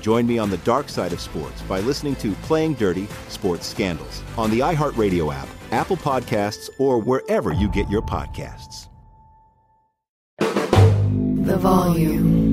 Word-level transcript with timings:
Join 0.00 0.26
me 0.26 0.38
on 0.38 0.50
the 0.50 0.58
dark 0.58 0.88
side 0.88 1.12
of 1.12 1.20
sports 1.20 1.60
by 1.62 1.80
listening 1.80 2.16
to 2.16 2.32
Playing 2.42 2.74
Dirty 2.74 3.06
Sports 3.28 3.66
Scandals 3.66 4.22
on 4.36 4.50
the 4.50 4.60
iHeartRadio 4.60 5.34
app, 5.34 5.48
Apple 5.70 5.96
Podcasts, 5.96 6.70
or 6.78 6.98
wherever 7.00 7.52
you 7.52 7.68
get 7.68 7.88
your 7.88 8.02
podcasts. 8.02 8.88
The 10.38 11.56
volume. 11.56 12.48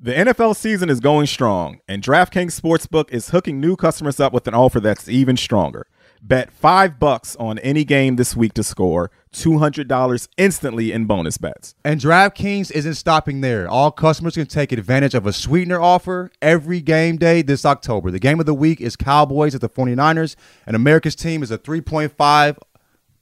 The 0.00 0.14
NFL 0.14 0.56
season 0.56 0.88
is 0.88 1.00
going 1.00 1.26
strong, 1.26 1.80
and 1.86 2.02
DraftKings 2.02 2.58
Sportsbook 2.58 3.10
is 3.10 3.28
hooking 3.28 3.60
new 3.60 3.76
customers 3.76 4.18
up 4.18 4.32
with 4.32 4.48
an 4.48 4.54
offer 4.54 4.80
that's 4.80 5.08
even 5.08 5.36
stronger. 5.36 5.86
Bet 6.22 6.52
five 6.52 6.98
bucks 6.98 7.36
on 7.36 7.58
any 7.60 7.84
game 7.84 8.16
this 8.16 8.36
week 8.36 8.54
to 8.54 8.62
score 8.62 9.10
$200 9.32 10.28
instantly 10.36 10.92
in 10.92 11.04
bonus 11.06 11.38
bets. 11.38 11.74
And 11.84 12.00
DraftKings 12.00 12.72
isn't 12.72 12.94
stopping 12.94 13.40
there. 13.40 13.68
All 13.68 13.90
customers 13.90 14.34
can 14.34 14.46
take 14.46 14.72
advantage 14.72 15.14
of 15.14 15.26
a 15.26 15.32
sweetener 15.32 15.80
offer 15.80 16.30
every 16.40 16.80
game 16.80 17.16
day 17.16 17.42
this 17.42 17.64
October. 17.64 18.10
The 18.10 18.18
game 18.18 18.40
of 18.40 18.46
the 18.46 18.54
week 18.54 18.80
is 18.80 18.96
Cowboys 18.96 19.54
at 19.54 19.60
the 19.60 19.68
49ers, 19.68 20.36
and 20.66 20.74
America's 20.74 21.14
team 21.14 21.42
is 21.42 21.50
a 21.50 21.58
3.5 21.58 22.58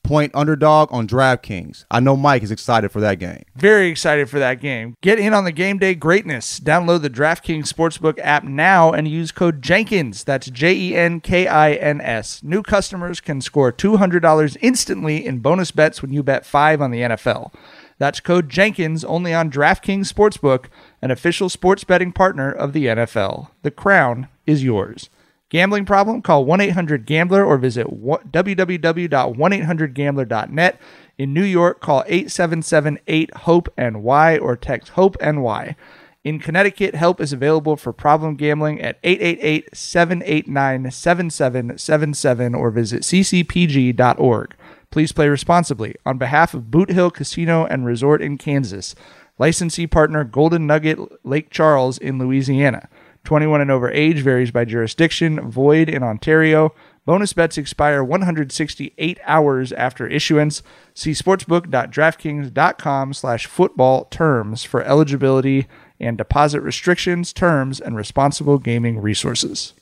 point 0.07 0.33
underdog 0.35 0.89
on 0.93 1.09
DraftKings. 1.09 1.85
I 1.91 2.01
know 2.01 2.17
Mike 2.17 2.43
is 2.43 2.53
excited 2.53 2.93
for 2.93 3.01
that 3.01 3.19
game. 3.19 3.43
Very 3.57 3.89
excited 3.89 4.31
for 4.31 4.39
that 4.39 4.61
game. 4.61 4.95
Get 5.03 5.19
in 5.19 5.35
on 5.35 5.45
the 5.45 5.53
game 5.53 5.79
day 5.79 5.95
greatness. 5.95 6.61
Download 6.61 7.03
the 7.03 7.11
DraftKings 7.11 7.73
Sportsbook 7.73 8.19
app 8.23 8.45
now 8.45 8.93
and 8.93 9.09
use 9.09 9.33
code 9.33 9.63
Jenkins. 9.63 10.23
That's 10.23 10.49
J 10.49 10.75
E 10.75 10.97
N 10.97 11.21
K 11.21 11.49
I 11.49 11.73
N 11.73 12.01
S. 12.01 12.43
New 12.43 12.63
customers 12.63 13.21
can 13.21 13.41
score 13.41 13.73
$200 13.73 14.57
instantly 14.61 15.27
in 15.27 15.41
bonus 15.41 15.73
bets 15.73 16.03
when 16.03 16.13
you 16.13 16.23
bet 16.23 16.47
5 16.47 16.81
on 16.81 16.93
the 16.93 17.01
NFL. 17.01 17.53
That's 17.99 18.21
code 18.21 18.49
Jenkins 18.49 19.05
only 19.05 19.35
on 19.35 19.51
DraftKings 19.51 20.13
Sportsbook, 20.13 20.67
an 21.03 21.11
official 21.11 21.49
sports 21.49 21.83
betting 21.83 22.13
partner 22.13 22.53
of 22.53 22.73
the 22.73 22.87
NFL. 22.87 23.49
The 23.63 23.71
crown 23.71 24.29
is 24.47 24.63
yours. 24.63 25.09
Gambling 25.49 25.85
problem? 25.85 26.23
Call 26.23 26.45
1 26.45 26.61
800 26.61 27.07
Gambler 27.07 27.45
or 27.45 27.57
visit 27.57 27.87
www.1800Gambler.net. 27.87 30.81
In 31.19 31.33
New 31.33 31.45
York, 31.45 31.81
call 31.81 32.03
877 32.07 32.99
8 33.07 33.35
HOPE 33.35 33.69
NY 33.79 34.39
or 34.39 34.57
text 34.57 34.89
HOPE 34.91 35.17
NY. 35.23 35.77
In 36.25 36.41
Connecticut, 36.41 36.97
help 36.97 37.21
is 37.21 37.33
available 37.33 37.77
for 37.77 37.93
problem 37.93 38.35
gambling 38.35 38.81
at 38.81 38.99
888 39.05 39.69
789 39.73 40.91
7777 40.91 42.55
or 42.57 42.73
visit 42.73 43.03
ccpg.org. 43.03 44.57
Please 44.91 45.13
play 45.13 45.29
responsibly. 45.29 45.95
On 46.05 46.19
behalf 46.19 46.55
of 46.55 46.73
Boot 46.73 46.91
Hill 46.91 47.13
Casino 47.13 47.65
and 47.65 47.87
Resort 47.87 48.21
in 48.21 48.37
Kansas, 48.39 48.97
licensee 49.39 49.87
partner 49.87 50.25
Golden 50.25 50.67
Nugget 50.67 50.99
Lake 51.25 51.51
Charles 51.51 51.99
in 51.99 52.19
Louisiana. 52.19 52.89
21 53.27 53.61
and 53.61 53.71
over 53.71 53.91
age 53.91 54.23
varies 54.23 54.51
by 54.51 54.65
jurisdiction, 54.65 55.51
void 55.51 55.91
in 55.91 56.03
Ontario. 56.03 56.73
Bonus 57.05 57.33
bets 57.33 57.59
expire 57.59 58.03
168 58.03 59.19
hours 59.25 59.73
after 59.73 60.07
issuance. 60.07 60.63
See 60.95 61.11
sportsbook.draftkings.com 61.11 63.13
slash 63.13 63.47
football 63.47 64.05
terms 64.07 64.65
for 64.65 64.83
eligibility 64.83 65.67
and 66.01 66.17
deposit 66.17 66.63
restrictions, 66.63 67.33
terms, 67.33 67.81
and 67.81 67.97
responsible 67.97 68.59
gaming 68.59 69.01
resources. 69.01 69.75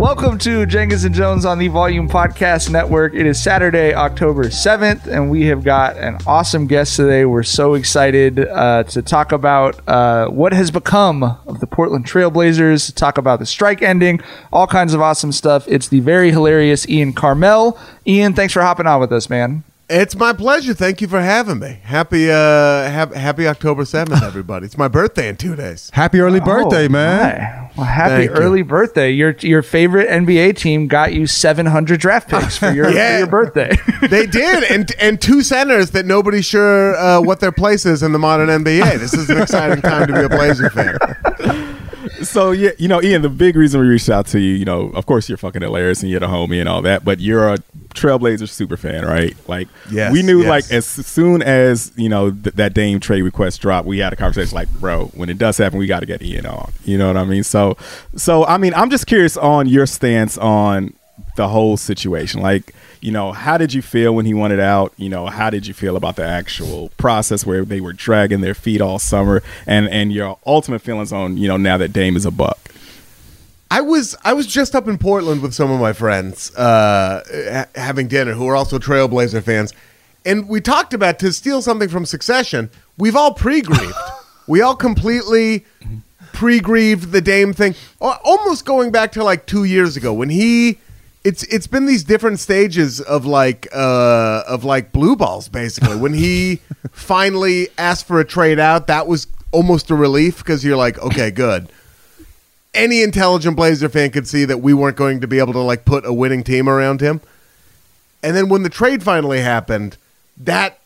Welcome 0.00 0.38
to 0.38 0.64
Jenkins 0.64 1.04
and 1.04 1.14
Jonez 1.14 1.44
on 1.44 1.58
the 1.58 1.68
Volume 1.68 2.08
Podcast 2.08 2.70
Network. 2.70 3.12
It 3.14 3.26
is 3.26 3.38
Saturday, 3.38 3.92
October 3.92 4.44
7th, 4.44 5.06
and 5.06 5.30
we 5.30 5.44
have 5.48 5.62
got 5.62 5.98
an 5.98 6.16
awesome 6.26 6.66
guest 6.66 6.96
today. 6.96 7.26
We're 7.26 7.42
so 7.42 7.74
excited 7.74 8.38
uh, 8.38 8.84
to 8.84 9.02
talk 9.02 9.30
about 9.30 9.86
uh, 9.86 10.28
what 10.28 10.54
has 10.54 10.70
become 10.70 11.22
of 11.22 11.60
the 11.60 11.66
Portland 11.66 12.06
Trailblazers, 12.06 12.94
talk 12.94 13.18
about 13.18 13.40
the 13.40 13.46
strike 13.46 13.82
ending, 13.82 14.22
all 14.50 14.66
kinds 14.66 14.94
of 14.94 15.02
awesome 15.02 15.32
stuff. 15.32 15.68
It's 15.68 15.88
the 15.88 16.00
very 16.00 16.30
hilarious 16.30 16.88
Ian 16.88 17.12
Karmel. 17.12 17.78
Ian, 18.06 18.32
thanks 18.32 18.54
for 18.54 18.62
hopping 18.62 18.86
on 18.86 19.00
with 19.00 19.12
us, 19.12 19.28
man. 19.28 19.64
It's 19.92 20.14
my 20.14 20.32
pleasure. 20.32 20.72
Thank 20.72 21.00
you 21.00 21.08
for 21.08 21.20
having 21.20 21.58
me. 21.58 21.78
Happy 21.82 22.30
uh 22.30 22.34
ha- 22.36 23.12
happy 23.12 23.48
October 23.48 23.82
7th, 23.82 24.22
everybody. 24.22 24.66
it's 24.66 24.78
my 24.78 24.86
birthday 24.86 25.28
in 25.28 25.36
2 25.36 25.56
days. 25.56 25.90
Happy 25.92 26.20
early 26.20 26.38
birthday, 26.38 26.86
Oh, 26.86 26.90
man. 26.90 27.40
my. 27.40 27.70
Well, 27.76 27.86
happy 27.86 28.26
Thank 28.28 28.30
you. 28.30 28.36
early 28.36 28.62
birthday. 28.62 29.10
Your 29.10 29.34
your 29.40 29.62
favorite 29.62 30.08
NBA 30.08 30.56
team 30.56 30.86
got 30.86 31.12
you 31.12 31.26
700 31.26 31.98
draft 31.98 32.28
picks 32.28 32.56
for 32.56 32.70
your, 32.70 32.88
Yeah. 32.94 33.14
for 33.14 33.18
your 33.18 33.26
birthday. 33.26 33.76
They 34.08 34.26
did 34.26 34.64
and 34.64 34.90
and 35.00 35.20
two 35.20 35.42
centers 35.42 35.90
that 35.90 36.06
nobody's 36.06 36.44
sure 36.46 36.94
uh, 36.96 37.20
what 37.20 37.40
their 37.40 37.52
place 37.52 37.84
is 37.84 38.02
in 38.04 38.12
the 38.12 38.18
modern 38.18 38.48
NBA. 38.48 38.98
This 38.98 39.12
is 39.12 39.28
an 39.28 39.42
exciting 39.42 39.82
time 39.82 40.06
to 40.06 40.12
be 40.12 40.20
a 40.20 40.28
Blazer 40.28 40.70
fan. 40.70 40.98
So 42.22 42.50
yeah, 42.52 42.70
you 42.78 42.88
know, 42.88 43.02
Ian, 43.02 43.22
the 43.22 43.28
big 43.28 43.56
reason 43.56 43.80
we 43.80 43.86
reached 43.86 44.08
out 44.10 44.26
to 44.28 44.40
you, 44.40 44.54
you 44.54 44.64
know, 44.64 44.90
of 44.90 45.06
course 45.06 45.28
you're 45.28 45.38
fucking 45.38 45.62
hilarious 45.62 46.02
and 46.02 46.10
you're 46.10 46.20
the 46.20 46.26
homie 46.26 46.60
and 46.60 46.68
all 46.68 46.82
that, 46.82 47.04
but 47.04 47.20
you're 47.20 47.48
a 47.54 47.58
Trailblazers 47.94 48.50
super 48.50 48.76
fan, 48.76 49.04
right? 49.04 49.36
Like, 49.48 49.68
Yes, 49.90 50.12
we 50.12 50.22
knew 50.22 50.40
yes. 50.40 50.48
like 50.48 50.72
as 50.72 50.86
soon 50.86 51.42
as 51.42 51.92
you 51.96 52.08
know 52.08 52.30
th- 52.30 52.54
that 52.56 52.74
Dame 52.74 53.00
trade 53.00 53.22
request 53.22 53.60
dropped, 53.60 53.86
we 53.86 53.98
had 53.98 54.12
a 54.12 54.16
conversation 54.16 54.54
like, 54.54 54.68
bro, 54.80 55.06
when 55.14 55.28
it 55.30 55.38
does 55.38 55.56
happen, 55.58 55.78
we 55.78 55.86
got 55.86 56.00
to 56.00 56.06
get 56.06 56.22
Ian 56.22 56.46
on. 56.46 56.72
You 56.84 56.98
know 56.98 57.06
what 57.08 57.16
I 57.16 57.24
mean? 57.24 57.42
So, 57.42 57.76
so 58.16 58.44
I 58.44 58.58
mean, 58.58 58.74
I'm 58.74 58.90
just 58.90 59.06
curious 59.06 59.36
on 59.36 59.66
your 59.68 59.86
stance 59.86 60.36
on 60.38 60.92
the 61.36 61.48
whole 61.48 61.76
situation. 61.76 62.40
Like, 62.42 62.74
you 63.00 63.10
know, 63.10 63.32
how 63.32 63.56
did 63.56 63.72
you 63.72 63.82
feel 63.82 64.14
when 64.14 64.26
he 64.26 64.34
wanted 64.34 64.60
out? 64.60 64.92
You 64.96 65.08
know, 65.08 65.26
how 65.26 65.50
did 65.50 65.66
you 65.66 65.74
feel 65.74 65.96
about 65.96 66.16
the 66.16 66.24
actual 66.24 66.90
process 66.98 67.46
where 67.46 67.64
they 67.64 67.80
were 67.80 67.92
dragging 67.92 68.40
their 68.40 68.54
feet 68.54 68.80
all 68.80 68.98
summer, 68.98 69.42
and 69.66 69.88
and 69.88 70.12
your 70.12 70.38
ultimate 70.46 70.82
feelings 70.82 71.12
on 71.12 71.36
you 71.36 71.48
know 71.48 71.56
now 71.56 71.78
that 71.78 71.92
Dame 71.92 72.16
is 72.16 72.26
a 72.26 72.30
buck. 72.30 72.58
I 73.70 73.80
was 73.80 74.16
I 74.24 74.32
was 74.32 74.46
just 74.46 74.74
up 74.74 74.88
in 74.88 74.98
Portland 74.98 75.42
with 75.42 75.54
some 75.54 75.70
of 75.70 75.80
my 75.80 75.92
friends, 75.92 76.54
uh, 76.56 77.22
ha- 77.52 77.80
having 77.80 78.08
dinner, 78.08 78.34
who 78.34 78.48
are 78.48 78.56
also 78.56 78.78
Trailblazer 78.78 79.42
fans, 79.42 79.72
and 80.24 80.48
we 80.48 80.60
talked 80.60 80.92
about 80.92 81.18
to 81.20 81.32
steal 81.32 81.62
something 81.62 81.88
from 81.88 82.04
Succession. 82.04 82.68
We've 82.98 83.16
all 83.16 83.32
pre-grieved. 83.32 83.94
we 84.48 84.60
all 84.60 84.74
completely 84.74 85.64
pre-grieved 86.32 87.12
the 87.12 87.20
Dame 87.20 87.52
thing, 87.52 87.74
almost 88.00 88.64
going 88.64 88.90
back 88.90 89.12
to 89.12 89.24
like 89.24 89.46
two 89.46 89.64
years 89.64 89.96
ago 89.96 90.12
when 90.12 90.28
he. 90.28 90.78
It's 91.22 91.42
it's 91.44 91.66
been 91.66 91.86
these 91.86 92.02
different 92.02 92.38
stages 92.38 93.00
of 93.00 93.26
like 93.26 93.68
uh 93.74 94.42
of 94.48 94.64
like 94.64 94.92
blue 94.92 95.16
balls 95.16 95.48
basically. 95.48 95.96
When 95.96 96.14
he 96.14 96.60
finally 96.92 97.68
asked 97.76 98.06
for 98.06 98.20
a 98.20 98.24
trade 98.24 98.58
out, 98.58 98.86
that 98.86 99.06
was 99.06 99.26
almost 99.52 99.90
a 99.90 99.94
relief 99.94 100.38
because 100.38 100.64
you're 100.64 100.76
like, 100.76 100.98
okay, 100.98 101.30
good. 101.30 101.70
Any 102.72 103.02
intelligent 103.02 103.56
Blazer 103.56 103.88
fan 103.88 104.10
could 104.10 104.28
see 104.28 104.44
that 104.44 104.58
we 104.58 104.72
weren't 104.72 104.96
going 104.96 105.20
to 105.20 105.26
be 105.26 105.38
able 105.38 105.52
to 105.52 105.60
like 105.60 105.84
put 105.84 106.06
a 106.06 106.12
winning 106.12 106.44
team 106.44 106.68
around 106.68 107.00
him. 107.00 107.20
And 108.22 108.36
then 108.36 108.48
when 108.48 108.62
the 108.62 108.68
trade 108.70 109.02
finally 109.02 109.40
happened, 109.40 109.96
that 110.36 110.78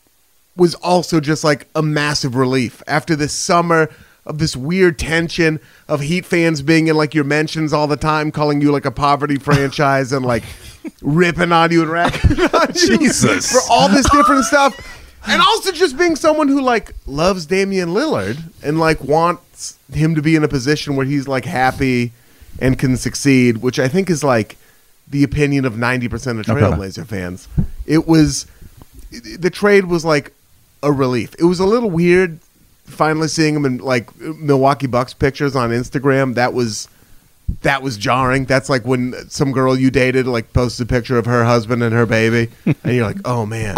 was 0.56 0.74
also 0.76 1.20
just 1.20 1.44
like 1.44 1.68
a 1.74 1.82
massive 1.82 2.36
relief 2.36 2.82
after 2.86 3.16
this 3.16 3.32
summer 3.32 3.90
of 4.26 4.38
this 4.38 4.56
weird 4.56 4.98
tension 4.98 5.60
of 5.88 6.00
Heat 6.00 6.24
fans 6.24 6.62
being 6.62 6.88
in 6.88 6.96
like 6.96 7.14
your 7.14 7.24
mentions 7.24 7.72
all 7.72 7.86
the 7.86 7.96
time, 7.96 8.30
calling 8.30 8.60
you 8.60 8.72
like 8.72 8.84
a 8.84 8.90
poverty 8.90 9.36
franchise 9.36 10.12
and 10.12 10.24
like 10.24 10.44
ripping 11.02 11.52
on 11.52 11.70
you 11.70 11.82
and 11.82 11.90
racking 11.90 12.40
on 12.40 12.68
you 12.74 12.98
Jesus. 12.98 13.52
for 13.52 13.60
all 13.70 13.88
this 13.88 14.08
different 14.10 14.44
stuff. 14.44 15.00
And 15.26 15.40
also 15.40 15.72
just 15.72 15.96
being 15.96 16.16
someone 16.16 16.48
who 16.48 16.60
like 16.60 16.94
loves 17.06 17.46
Damian 17.46 17.90
Lillard 17.90 18.38
and 18.62 18.78
like 18.78 19.02
wants 19.02 19.78
him 19.92 20.14
to 20.14 20.22
be 20.22 20.36
in 20.36 20.44
a 20.44 20.48
position 20.48 20.96
where 20.96 21.06
he's 21.06 21.26
like 21.26 21.44
happy 21.44 22.12
and 22.58 22.78
can 22.78 22.96
succeed, 22.96 23.58
which 23.58 23.78
I 23.78 23.88
think 23.88 24.10
is 24.10 24.22
like 24.22 24.56
the 25.08 25.22
opinion 25.24 25.64
of 25.64 25.74
90% 25.74 26.40
of 26.40 26.46
Trailblazer 26.46 27.06
fans. 27.06 27.48
It 27.86 28.06
was 28.06 28.46
the 29.10 29.50
trade 29.50 29.86
was 29.86 30.04
like 30.04 30.32
a 30.82 30.92
relief. 30.92 31.34
It 31.38 31.44
was 31.44 31.60
a 31.60 31.66
little 31.66 31.90
weird 31.90 32.38
finally 32.84 33.28
seeing 33.28 33.54
him 33.54 33.64
in 33.64 33.78
like 33.78 34.16
Milwaukee 34.20 34.86
Bucks 34.86 35.14
pictures 35.14 35.56
on 35.56 35.70
Instagram. 35.70 36.34
That 36.34 36.54
was 36.54 36.88
that 37.62 37.82
was 37.82 37.96
jarring. 37.96 38.44
That's 38.44 38.68
like 38.68 38.84
when 38.84 39.14
some 39.28 39.52
girl 39.52 39.78
you 39.78 39.90
dated 39.90 40.26
like 40.26 40.52
posted 40.52 40.86
a 40.86 40.88
picture 40.88 41.18
of 41.18 41.26
her 41.26 41.44
husband 41.44 41.82
and 41.82 41.94
her 41.94 42.06
baby, 42.06 42.50
and 42.64 42.76
you're 42.84 43.06
like, 43.06 43.18
"Oh 43.24 43.46
man, 43.46 43.76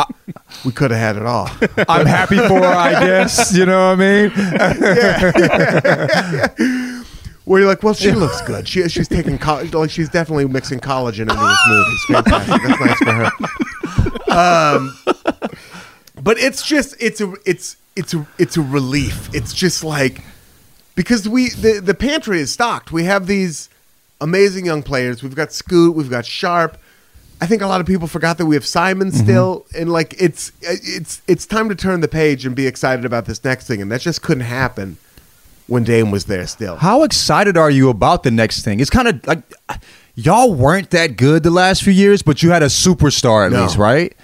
we 0.64 0.72
could 0.72 0.90
have 0.90 1.00
had 1.00 1.16
it 1.16 1.26
all." 1.26 1.48
I'm 1.88 2.06
happy 2.06 2.36
for 2.36 2.60
her, 2.60 2.64
I 2.64 2.92
guess. 2.92 3.54
You 3.54 3.66
know 3.66 3.94
what 3.94 4.00
I 4.00 4.28
mean? 6.86 7.04
Where 7.44 7.60
you're 7.60 7.68
like, 7.68 7.82
"Well, 7.82 7.94
she 7.94 8.12
looks 8.12 8.40
good. 8.42 8.68
She 8.68 8.88
she's 8.88 9.08
taking 9.08 9.38
like 9.38 9.90
she's 9.90 10.08
definitely 10.08 10.46
mixing 10.46 10.80
collagen 10.80 11.22
into 11.22 11.34
this 11.34 11.60
movie. 11.68 11.90
It's 11.92 12.04
fantastic. 12.06 12.62
That's 12.62 12.80
nice 12.80 12.98
for 12.98 13.12
her." 13.12 13.30
Um, 14.28 14.96
but 16.20 16.38
it's 16.38 16.66
just 16.66 16.96
it's 17.00 17.20
a 17.20 17.32
it's 17.44 17.76
it's 17.96 18.14
a 18.14 18.26
it's 18.38 18.56
a 18.56 18.62
relief. 18.62 19.28
It's 19.34 19.52
just 19.52 19.82
like 19.82 20.22
because 20.94 21.28
we 21.28 21.50
the 21.50 21.80
the 21.80 21.94
pantry 21.94 22.40
is 22.40 22.52
stocked. 22.52 22.92
We 22.92 23.04
have 23.04 23.26
these 23.26 23.68
amazing 24.20 24.66
young 24.66 24.82
players. 24.82 25.22
We've 25.22 25.34
got 25.34 25.52
Scoot. 25.52 25.96
We've 25.96 26.10
got 26.10 26.26
Sharpe. 26.26 26.78
I 27.40 27.46
think 27.46 27.60
a 27.60 27.66
lot 27.66 27.80
of 27.80 27.86
people 27.86 28.08
forgot 28.08 28.38
that 28.38 28.46
we 28.46 28.54
have 28.54 28.64
Simon 28.64 29.08
mm-hmm. 29.08 29.24
still, 29.24 29.66
and 29.76 29.92
like 29.92 30.14
it's 30.20 30.52
it's 30.62 31.20
it's 31.26 31.46
time 31.46 31.68
to 31.68 31.74
turn 31.74 32.00
the 32.00 32.08
page 32.08 32.46
and 32.46 32.54
be 32.54 32.66
excited 32.66 33.04
about 33.04 33.26
this 33.26 33.42
next 33.44 33.66
thing, 33.66 33.82
and 33.82 33.90
that 33.92 34.00
just 34.00 34.22
couldn't 34.22 34.44
happen 34.44 34.96
when 35.66 35.84
Dame 35.84 36.10
was 36.10 36.26
there 36.26 36.46
still. 36.46 36.76
How 36.76 37.02
excited 37.02 37.56
are 37.56 37.70
you 37.70 37.90
about 37.90 38.22
the 38.22 38.30
next 38.30 38.62
thing? 38.62 38.80
It's 38.80 38.90
kind 38.90 39.08
of 39.08 39.26
like 39.26 39.42
y'all 40.14 40.54
weren't 40.54 40.90
that 40.90 41.16
good 41.16 41.42
the 41.42 41.50
last 41.50 41.82
few 41.82 41.92
years, 41.92 42.22
but 42.22 42.42
you 42.42 42.50
had 42.50 42.62
a 42.62 42.66
superstar 42.66 43.46
at 43.46 43.52
No. 43.52 43.62
least, 43.62 43.76
right? 43.76 44.16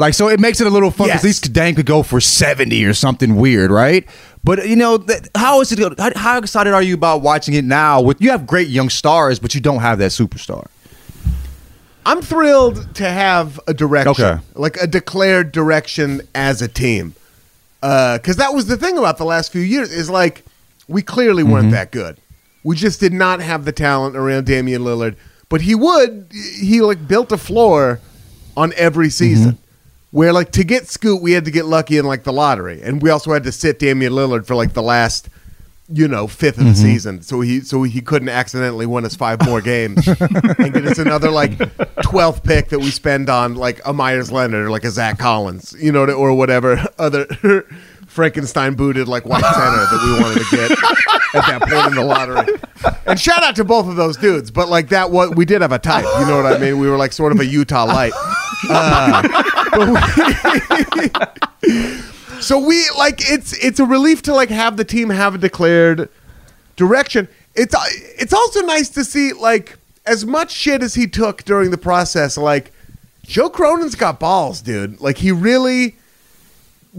Like, 0.00 0.14
so 0.14 0.28
it 0.30 0.40
makes 0.40 0.60
it 0.62 0.66
a 0.66 0.70
little 0.70 0.90
fun 0.90 1.08
because 1.08 1.22
Yes. 1.22 1.24
at 1.24 1.26
least 1.26 1.52
Dame 1.52 1.74
could 1.74 1.84
go 1.86 2.02
for 2.02 2.20
70 2.22 2.84
or 2.86 2.94
something 2.94 3.36
weird, 3.36 3.70
right? 3.70 4.06
But, 4.42 4.66
you 4.66 4.74
know, 4.74 4.96
th- 4.96 5.24
how 5.34 5.60
is 5.60 5.70
it? 5.72 5.78
How, 6.00 6.10
how 6.16 6.38
excited 6.38 6.72
are 6.72 6.82
you 6.82 6.94
about 6.94 7.20
watching 7.20 7.52
it 7.54 7.64
now? 7.66 8.00
With 8.00 8.20
You 8.20 8.30
have 8.30 8.46
great 8.46 8.68
young 8.68 8.88
stars, 8.88 9.38
but 9.38 9.54
you 9.54 9.60
don't 9.60 9.80
have 9.80 9.98
that 9.98 10.10
superstar. 10.12 10.66
I'm 12.06 12.22
thrilled 12.22 12.94
to 12.94 13.04
have 13.08 13.60
a 13.68 13.74
direction, 13.74 14.10
Okay. 14.24 14.38
like 14.54 14.76
a 14.78 14.86
declared 14.86 15.52
direction 15.52 16.22
as 16.34 16.62
a 16.62 16.68
team, 16.68 17.14
because 17.82 18.36
that 18.36 18.54
was 18.54 18.66
the 18.66 18.78
thing 18.78 18.96
about 18.96 19.18
the 19.18 19.24
last 19.26 19.52
few 19.52 19.60
years 19.60 19.92
is 19.92 20.08
like 20.08 20.42
we 20.88 21.02
clearly 21.02 21.42
Mm-hmm. 21.42 21.52
weren't 21.52 21.70
that 21.72 21.92
good. 21.92 22.16
We 22.64 22.74
just 22.76 23.00
did 23.00 23.12
not 23.12 23.40
have 23.42 23.64
the 23.66 23.72
talent 23.72 24.16
around 24.16 24.46
Damian 24.46 24.82
Lillard, 24.82 25.16
but 25.50 25.60
he 25.60 25.74
would. 25.74 26.26
He 26.32 26.80
like 26.80 27.06
built 27.06 27.30
a 27.32 27.38
floor 27.38 28.00
on 28.56 28.72
every 28.76 29.10
season. 29.10 29.52
Mm-hmm. 29.52 29.64
Where 30.12 30.32
like 30.32 30.50
to 30.52 30.64
get 30.64 30.88
Scoot, 30.88 31.22
we 31.22 31.32
had 31.32 31.44
to 31.44 31.50
get 31.52 31.66
lucky 31.66 31.96
in 31.98 32.04
like 32.04 32.24
the 32.24 32.32
lottery, 32.32 32.82
and 32.82 33.00
we 33.00 33.10
also 33.10 33.32
had 33.32 33.44
to 33.44 33.52
sit 33.52 33.78
Damian 33.78 34.12
Lillard 34.12 34.44
for 34.44 34.56
like 34.56 34.72
the 34.72 34.82
last, 34.82 35.28
you 35.88 36.08
know, 36.08 36.26
fifth 36.26 36.58
of 36.58 36.64
the 36.64 36.70
Mm-hmm. 36.70 36.82
season, 36.82 37.22
so 37.22 37.40
he 37.42 37.60
so 37.60 37.84
he 37.84 38.00
couldn't 38.00 38.28
accidentally 38.28 38.86
win 38.86 39.04
us 39.04 39.14
five 39.14 39.44
more 39.44 39.60
games 39.60 40.04
and 40.58 40.72
get 40.74 40.84
us 40.84 40.98
another 40.98 41.30
like 41.30 41.52
twelfth 42.02 42.42
pick 42.42 42.70
that 42.70 42.80
we 42.80 42.90
spend 42.90 43.30
on 43.30 43.54
like 43.54 43.80
a 43.86 43.92
Meyers 43.92 44.32
Leonard 44.32 44.66
or 44.66 44.70
like 44.70 44.82
a 44.84 44.90
Zach 44.90 45.16
Collins, 45.18 45.76
you 45.78 45.92
know, 45.92 46.04
or 46.10 46.34
whatever 46.34 46.84
other 46.98 47.26
Frankenstein 48.08 48.74
booted 48.74 49.06
like 49.06 49.24
white 49.24 49.44
center 49.44 49.86
that 49.86 50.00
we 50.04 50.20
wanted 50.24 50.44
to 50.44 50.56
get 50.56 50.70
at 51.36 51.46
that 51.46 51.70
point 51.70 51.86
in 51.86 51.94
the 51.94 52.02
lottery. 52.04 52.58
And 53.06 53.20
shout 53.20 53.44
out 53.44 53.54
to 53.54 53.64
both 53.64 53.86
of 53.86 53.94
those 53.94 54.16
dudes, 54.16 54.50
but 54.50 54.68
like 54.68 54.88
that 54.88 55.12
what 55.12 55.36
we 55.36 55.44
did 55.44 55.62
have 55.62 55.70
a 55.70 55.78
type, 55.78 56.04
you 56.18 56.26
know 56.26 56.42
what 56.42 56.52
I 56.52 56.58
mean? 56.58 56.80
We 56.80 56.88
were 56.88 56.96
like 56.96 57.12
sort 57.12 57.30
of 57.30 57.38
a 57.38 57.46
Utah 57.46 57.84
light. 57.84 58.12
So 62.40 62.58
we 62.58 62.84
like 62.96 63.20
it's 63.30 63.52
it's 63.64 63.80
a 63.80 63.84
relief 63.84 64.22
to 64.22 64.34
like 64.34 64.48
have 64.48 64.76
the 64.76 64.84
team 64.84 65.10
have 65.10 65.34
a 65.34 65.38
declared 65.38 66.08
direction. 66.76 67.28
It's 67.54 67.74
it's 68.18 68.32
also 68.32 68.62
nice 68.62 68.88
to 68.90 69.04
see 69.04 69.34
like 69.34 69.76
as 70.06 70.24
much 70.24 70.50
shit 70.50 70.82
as 70.82 70.94
he 70.94 71.06
took 71.06 71.44
during 71.44 71.70
the 71.70 71.78
process. 71.78 72.38
Like 72.38 72.72
Joe 73.26 73.50
Cronin's 73.50 73.94
got 73.94 74.18
balls, 74.18 74.62
dude. 74.62 75.00
Like 75.00 75.18
he 75.18 75.32
really 75.32 75.96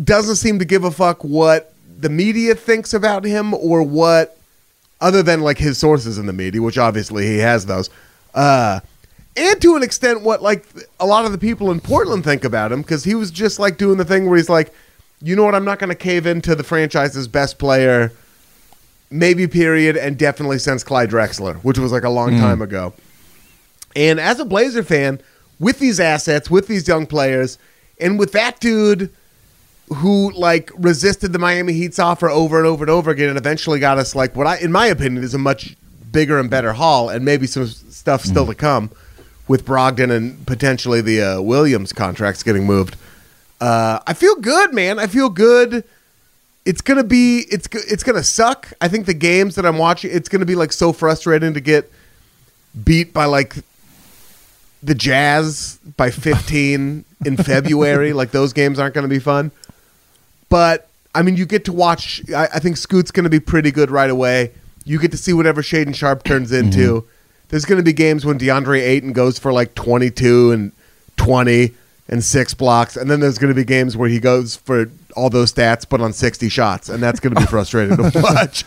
doesn't 0.02 0.36
seem 0.36 0.60
to 0.60 0.66
give 0.66 0.84
a 0.84 0.92
fuck 0.92 1.24
what 1.24 1.74
the 2.00 2.10
media 2.10 2.54
thinks 2.54 2.94
about 2.94 3.26
him 3.26 3.54
or 3.54 3.82
what 3.82 4.38
other 5.02 5.24
than 5.24 5.42
like 5.42 5.58
his 5.58 5.80
sources 5.80 6.20
in 6.20 6.28
the 6.28 6.34
media, 6.34 6.62
which 6.62 6.78
obviously 6.78 7.26
he 7.26 7.40
has 7.40 7.66
those. 7.66 7.90
Uh 8.36 8.82
and 9.38 9.62
to 9.62 9.76
an 9.76 9.84
extent 9.84 10.22
what 10.22 10.42
like 10.42 10.66
a 11.00 11.06
lot 11.06 11.26
of 11.26 11.32
the 11.32 11.38
people 11.38 11.72
in 11.72 11.80
Portland 11.80 12.24
think 12.24 12.44
about 12.44 12.72
him 12.72 12.82
because 12.82 13.04
he 13.04 13.16
was 13.16 13.32
just 13.32 13.60
like 13.60 13.78
doing 13.78 13.98
the 13.98 14.06
thing 14.06 14.28
where 14.28 14.38
he's 14.38 14.50
like, 14.50 14.74
you 15.22 15.36
know 15.36 15.44
what, 15.44 15.56
I'm 15.56 15.66
not 15.66 15.80
going 15.80 15.90
to 15.90 15.96
cave 15.96 16.26
into 16.26 16.56
the 16.56 16.64
franchise's 16.64 17.28
best 17.28 17.58
player, 17.58 18.12
maybe 19.10 19.48
period, 19.48 19.96
and 19.96 20.18
definitely 20.18 20.60
since 20.60 20.84
Clyde 20.84 21.10
Drexler, 21.10 21.56
which 21.58 21.78
was 21.78 21.92
like 21.92 22.04
a 22.04 22.10
long 22.10 22.32
mm. 22.32 22.40
time 22.40 22.62
ago. 22.62 22.94
And 23.96 24.20
as 24.20 24.40
a 24.40 24.46
Blazer 24.46 24.84
fan, 24.84 25.22
with 25.60 25.80
these 25.80 26.00
assets, 26.00 26.50
with 26.50 26.68
these 26.68 26.88
young 26.88 27.06
players, 27.06 27.58
and 28.00 28.18
with 28.18 28.32
that 28.32 28.60
dude 28.60 29.14
who 29.96 30.32
like 30.32 30.72
resisted 30.76 31.34
the 31.34 31.40
Miami 31.40 31.74
Heat's 31.74 32.00
offer 32.00 32.30
over 32.30 32.58
and 32.58 32.66
over 32.66 32.84
and 32.84 32.90
over 32.90 33.12
again, 33.12 33.30
and 33.30 33.38
eventually 33.38 33.80
got 33.80 33.98
us 33.98 34.16
like 34.16 34.36
what 34.36 34.48
I, 34.48 34.58
in 34.58 34.72
my 34.72 34.88
opinion, 34.88 35.24
is 35.24 35.36
a 35.36 35.38
much 35.38 35.78
bigger 36.12 36.40
and 36.40 36.50
better 36.50 36.74
haul, 36.74 37.10
and 37.10 37.24
maybe 37.24 37.46
some 37.46 37.68
stuff 37.68 38.24
still 38.24 38.46
mm. 38.46 38.50
to 38.50 38.56
come 38.56 38.90
with 39.48 39.66
Brogdon 39.66 40.12
and 40.12 40.46
potentially 40.48 41.02
the 41.02 41.22
uh, 41.22 41.42
Williams 41.42 41.94
contracts 41.94 42.44
getting 42.44 42.66
moved. 42.66 42.96
Uh, 43.60 44.00
I 44.08 44.14
feel 44.14 44.36
good, 44.36 44.74
man. 44.74 44.98
I 45.00 45.08
feel 45.08 45.30
good. 45.30 45.84
It's 46.66 46.82
gonna 46.82 47.04
be 47.04 47.46
it's 47.52 47.68
it's 47.74 48.04
gonna 48.04 48.24
suck. 48.24 48.72
I 48.82 48.88
think 48.88 49.06
the 49.08 49.14
games 49.14 49.56
that 49.56 49.66
I'm 49.66 49.78
watching, 49.78 50.12
it's 50.14 50.30
gonna 50.30 50.46
be 50.46 50.56
like 50.56 50.72
so 50.72 50.94
frustrating 50.94 51.54
to 51.54 51.60
get 51.62 51.92
beat 52.84 53.14
by 53.14 53.26
like 53.26 53.56
the 54.84 54.96
Jazz 54.96 55.80
by 55.98 56.12
15 56.12 57.06
in 57.26 57.38
February. 57.38 58.14
like 58.14 58.32
those 58.32 58.54
games 58.54 58.80
aren't 58.80 58.94
gonna 58.96 59.08
be 59.08 59.20
fun. 59.20 59.52
But 60.50 60.88
I 61.14 61.24
mean, 61.24 61.36
you 61.36 61.46
get 61.46 61.66
to 61.66 61.74
watch. 61.74 62.22
I, 62.32 62.48
I 62.54 62.60
think 62.60 62.78
Scoot's 62.78 63.12
gonna 63.12 63.30
be 63.30 63.40
pretty 63.40 63.72
good 63.72 63.90
right 63.92 64.10
away. 64.10 64.52
You 64.86 65.00
get 65.00 65.12
to 65.12 65.18
see 65.18 65.34
whatever 65.34 65.62
Shaedon 65.62 65.94
Sharpe 65.96 66.24
turns 66.24 66.52
into. 66.52 67.06
There's 67.52 67.66
gonna 67.66 67.84
be 67.84 67.94
games 67.94 68.26
when 68.26 68.40
DeAndre 68.40 68.82
Ayton 68.82 69.14
goes 69.14 69.38
for 69.38 69.54
like 69.54 69.76
22 69.76 70.52
and 70.52 70.72
20 71.18 71.76
and 72.10 72.24
six 72.24 72.54
blocks, 72.54 72.98
and 72.98 73.10
then 73.10 73.20
there's 73.20 73.38
going 73.38 73.54
to 73.54 73.56
be 73.56 73.64
games 73.64 73.96
where 73.96 74.10
he 74.10 74.20
goes 74.20 74.56
for 74.56 74.92
all 75.16 75.30
those 75.30 75.54
stats, 75.54 75.88
but 75.88 76.02
on 76.02 76.12
60 76.12 76.50
shots, 76.50 76.90
and 76.90 77.02
that's 77.02 77.20
going 77.20 77.34
to 77.34 77.40
be 77.40 77.48
frustrating 77.50 77.96
to 77.96 78.12
watch. 78.22 78.66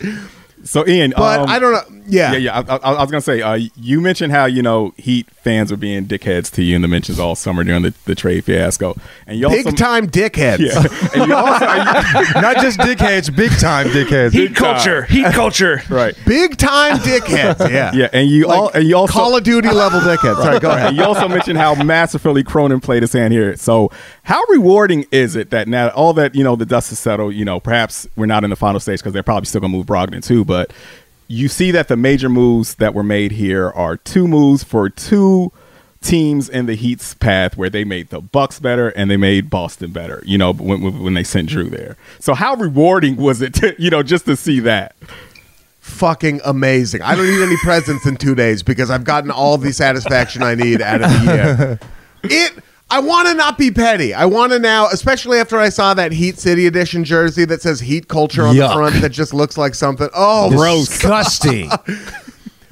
So 0.63 0.87
Ian, 0.87 1.13
But 1.15 1.41
um, 1.41 1.49
I 1.49 1.59
don't 1.59 1.73
know. 1.73 2.01
Yeah, 2.07 2.31
yeah, 2.31 2.37
yeah. 2.37 2.63
I, 2.67 2.75
I, 2.77 2.93
I 2.93 3.01
was 3.01 3.11
gonna 3.11 3.21
say, 3.21 3.41
uh, 3.41 3.59
you 3.75 4.01
mentioned 4.01 4.31
how 4.31 4.45
you 4.45 4.63
know 4.63 4.93
Heat 4.97 5.27
fans 5.45 5.69
were 5.69 5.77
being 5.77 6.07
dickheads 6.07 6.51
to 6.51 6.63
you 6.63 6.75
in 6.75 6.81
the 6.81 6.87
mentions 6.87 7.19
all 7.19 7.35
summer 7.35 7.63
during 7.63 7.83
the, 7.83 7.93
the 8.05 8.15
trade 8.15 8.43
fiasco, 8.43 8.97
and 9.27 9.37
you 9.37 9.45
also 9.45 9.63
big 9.63 9.77
time 9.77 10.07
dickheads. 10.07 10.57
yeah, 10.57 11.13
and 11.13 11.29
you 11.29 11.35
also 11.35 11.65
Not 12.41 12.57
just 12.57 12.79
dickheads, 12.79 13.33
big 13.33 13.51
time 13.59 13.87
dickheads. 13.89 14.33
Heat 14.33 14.55
culture. 14.55 15.03
Heat 15.03 15.31
culture. 15.33 15.83
right, 15.89 16.17
Big 16.25 16.57
time 16.57 16.97
dickheads. 16.97 17.69
Yeah, 17.69 17.91
yeah, 17.93 18.09
and 18.11 18.27
you 18.27 18.47
all 18.47 18.69
and 18.69 18.87
you 18.87 18.97
also 18.97 19.13
Call 19.13 19.37
of 19.37 19.43
Duty 19.43 19.69
level 19.69 19.99
dickheads. 19.99 20.41
Sorry, 20.41 20.59
go 20.59 20.71
ahead. 20.71 20.87
And 20.87 20.97
you 20.97 21.03
also 21.03 21.27
mentioned 21.27 21.57
how 21.59 21.75
masterfully 21.75 22.43
Cronin 22.43 22.79
played 22.79 23.03
his 23.03 23.13
hand 23.13 23.31
here. 23.31 23.55
So, 23.55 23.91
how 24.23 24.41
rewarding 24.49 25.05
is 25.11 25.35
it 25.35 25.51
that 25.51 25.67
now 25.67 25.89
all 25.89 26.13
that 26.13 26.33
you 26.33 26.43
know 26.43 26.55
the 26.55 26.65
dust 26.65 26.91
is 26.91 26.97
settled? 26.97 27.35
You 27.35 27.45
know, 27.45 27.59
perhaps 27.59 28.07
we're 28.15 28.25
not 28.25 28.43
in 28.43 28.49
the 28.49 28.55
final 28.55 28.79
stage 28.79 28.99
because 28.99 29.13
they're 29.13 29.21
probably 29.23 29.45
still 29.45 29.61
gonna 29.61 29.71
move 29.77 29.85
Brogdon 29.85 30.23
too. 30.23 30.43
But 30.43 30.73
you 31.27 31.47
see 31.47 31.71
that 31.71 31.87
the 31.87 31.97
major 31.97 32.29
moves 32.29 32.75
that 32.75 32.93
were 32.93 33.03
made 33.03 33.31
here 33.31 33.69
are 33.69 33.97
two 33.97 34.27
moves 34.27 34.63
for 34.63 34.89
two 34.89 35.51
teams 36.01 36.47
in 36.47 36.67
the 36.67 36.75
Heat's 36.75 37.15
path 37.15 37.57
where 37.57 37.69
they 37.69 37.83
made 37.83 38.09
the 38.09 38.21
Bucks 38.21 38.59
better 38.59 38.89
and 38.89 39.09
they 39.09 39.17
made 39.17 39.49
Boston 39.49 39.91
better. 39.91 40.21
You 40.25 40.37
know, 40.37 40.53
when, 40.53 41.01
when 41.03 41.13
they 41.15 41.23
sent 41.23 41.49
Drew 41.49 41.69
there. 41.69 41.97
So 42.19 42.33
how 42.33 42.55
rewarding 42.55 43.15
was 43.15 43.41
it 43.41 43.53
to 43.55 43.75
you 43.79 43.89
know 43.89 44.03
just 44.03 44.25
to 44.25 44.35
see 44.35 44.59
that? 44.61 44.95
fucking 45.85 46.41
amazing. 46.43 47.03
I 47.03 47.15
don't 47.15 47.27
need 47.27 47.43
any 47.43 47.57
presents 47.57 48.07
in 48.07 48.17
two 48.17 48.33
days 48.33 48.63
because 48.63 48.89
I've 48.89 49.03
gotten 49.03 49.29
all 49.29 49.59
the 49.59 49.71
satisfaction 49.71 50.41
I 50.41 50.55
need 50.55 50.81
out 50.81 51.01
of 51.01 51.11
the 51.11 51.33
year. 51.33 51.79
It. 52.27 52.53
I 52.89 52.99
want 52.99 53.27
to 53.27 53.33
not 53.33 53.57
be 53.57 53.71
petty. 53.71 54.13
I 54.13 54.25
want 54.25 54.51
to 54.51 54.59
now, 54.59 54.87
especially 54.87 55.39
after 55.39 55.57
I 55.57 55.69
saw 55.69 55.93
that 55.95 56.11
Heat 56.11 56.37
City 56.37 56.67
Edition 56.67 57.03
jersey 57.03 57.43
that 57.45 57.61
says 57.61 57.79
Heat 57.79 58.07
Culture 58.07 58.43
on 58.43 58.55
Yuck. 58.55 58.69
the 58.69 58.73
front 58.75 59.01
that 59.01 59.09
just 59.09 59.33
looks 59.33 59.57
like 59.57 59.73
something. 59.75 60.07
Oh, 60.13 60.49
gross. 60.51 60.87
Disgusting. 60.87 61.69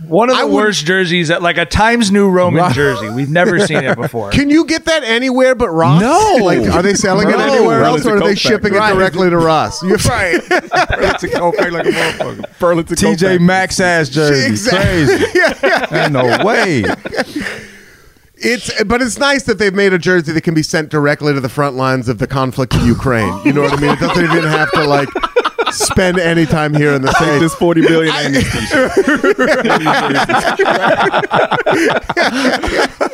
One 0.07 0.29
of 0.29 0.35
I 0.35 0.41
the 0.41 0.47
would- 0.47 0.53
worst 0.55 0.85
jerseys, 0.85 1.29
like 1.31 1.57
a 1.57 1.65
Times 1.65 2.11
New 2.11 2.29
Roman 2.29 2.71
jersey. 2.73 3.09
We've 3.09 3.29
never 3.29 3.57
seen 3.65 3.77
it 3.83 3.95
before. 3.97 4.29
Can 4.31 4.49
you 4.49 4.65
get 4.65 4.85
that 4.85 5.03
anywhere 5.03 5.55
but 5.55 5.69
Ross? 5.69 5.99
No. 6.01 6.43
Like, 6.45 6.59
are 6.69 6.81
they 6.83 6.93
selling 6.93 7.29
it 7.29 7.35
anywhere 7.39 7.81
Well, 7.81 7.95
else, 7.95 8.05
or 8.05 8.17
are 8.17 8.19
they 8.19 8.35
shipping 8.35 8.73
factory. 8.73 8.95
it 8.97 8.99
directly 8.99 9.29
to 9.29 9.37
Ross? 9.37 9.81
You're 9.81 9.97
right. 9.97 10.41
Burlington 10.49 11.29
Coat 11.31 11.55
Factory 11.55 11.71
like 11.71 11.85
a 11.85 11.89
motherfucker. 11.89 12.59
Burlington 12.59 12.95
TJ 12.97 13.19
Factory. 13.19 13.39
Maxx 13.39 13.79
ass 13.79 14.09
jersey. 14.09 14.45
Exactly. 14.51 15.15
Crazy. 15.15 15.95
Ain't 15.95 16.11
no 16.11 16.45
way. 16.45 16.83
It's 18.43 18.83
but 18.83 19.01
it's 19.01 19.17
nice 19.17 19.43
that 19.43 19.57
they've 19.57 19.73
made 19.73 19.93
a 19.93 19.97
jersey 19.97 20.31
that 20.33 20.41
can 20.41 20.53
be 20.53 20.63
sent 20.63 20.89
directly 20.89 21.33
to 21.33 21.39
the 21.39 21.49
front 21.49 21.75
lines 21.75 22.09
of 22.09 22.17
the 22.19 22.27
conflict 22.27 22.73
in 22.75 22.85
Ukraine. 22.85 23.39
You 23.45 23.53
know 23.53 23.61
what 23.61 23.73
I 23.73 23.81
mean? 23.81 23.91
It 23.91 23.99
doesn't 23.99 24.23
even 24.23 24.43
have 24.43 24.71
to 24.73 24.83
like 24.85 25.07
spend 25.71 26.19
any 26.19 26.45
time 26.45 26.73
here 26.73 26.93
in 26.93 27.01
the 27.01 27.11
states. 27.13 27.39
this 27.39 27.55
forty 27.55 27.81
billion 27.81 28.13
and 28.15 28.35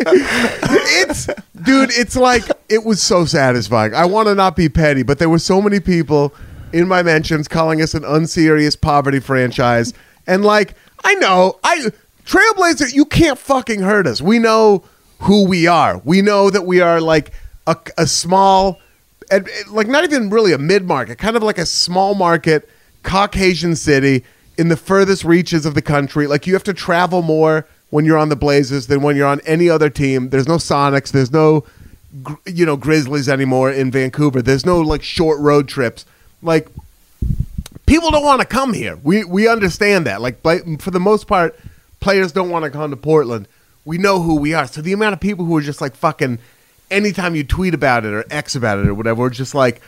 it's 0.02 1.28
dude 1.64 1.90
it's 1.94 2.16
like 2.16 2.44
it 2.68 2.84
was 2.84 3.02
so 3.02 3.26
satisfying 3.26 3.94
i 3.94 4.06
want 4.06 4.28
to 4.28 4.36
not 4.36 4.56
be 4.56 4.68
petty 4.68 5.04
but 5.04 5.20
there 5.20 5.30
were 5.30 5.40
so 5.40 5.62
many 5.62 5.80
people 5.80 6.34
in 6.74 6.88
my 6.88 7.02
mentions 7.02 7.48
calling 7.48 7.82
us 7.82 7.94
an 7.94 8.04
unserious 8.04 8.76
poverty 8.76 9.20
franchise 9.20 9.94
and 10.28 10.44
like 10.44 10.74
i 11.06 11.14
know 11.16 11.58
i 11.64 11.86
trailblazer 12.26 12.94
you 12.94 13.06
can't 13.06 13.40
fucking 13.40 13.82
hurt 13.82 14.06
us 14.06 14.22
we 14.22 14.38
know 14.38 14.84
who 15.20 15.48
we 15.48 15.68
are 15.68 16.00
we 16.00 16.22
know 16.22 16.50
that 16.50 16.66
we 16.66 16.82
are 16.82 17.02
like 17.02 17.32
a, 17.68 17.76
a 17.98 18.08
small 18.08 18.80
like 19.70 19.88
not 19.88 20.04
even 20.04 20.30
really 20.30 20.54
a 20.54 20.58
mid-market 20.58 21.18
kind 21.18 21.36
of 21.36 21.44
like 21.44 21.58
a 21.58 21.66
small 21.66 22.16
market 22.16 22.70
caucasian 23.04 23.76
city 23.76 24.24
in 24.58 24.70
the 24.70 24.78
furthest 24.78 25.24
reaches 25.24 25.66
of 25.66 25.76
the 25.76 25.82
country 25.82 26.28
like 26.28 26.48
you 26.48 26.54
have 26.54 26.64
to 26.64 26.74
travel 26.74 27.22
more 27.22 27.66
when 27.92 28.06
you're 28.06 28.18
on 28.18 28.30
the 28.30 28.36
blazers 28.36 28.88
than 28.88 29.02
when 29.02 29.16
you're 29.16 29.28
on 29.28 29.40
any 29.42 29.70
other 29.70 29.90
team 29.90 30.30
there's 30.30 30.48
no 30.48 30.58
sonics 30.58 31.12
there's 31.12 31.32
no 31.32 31.64
you 32.46 32.66
know 32.66 32.76
grizzlies 32.76 33.30
anymore 33.30 33.72
in 33.72 33.92
vancouver 33.92 34.42
there's 34.42 34.66
no 34.66 34.80
like 34.80 35.04
short 35.04 35.40
road 35.40 35.68
trips 35.68 36.06
like 36.42 36.68
people 37.90 38.12
don't 38.12 38.24
want 38.24 38.40
to 38.40 38.48
come 38.48 38.74
here. 38.74 38.98
We 39.04 39.24
we 39.26 39.48
understand 39.48 40.06
that. 40.06 40.22
Like 40.22 40.42
for 40.80 40.92
the 40.92 41.00
most 41.00 41.28
part, 41.28 41.60
players 42.00 42.32
don't 42.32 42.50
want 42.50 42.64
to 42.64 42.72
come 42.72 42.92
to 42.92 42.98
Portland. 42.98 43.48
We 43.90 43.98
know 43.98 44.22
who 44.22 44.36
we 44.36 44.54
are. 44.54 44.68
So 44.68 44.84
the 44.84 44.94
amount 44.94 45.14
of 45.14 45.20
people 45.20 45.46
who 45.46 45.58
are 45.58 45.62
just 45.62 45.82
like 45.82 45.96
fucking 45.96 46.38
anytime 46.92 47.34
you 47.34 47.44
tweet 47.44 47.74
about 47.74 48.06
it 48.06 48.14
or 48.14 48.24
X 48.30 48.56
about 48.56 48.78
it 48.78 48.86
or 48.86 48.94
whatever, 48.94 49.24
are 49.24 49.30
just 49.32 49.56
like 49.56 49.82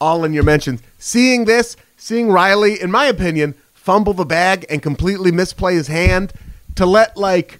all 0.00 0.22
in 0.22 0.32
your 0.32 0.44
mentions. 0.44 0.80
Seeing 1.00 1.44
this, 1.44 1.76
seeing 1.96 2.28
Riley, 2.30 2.80
in 2.80 2.92
my 2.92 3.06
opinion, 3.06 3.54
fumble 3.74 4.12
the 4.12 4.24
bag 4.24 4.64
and 4.70 4.80
completely 4.80 5.32
misplay 5.32 5.74
his 5.74 5.88
hand 5.88 6.32
to 6.76 6.86
let 6.86 7.16
like 7.16 7.58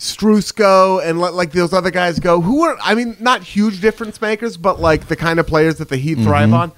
Strus 0.00 0.52
go 0.52 0.98
and 0.98 1.20
let 1.20 1.34
like 1.34 1.52
those 1.52 1.72
other 1.72 1.92
guys 1.92 2.18
go 2.18 2.40
who 2.40 2.64
are 2.64 2.76
I 2.82 2.96
mean 2.96 3.16
not 3.20 3.44
huge 3.44 3.80
difference 3.80 4.20
makers 4.20 4.56
but 4.56 4.80
like 4.80 5.06
the 5.06 5.14
kind 5.14 5.38
of 5.38 5.46
players 5.46 5.76
that 5.76 5.88
the 5.88 5.98
Heat 5.98 6.18
thrive 6.18 6.46
mm-hmm. 6.46 6.54
on 6.54 6.72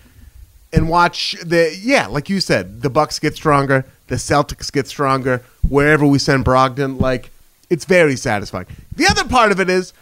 and 0.71 0.91
watch 0.91 1.35
the 1.43 1.75
yeah, 1.81 2.09
like 2.09 2.29
you 2.29 2.41
said, 2.41 2.83
the 2.83 2.91
Bucks 2.91 3.19
get 3.19 3.35
stronger, 3.35 3.87
the 4.09 4.17
Celtics 4.17 4.71
get 4.71 4.87
stronger. 4.87 5.43
Wherever 5.67 6.07
we 6.07 6.19
send 6.19 6.45
Brogdon, 6.45 7.00
like 7.00 7.31
it's 7.70 7.85
very 7.85 8.16
satisfying. 8.16 8.66
The 8.94 9.06
other 9.06 9.25
part 9.25 9.52
of 9.52 9.61
it 9.61 9.68
is, 9.68 9.92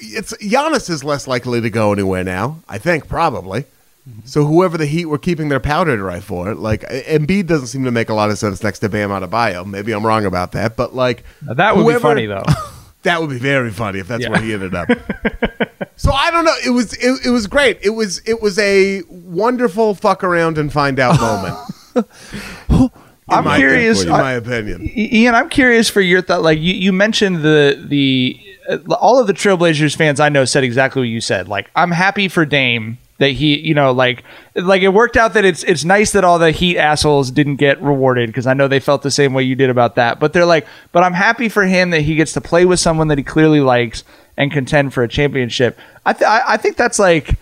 it's 0.00 0.32
Giannis 0.38 0.90
is 0.90 1.02
less 1.04 1.26
likely 1.26 1.60
to 1.60 1.70
go 1.70 1.92
anywhere 1.92 2.22
now. 2.24 2.60
I 2.68 2.78
think 2.78 3.08
probably. 3.08 3.62
Mm-hmm. 4.08 4.20
So 4.26 4.44
whoever 4.44 4.78
the 4.78 4.86
Heat 4.86 5.06
were 5.06 5.18
keeping 5.18 5.48
their 5.48 5.58
powder 5.60 5.96
dry 5.96 6.20
for, 6.20 6.54
like 6.54 6.82
Embiid 6.82 7.46
doesn't 7.46 7.68
seem 7.68 7.84
to 7.84 7.90
make 7.90 8.08
a 8.08 8.14
lot 8.14 8.30
of 8.30 8.38
sense 8.38 8.62
next 8.62 8.78
to 8.80 8.88
Bam 8.88 9.10
Adebayo. 9.10 9.66
Maybe 9.66 9.92
I'm 9.92 10.06
wrong 10.06 10.24
about 10.26 10.52
that, 10.52 10.76
but 10.76 10.94
like 10.94 11.24
Now, 11.44 11.54
that 11.54 11.74
would 11.76 11.82
whoever- 11.82 11.98
be 11.98 12.02
funny 12.02 12.26
though. 12.26 12.44
that 13.02 13.20
would 13.20 13.30
be 13.30 13.38
very 13.38 13.70
funny 13.70 13.98
if 14.00 14.06
that's 14.08 14.22
Yeah. 14.22 14.30
where 14.30 14.40
he 14.40 14.52
ended 14.52 14.74
up. 14.74 14.88
so 15.96 16.12
I 16.12 16.30
don't 16.30 16.44
know. 16.44 16.54
It 16.64 16.70
was 16.70 16.92
it, 16.94 17.26
it 17.26 17.30
was 17.30 17.46
great. 17.46 17.78
It 17.82 17.90
was 17.90 18.20
it 18.26 18.40
was 18.42 18.58
a 18.58 19.02
wonderful 19.08 19.94
fuck 19.94 20.22
around 20.22 20.58
and 20.58 20.72
find 20.72 21.00
out 21.00 21.18
moment. 21.20 22.92
I'm 23.28 23.44
my- 23.44 23.56
curious. 23.58 24.02
in 24.02 24.08
my 24.10 24.32
opinion. 24.32 24.88
Ian, 24.94 25.34
I'm 25.34 25.48
curious 25.48 25.88
for 25.88 26.00
your 26.00 26.22
thought. 26.22 26.42
Like 26.42 26.58
you, 26.58 26.74
you 26.74 26.92
mentioned 26.92 27.42
the 27.42 27.82
the 27.88 28.38
uh, 28.68 28.78
all 28.94 29.18
of 29.20 29.26
the 29.26 29.32
Trailblazers 29.32 29.96
fans 29.96 30.20
I 30.20 30.28
know 30.28 30.44
said 30.44 30.64
exactly 30.64 31.00
what 31.02 31.08
you 31.08 31.20
said. 31.20 31.48
Like 31.48 31.70
I'm 31.74 31.90
happy 31.90 32.28
for 32.28 32.44
Dame 32.44 32.98
that 33.18 33.30
he, 33.30 33.58
you 33.58 33.74
know, 33.74 33.92
like 33.92 34.22
like 34.54 34.82
it 34.82 34.88
worked 34.90 35.16
out 35.16 35.34
that 35.34 35.44
it's 35.44 35.64
it's 35.64 35.84
nice 35.84 36.12
that 36.12 36.22
all 36.22 36.38
the 36.38 36.50
Heat 36.52 36.78
assholes 36.78 37.30
didn't 37.30 37.56
get 37.56 37.82
rewarded 37.82 38.28
because 38.28 38.46
I 38.46 38.54
know 38.54 38.68
they 38.68 38.80
felt 38.80 39.02
the 39.02 39.10
same 39.10 39.34
way 39.34 39.42
you 39.42 39.54
did 39.56 39.70
about 39.70 39.94
that. 39.96 40.20
But 40.20 40.32
they're 40.32 40.44
like, 40.46 40.66
but 40.92 41.02
I'm 41.02 41.14
happy 41.14 41.48
for 41.48 41.64
him 41.64 41.90
that 41.90 42.02
he 42.02 42.14
gets 42.14 42.32
to 42.34 42.40
play 42.40 42.64
with 42.64 42.78
someone 42.78 43.08
that 43.08 43.18
he 43.18 43.24
clearly 43.24 43.60
likes 43.60 44.04
and 44.36 44.52
contend 44.52 44.92
for 44.92 45.02
a 45.02 45.08
championship. 45.08 45.78
I 46.04 46.12
th- 46.12 46.28
I, 46.28 46.42
I 46.46 46.56
think 46.58 46.76
that's 46.76 46.98
like 46.98 47.36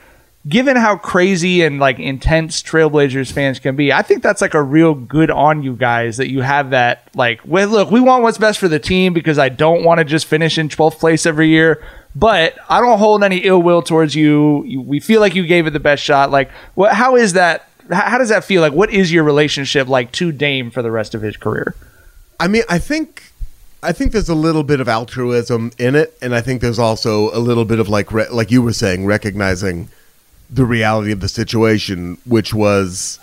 given 0.46 0.76
how 0.76 0.96
crazy 0.96 1.62
and 1.62 1.78
like 1.78 1.98
intense 1.98 2.62
Trailblazers 2.62 3.32
fans 3.32 3.58
can 3.58 3.76
be, 3.76 3.92
I 3.92 4.02
think 4.02 4.22
that's 4.22 4.42
like 4.42 4.54
a 4.54 4.62
real 4.62 4.94
good 4.94 5.30
on 5.30 5.62
you 5.62 5.74
guys 5.74 6.18
that 6.18 6.30
you 6.30 6.42
have 6.42 6.70
that 6.70 7.08
like, 7.14 7.40
well, 7.44 7.68
look, 7.68 7.90
we 7.90 8.00
want 8.00 8.22
what's 8.22 8.38
best 8.38 8.58
for 8.58 8.68
the 8.68 8.78
team 8.78 9.14
because 9.14 9.38
I 9.38 9.48
don't 9.48 9.84
want 9.84 9.98
to 9.98 10.04
just 10.04 10.26
finish 10.26 10.58
in 10.58 10.68
12th 10.68 10.98
place 10.98 11.24
every 11.24 11.48
year, 11.48 11.82
but 12.14 12.58
I 12.68 12.80
don't 12.80 12.98
hold 12.98 13.24
any 13.24 13.38
ill 13.38 13.62
will 13.62 13.82
towards 13.82 14.14
you. 14.14 14.84
we 14.86 15.00
feel 15.00 15.20
like 15.20 15.34
you 15.34 15.46
gave 15.46 15.66
it 15.66 15.70
the 15.70 15.80
best 15.80 16.02
shot. 16.02 16.30
Like, 16.30 16.50
what? 16.74 16.92
How 16.92 17.16
is 17.16 17.32
that? 17.32 17.68
How, 17.90 18.02
how 18.02 18.18
does 18.18 18.28
that 18.28 18.44
feel? 18.44 18.60
Like, 18.60 18.72
what 18.72 18.90
is 18.90 19.12
your 19.12 19.24
relationship 19.24 19.88
like 19.88 20.12
to 20.12 20.30
Dame 20.30 20.70
for 20.70 20.82
the 20.82 20.90
rest 20.90 21.14
of 21.14 21.22
his 21.22 21.36
career? 21.36 21.74
I 22.38 22.48
mean, 22.48 22.62
I 22.68 22.78
think 22.78 23.32
I 23.82 23.92
think 23.92 24.12
there's 24.12 24.28
a 24.28 24.34
little 24.34 24.62
bit 24.62 24.80
of 24.80 24.88
altruism 24.88 25.72
in 25.78 25.94
it, 25.94 26.16
and 26.22 26.34
I 26.34 26.40
think 26.40 26.60
there's 26.60 26.78
also 26.78 27.34
a 27.36 27.40
little 27.40 27.64
bit 27.64 27.78
of 27.78 27.88
like 27.88 28.12
re- 28.12 28.28
like 28.30 28.50
you 28.50 28.62
were 28.62 28.72
saying, 28.72 29.06
recognizing 29.06 29.88
the 30.54 30.64
reality 30.64 31.11
of 31.11 31.20
the 31.20 31.28
situation, 31.28 32.16
which 32.25 32.54
was 32.54 33.18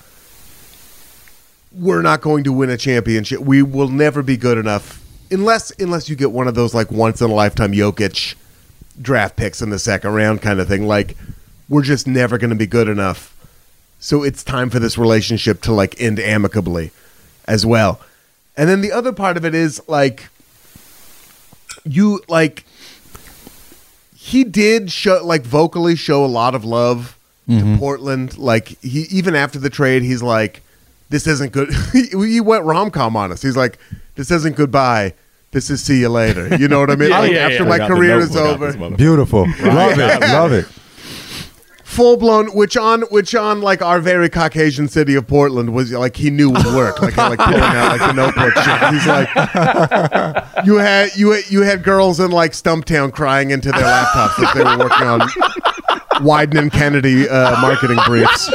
we're 1.72 2.02
not 2.02 2.20
going 2.20 2.44
to 2.44 2.52
win 2.52 2.70
a 2.70 2.78
championship. 2.78 3.40
We 3.40 3.62
will 3.62 3.88
never 3.88 4.22
be 4.22 4.36
good 4.36 4.58
enough 4.58 5.02
unless 5.32 5.72
unless 5.80 6.10
you 6.10 6.16
get 6.16 6.32
one 6.32 6.48
of 6.48 6.56
those 6.56 6.74
like 6.74 6.92
once 6.92 7.22
in 7.22 7.32
a 7.32 7.34
lifetime 7.34 7.72
Jokic 7.72 8.36
draft 9.02 9.38
picks 9.38 9.62
in 9.62 9.70
the 9.70 9.80
second 9.80 10.14
round 10.14 10.42
kind 10.42 10.60
of 10.60 10.68
thing. 10.68 10.88
Like 10.88 11.16
we're 11.70 11.84
just 11.84 12.06
never 12.06 12.38
going 12.38 12.50
to 12.50 12.56
be 12.56 12.68
good 12.68 12.90
enough. 12.90 13.34
So 14.00 14.24
it's 14.24 14.44
time 14.44 14.70
for 14.70 14.80
this 14.80 14.98
relationship 14.98 15.62
to 15.62 15.72
like 15.72 16.00
end 16.02 16.20
amicably 16.20 16.92
as 17.48 17.66
well. 17.66 18.02
And 18.58 18.68
then 18.68 18.82
the 18.82 18.92
other 18.92 19.14
part 19.14 19.38
of 19.38 19.46
it 19.46 19.56
is 19.56 19.82
like 19.88 20.28
you 21.86 22.22
like 22.28 22.66
he 24.18 24.44
did 24.44 24.92
show 24.92 25.24
like 25.24 25.44
vocally 25.44 25.96
show 25.96 26.26
a 26.26 26.28
lot 26.28 26.54
of 26.54 26.66
love 26.66 27.18
to 27.60 27.66
mm-hmm. 27.66 27.78
Portland. 27.78 28.38
Like 28.38 28.80
he 28.82 29.02
even 29.10 29.36
after 29.36 29.60
the 29.60 29.70
trade, 29.70 30.04
he's 30.04 30.24
like, 30.24 30.62
"This 31.10 31.28
isn't 31.28 31.52
good." 31.52 31.70
he, 31.94 32.08
he 32.08 32.42
went 32.42 32.64
rom 32.64 32.92
com 32.92 33.16
on 33.16 33.32
us. 33.32 33.42
He's 33.42 33.58
like, 33.58 33.78
"This 34.16 34.32
isn't 34.32 34.56
goodbye. 34.56 35.14
This 35.52 35.70
is 35.70 35.84
see 35.84 36.00
you 36.00 36.10
later." 36.10 36.56
You 36.56 36.68
know 36.68 36.80
what 36.80 36.90
I 36.90 36.96
mean? 36.98 37.10
Yeah, 37.10 37.20
like 37.20 37.32
yeah, 37.32 37.48
after 37.48 37.64
yeah. 37.64 37.78
my 37.78 37.88
career 37.88 38.20
is 38.20 38.36
over. 38.36 38.92
Beautiful. 38.92 39.48
Love 39.62 40.00
it. 40.00 40.22
Love 40.22 40.54
it. 40.54 40.66
full 41.92 42.16
blown. 42.16 42.48
Which 42.56 42.78
on 42.78 43.02
which 43.04 43.36
on 43.36 43.62
like 43.62 43.82
our 43.82 44.00
very 44.00 44.30
Caucasian 44.30 44.88
city 44.88 45.16
of 45.16 45.28
Portland 45.28 45.74
was 45.74 45.92
like 45.92 46.16
he 46.16 46.30
knew 46.30 46.50
would 46.50 46.66
work. 46.68 47.02
Like 47.02 47.18
like 47.18 47.40
pulling 47.40 47.62
out 47.62 48.00
like 48.00 48.02
the 48.02 48.14
notebook 48.14 48.54
shit. 48.54 48.94
He's 48.94 49.08
like, 49.08 49.28
you 50.66 50.78
had 50.78 51.16
you 51.16 51.32
had, 51.32 51.50
you 51.50 51.62
had 51.62 51.84
girls 51.84 52.20
in 52.20 52.32
like 52.32 52.52
Stumptown 52.52 53.12
crying 53.12 53.52
into 53.52 53.72
their 53.72 53.82
laptops 53.84 54.40
as 54.42 54.54
they 54.54 54.64
were 54.64 54.78
working 54.78 55.08
on 55.08 55.22
Wieden 56.22 56.58
and 56.60 56.72
Kennedy 56.72 57.28
uh, 57.30 57.60
marketing 57.62 58.00
briefs. 58.06 58.48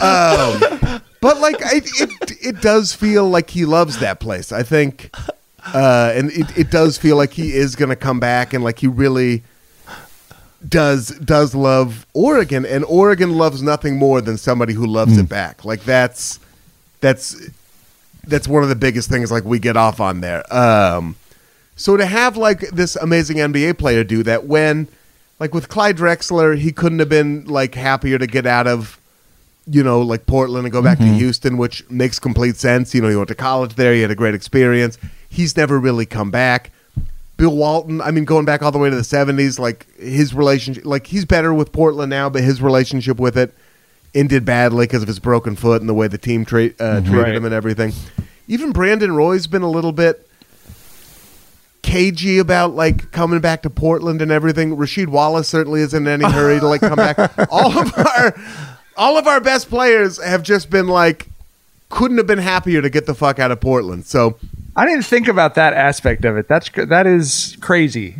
um, 0.00 1.00
but 1.20 1.38
like 1.40 1.62
I, 1.64 1.82
it, 1.84 2.32
it 2.42 2.60
does 2.60 2.92
feel 2.94 3.28
like 3.28 3.50
he 3.50 3.64
loves 3.64 3.98
that 3.98 4.20
place. 4.20 4.52
I 4.52 4.62
think, 4.62 5.10
uh, 5.74 6.12
and 6.14 6.30
it, 6.32 6.56
it 6.58 6.70
does 6.70 6.98
feel 6.98 7.16
like 7.16 7.32
he 7.32 7.54
is 7.54 7.76
going 7.76 7.88
to 7.90 7.96
come 7.96 8.20
back 8.20 8.52
and 8.52 8.62
like 8.64 8.78
he 8.78 8.86
really. 8.86 9.42
does 10.68 11.10
does 11.20 11.54
love 11.54 12.04
Oregon, 12.14 12.66
and 12.66 12.84
Oregon 12.86 13.36
loves 13.38 13.62
nothing 13.62 13.96
more 13.96 14.20
than 14.20 14.36
somebody 14.36 14.72
who 14.74 14.86
loves 14.86 15.14
Hmm. 15.14 15.20
it 15.20 15.28
back. 15.28 15.64
Like 15.64 15.84
that's 15.84 16.40
that's 17.00 17.36
that's 18.26 18.48
one 18.48 18.64
of 18.64 18.68
the 18.68 18.74
biggest 18.74 19.08
things 19.08 19.30
like 19.30 19.44
we 19.44 19.58
get 19.60 19.76
off 19.76 20.00
on 20.00 20.20
there. 20.20 20.42
Um, 20.52 21.14
so 21.78 21.96
to 21.96 22.04
have 22.04 22.36
like 22.36 22.60
this 22.70 22.94
amazing 22.96 23.38
NBA 23.38 23.78
player 23.78 24.04
do 24.04 24.22
that 24.24 24.44
when 24.44 24.88
like 25.40 25.54
with 25.54 25.68
Clyde 25.68 25.96
Drexler, 25.96 26.58
he 26.58 26.72
couldn't 26.72 26.98
have 26.98 27.08
been 27.08 27.44
like 27.46 27.74
happier 27.74 28.18
to 28.18 28.26
get 28.26 28.44
out 28.44 28.66
of 28.66 28.98
you 29.70 29.82
know 29.82 30.00
like 30.02 30.26
Portland 30.26 30.64
and 30.66 30.72
go 30.72 30.82
back 30.82 30.98
to 30.98 31.04
Houston, 31.04 31.56
which 31.56 31.88
makes 31.90 32.18
complete 32.18 32.56
sense. 32.56 32.94
You 32.94 33.00
know, 33.02 33.08
he 33.08 33.16
went 33.16 33.28
to 33.28 33.34
college 33.34 33.74
there, 33.76 33.94
he 33.94 34.02
had 34.02 34.10
a 34.10 34.14
great 34.16 34.34
experience. 34.34 34.98
He's 35.28 35.56
never 35.56 35.78
really 35.78 36.06
come 36.06 36.30
back. 36.30 36.70
Bill 37.36 37.54
Walton, 37.54 38.00
I 38.00 38.10
mean, 38.10 38.24
going 38.24 38.44
back 38.46 38.62
all 38.62 38.72
the 38.72 38.78
way 38.78 38.90
to 38.90 38.96
the 38.96 39.02
'70s, 39.02 39.58
like 39.60 39.86
his 39.96 40.34
relationship, 40.34 40.84
like 40.84 41.06
he's 41.06 41.24
better 41.24 41.54
with 41.54 41.70
Portland 41.70 42.10
now, 42.10 42.28
but 42.28 42.42
his 42.42 42.60
relationship 42.60 43.18
with 43.20 43.38
it 43.38 43.54
ended 44.14 44.44
badly 44.44 44.86
because 44.86 45.02
of 45.02 45.08
his 45.08 45.18
broken 45.20 45.54
foot 45.54 45.80
and 45.80 45.88
the 45.88 45.94
way 45.94 46.08
the 46.08 46.18
team 46.18 46.44
tra- 46.44 46.70
uh, 46.80 47.00
treated 47.00 47.12
Right. 47.16 47.34
him 47.34 47.44
and 47.44 47.54
everything. 47.54 47.92
Even 48.48 48.72
Brandon 48.72 49.12
Roy's 49.14 49.46
been 49.46 49.62
a 49.62 49.70
little 49.70 49.92
bit 49.92 50.27
cagey 51.88 52.38
about 52.38 52.74
like 52.74 53.10
coming 53.12 53.40
back 53.40 53.62
to 53.62 53.70
Portland 53.70 54.20
and 54.20 54.30
everything. 54.30 54.76
Rasheed 54.76 55.08
Wallace 55.08 55.48
certainly 55.48 55.80
isn't 55.80 56.06
in 56.06 56.22
any 56.22 56.30
hurry 56.30 56.60
to 56.60 56.68
like 56.68 56.80
come 56.80 56.96
back. 56.96 57.18
All 57.50 57.78
of 57.78 57.92
our 57.96 58.34
all 58.96 59.16
of 59.16 59.26
our 59.26 59.40
best 59.40 59.68
players 59.68 60.22
have 60.22 60.42
just 60.42 60.70
been 60.70 60.88
like 60.88 61.28
couldn't 61.88 62.18
have 62.18 62.26
been 62.26 62.38
happier 62.38 62.82
to 62.82 62.90
get 62.90 63.06
the 63.06 63.14
fuck 63.14 63.38
out 63.38 63.50
of 63.50 63.60
Portland. 63.60 64.04
So 64.04 64.38
I 64.76 64.84
didn't 64.84 65.04
think 65.04 65.28
about 65.28 65.54
that 65.54 65.72
aspect 65.72 66.24
of 66.24 66.36
it. 66.36 66.46
That's 66.46 66.68
that 66.74 67.06
is 67.06 67.56
crazy. 67.60 68.16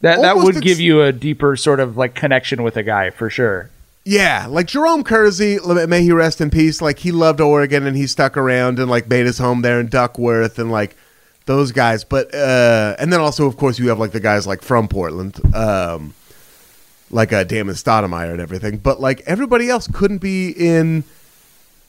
That 0.00 0.20
that 0.22 0.36
would 0.36 0.56
ex- 0.56 0.64
give 0.64 0.80
you 0.80 1.02
a 1.02 1.12
deeper 1.12 1.56
sort 1.56 1.80
of 1.80 1.96
like 1.96 2.14
connection 2.14 2.62
with 2.62 2.76
a 2.76 2.82
guy 2.82 3.10
for 3.10 3.30
sure. 3.30 3.70
Yeah, 4.04 4.46
like 4.50 4.66
Jerome 4.66 5.02
Kersey, 5.02 5.58
may 5.64 6.02
he 6.02 6.12
rest 6.12 6.42
in 6.42 6.50
peace. 6.50 6.82
Like 6.82 6.98
he 6.98 7.10
loved 7.10 7.40
Oregon 7.40 7.86
and 7.86 7.96
he 7.96 8.06
stuck 8.06 8.36
around 8.36 8.78
and 8.78 8.90
like 8.90 9.08
made 9.08 9.24
his 9.24 9.38
home 9.38 9.62
there 9.62 9.80
in 9.80 9.86
Duckworth 9.86 10.58
and 10.58 10.70
like 10.70 10.94
those 11.46 11.72
guys. 11.72 12.04
But 12.04 12.34
uh 12.34 12.96
and 12.98 13.12
then 13.12 13.20
also 13.20 13.46
of 13.46 13.56
course 13.56 13.78
you 13.78 13.88
have 13.88 13.98
like 13.98 14.12
the 14.12 14.20
guys 14.20 14.46
like 14.46 14.62
from 14.62 14.88
Portland, 14.88 15.40
um 15.54 16.14
like 17.10 17.32
uh 17.32 17.44
Damon 17.44 17.74
Stoudemire 17.74 18.30
and 18.30 18.40
everything. 18.40 18.78
But 18.78 19.00
like 19.00 19.22
everybody 19.26 19.68
else 19.68 19.86
couldn't 19.86 20.18
be 20.18 20.50
in 20.50 21.04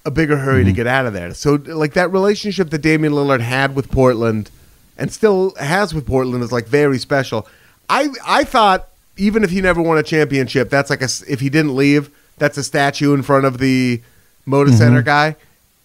a 0.06 0.12
bigger 0.12 0.38
hurry 0.38 0.64
to 0.64 0.72
get 0.72 0.86
out 0.88 1.06
of 1.06 1.14
there. 1.14 1.34
So 1.34 1.56
like 1.56 1.94
that 1.94 2.12
relationship 2.12 2.70
that 2.70 2.80
Damian 2.80 3.14
Lillard 3.14 3.42
had 3.42 3.76
with 3.76 3.90
Portland 3.90 4.52
and 4.98 5.12
still 5.12 5.56
has 5.56 5.94
with 5.94 6.06
Portland 6.06 6.44
is 6.44 6.52
like 6.52 6.68
very 6.68 7.00
special. 7.00 7.48
I 7.90 8.10
I 8.26 8.44
thought 8.44 8.88
even 9.18 9.44
if 9.44 9.50
he 9.50 9.62
never 9.62 9.82
won 9.82 9.98
a 9.98 10.04
championship, 10.04 10.70
that's 10.70 10.90
like 10.90 11.02
a 11.02 11.10
if 11.28 11.40
he 11.40 11.50
didn't 11.50 11.76
leave, 11.76 12.10
that's 12.38 12.58
a 12.58 12.64
statue 12.64 13.14
in 13.14 13.24
front 13.24 13.46
of 13.46 13.58
the 13.58 14.02
Moda 14.48 14.74
Center 14.74 15.02
guy, 15.02 15.36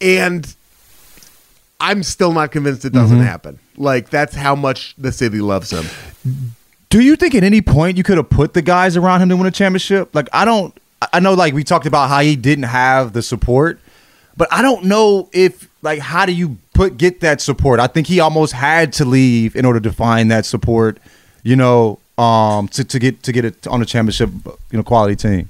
and 0.00 0.54
I'm 1.80 2.02
still 2.02 2.32
not 2.32 2.52
convinced 2.52 2.84
it 2.84 2.92
doesn't 2.92 3.20
happen. 3.20 3.58
Like 3.76 4.10
that's 4.10 4.34
how 4.34 4.54
much 4.54 4.94
the 4.98 5.12
city 5.12 5.40
loves 5.40 5.70
him. 5.72 5.86
Do 6.90 7.00
you 7.00 7.16
think 7.16 7.34
at 7.34 7.44
any 7.44 7.62
point 7.62 7.96
you 7.96 8.02
could 8.02 8.16
have 8.18 8.28
put 8.30 8.52
the 8.52 8.62
guys 8.62 8.96
around 8.96 9.22
him 9.22 9.28
to 9.30 9.36
win 9.36 9.46
a 9.46 9.50
championship? 9.50 10.14
Like 10.14 10.28
I 10.32 10.44
don't 10.44 10.76
I- 11.12 11.20
know 11.20 11.34
like 11.34 11.54
we 11.54 11.64
talked 11.64 11.86
about 11.86 12.08
how 12.08 12.20
he 12.20 12.36
didn't 12.36 12.64
have 12.64 13.12
the 13.14 13.22
support, 13.22 13.80
but 14.36 14.48
I 14.52 14.60
don't 14.62 14.84
know 14.84 15.28
if 15.32 15.68
like 15.82 16.00
how 16.00 16.26
do 16.26 16.32
you 16.32 16.58
put 16.74 16.98
get 16.98 17.20
that 17.20 17.40
support? 17.40 17.80
I 17.80 17.86
think 17.86 18.06
he 18.06 18.20
almost 18.20 18.52
had 18.52 18.92
to 18.94 19.04
leave 19.04 19.56
in 19.56 19.64
order 19.64 19.80
to 19.80 19.92
find 19.92 20.30
that 20.30 20.44
support, 20.44 20.98
you 21.42 21.56
know, 21.56 21.98
um 22.18 22.68
to, 22.68 22.84
to 22.84 22.98
get 22.98 23.22
to 23.22 23.32
get 23.32 23.44
it 23.46 23.66
on 23.66 23.80
a 23.80 23.86
championship, 23.86 24.28
you 24.70 24.76
know, 24.76 24.82
quality 24.82 25.16
team. 25.16 25.48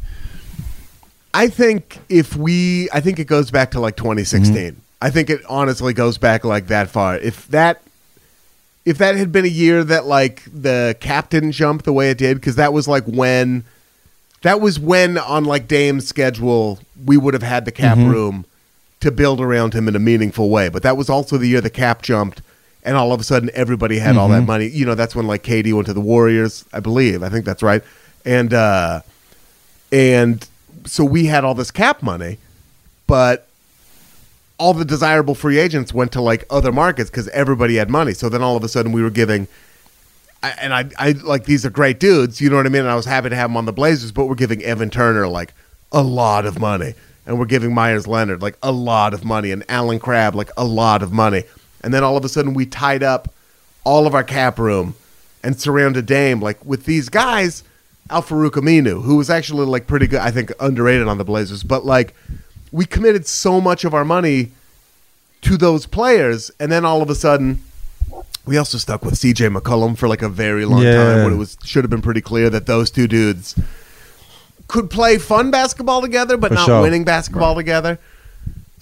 I 1.33 1.49
think 1.49 1.99
if 2.09 2.37
we, 2.37 2.89
I 2.93 3.01
think 3.01 3.19
it 3.21 3.27
goes 3.27 3.51
back 3.53 3.71
to 3.73 3.81
like 3.81 3.97
2016. 3.97 4.80
I 5.03 5.11
think 5.11 5.31
it 5.31 5.41
honestly 5.49 5.93
goes 5.93 6.19
back 6.19 6.45
like 6.45 6.67
that 6.67 6.91
far. 6.91 7.17
If 7.17 7.49
that, 7.49 7.83
if 8.85 8.99
that 8.99 9.17
had 9.17 9.33
been 9.33 9.45
a 9.45 9.49
year 9.49 9.83
that 9.85 10.07
like 10.07 10.45
the 10.53 10.97
cap 11.01 11.31
didn't 11.31 11.53
jump 11.53 11.83
the 11.85 11.93
way 11.93 12.11
it 12.11 12.19
did, 12.19 12.37
because 12.37 12.57
that 12.57 12.73
was 12.73 12.87
like 12.87 13.05
when, 13.05 13.65
that 14.43 14.61
was 14.61 14.79
when 14.79 15.19
on 15.19 15.45
like 15.45 15.69
Dame's 15.69 16.07
schedule 16.07 16.79
we 17.05 17.17
would 17.17 17.35
have 17.35 17.43
had 17.43 17.65
the 17.65 17.73
cap 17.73 17.97
room 17.97 18.45
to 19.01 19.11
build 19.11 19.41
around 19.41 19.73
him 19.75 19.89
in 19.89 19.97
a 19.97 19.99
meaningful 19.99 20.51
way. 20.51 20.69
But 20.69 20.83
that 20.83 20.97
was 20.97 21.09
also 21.09 21.39
the 21.39 21.47
year 21.47 21.61
the 21.61 21.71
cap 21.71 22.03
jumped, 22.03 22.43
and 22.83 22.97
all 22.97 23.13
of 23.13 23.21
a 23.21 23.25
sudden 23.25 23.51
everybody 23.55 23.99
had 23.99 24.17
all 24.17 24.29
that 24.29 24.43
money. 24.47 24.67
You 24.67 24.85
know, 24.85 24.95
that's 24.95 25.15
when 25.15 25.27
like 25.27 25.43
KD 25.43 25.73
went 25.73 25.87
to 25.87 25.95
the 25.95 26.01
Warriors, 26.01 26.65
I 26.73 26.81
believe. 26.81 27.23
I 27.23 27.29
think 27.29 27.45
that's 27.45 27.63
right, 27.63 27.83
and. 28.25 28.53
uh 28.53 29.01
and 29.93 30.47
so 30.85 31.05
we 31.05 31.27
had 31.27 31.45
all 31.45 31.55
this 31.55 31.71
cap 31.71 32.03
money, 32.03 32.39
but 33.07 33.49
all 34.61 34.75
the 34.75 34.85
desirable 34.85 35.35
free 35.35 35.59
agents 35.59 35.95
went 35.95 36.13
to 36.13 36.21
like 36.21 36.45
other 36.51 36.71
markets 36.71 37.09
because 37.09 37.29
everybody 37.29 37.77
had 37.77 37.89
money. 37.89 38.13
So 38.13 38.29
then 38.29 38.43
all 38.43 38.57
of 38.57 38.63
a 38.63 38.69
sudden 38.69 38.93
we 38.93 39.03
were 39.03 39.09
giving, 39.09 39.49
and 40.43 40.75
I, 40.75 40.91
I 40.99 41.13
like 41.13 41.45
these 41.45 41.65
are 41.65 41.71
great 41.71 41.99
dudes, 41.99 42.43
you 42.43 42.51
know 42.51 42.57
what 42.57 42.67
I 42.67 42.69
mean? 42.69 42.83
And 42.83 42.91
I 42.91 42.95
was 42.95 43.07
happy 43.07 43.31
to 43.31 43.37
have 43.37 43.49
them 43.49 43.57
on 43.57 43.65
the 43.65 43.73
Blazers, 43.73 44.13
but 44.13 44.27
we're 44.27 44.35
giving 44.35 44.63
Evan 44.63 44.91
Turner 44.91 45.27
like 45.27 45.55
a 45.93 46.03
lot 46.03 46.45
of 46.45 46.61
money, 46.61 46.93
and 47.25 47.39
we're 47.39 47.47
giving 47.47 47.73
Meyers 47.73 48.07
Leonard 48.07 48.43
like 48.43 48.59
a 48.63 48.71
lot 48.71 49.15
of 49.15 49.25
money, 49.25 49.51
and 49.51 49.65
Allen 49.71 49.99
Crabbe 49.99 50.35
like 50.35 50.51
a 50.59 50.65
lot 50.65 51.03
of 51.03 51.11
money, 51.11 51.45
and 51.83 51.95
then 51.95 52.05
all 52.05 52.19
of 52.19 52.25
a 52.27 52.29
sudden 52.29 52.53
we 52.53 52.67
tied 52.67 53.03
up 53.03 53.33
all 53.85 54.07
of 54.07 54.15
our 54.15 54.23
cap 54.23 54.59
room 54.59 54.95
and 55.43 55.59
surrounded 55.59 56.05
Dame 56.05 56.43
like 56.43 56.63
with 56.67 56.85
these 56.85 57.09
guys. 57.09 57.65
Al-Farouq 58.11 58.51
Aminu, 58.51 59.05
who 59.05 59.17
was 59.17 59.31
actually 59.31 59.67
like 59.67 59.87
pretty 59.87 60.09
good, 60.09 60.19
I 60.19 60.33
think 60.33 60.53
underrated 60.59 61.07
on 61.07 61.17
the 61.17 61.25
Blazers, 61.25 61.63
but 61.63 61.87
like 61.87 62.13
we 62.73 62.85
committed 62.87 63.27
so 63.27 63.61
much 63.61 63.85
of 63.85 63.95
our 63.95 64.05
money 64.05 64.51
to 65.43 65.57
those 65.57 65.87
players, 65.87 66.51
and 66.61 66.71
then 66.71 66.85
all 66.85 67.03
of 67.03 67.11
a 67.11 67.15
sudden 67.15 67.63
we 68.47 68.57
also 68.57 68.79
stuck 68.79 69.05
with 69.05 69.15
CJ 69.15 69.55
McCollum 69.57 69.97
for 69.97 70.09
like 70.09 70.23
a 70.23 70.29
very 70.29 70.65
long 70.65 70.83
Yeah. 70.83 70.97
time 71.15 71.25
when 71.25 71.33
it 71.33 71.37
was 71.37 71.57
should 71.65 71.85
have 71.85 71.91
been 71.91 72.03
pretty 72.03 72.21
clear 72.21 72.51
that 72.51 72.67
those 72.67 72.91
two 72.91 73.07
dudes 73.07 73.55
could 74.69 74.89
play 74.91 75.19
fun 75.19 75.51
basketball 75.51 76.01
together, 76.01 76.37
but 76.37 76.49
For 76.49 76.55
not 76.55 76.67
sure. 76.67 76.83
winning 76.83 77.05
basketball 77.05 77.55
together. 77.55 77.99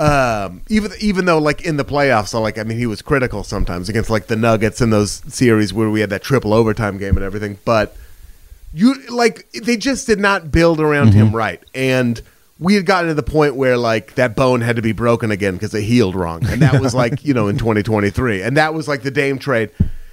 Um, 0.01 0.63
even 0.69 0.93
even 1.01 1.25
though 1.25 1.39
like 1.39 1.63
in 1.63 1.77
the 1.77 1.85
playoffs, 1.85 2.29
so 2.29 2.41
like 2.41 2.57
I 2.57 2.63
mean 2.63 2.79
he 2.79 2.87
was 2.87 3.03
critical 3.03 3.43
sometimes 3.43 3.89
against 3.89 4.11
like 4.11 4.29
the 4.29 4.37
Nuggets 4.37 4.81
in 4.81 4.91
those 4.91 5.23
series 5.27 5.75
where 5.75 5.91
we 5.91 6.01
had 6.01 6.11
that 6.11 6.23
triple 6.23 6.55
overtime 6.55 6.99
game 6.99 7.17
and 7.17 7.25
everything, 7.25 7.59
but 7.65 7.97
you 8.73 8.95
like 9.09 9.51
they 9.53 9.77
just 9.77 10.07
did 10.07 10.21
not 10.21 10.53
build 10.53 10.79
around 10.79 11.15
him 11.15 11.35
right 11.35 11.61
and 11.75 12.21
we 12.61 12.75
had 12.75 12.87
gotten 12.87 13.09
to 13.09 13.15
the 13.15 13.23
point 13.23 13.55
where 13.55 13.77
like 13.77 14.15
that 14.15 14.35
bone 14.35 14.61
had 14.61 14.77
to 14.77 14.83
be 14.83 14.93
broken 14.93 15.31
again 15.31 15.55
because 15.55 15.75
it 15.75 15.83
healed 15.83 16.15
wrong. 16.15 16.45
And 16.47 16.63
that 16.63 16.81
was 16.81 16.95
like 16.95 17.25
you 17.25 17.35
know 17.35 17.49
in 17.49 17.59
2023 17.59 18.43
and 18.43 18.57
that 18.57 18.75
was 18.75 18.89
like 18.89 19.03
the 19.03 19.11
dame 19.11 19.39
trade. 19.39 19.71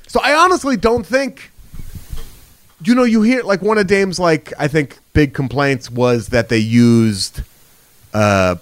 So 0.07 0.19
i 0.23 0.33
honestly 0.33 0.77
don't 0.77 1.05
think 1.05 1.51
you 2.83 2.93
know 2.95 3.03
you 3.03 3.21
hear 3.21 3.43
like 3.43 3.61
one 3.61 3.77
of 3.77 3.87
dame's 3.87 4.19
like 4.19 4.53
i 4.59 4.67
think 4.67 4.99
big 5.13 5.33
complaints 5.33 5.89
was 5.89 6.27
that 6.27 6.49
they 6.49 6.57
used 6.57 7.41
uh 8.13 8.55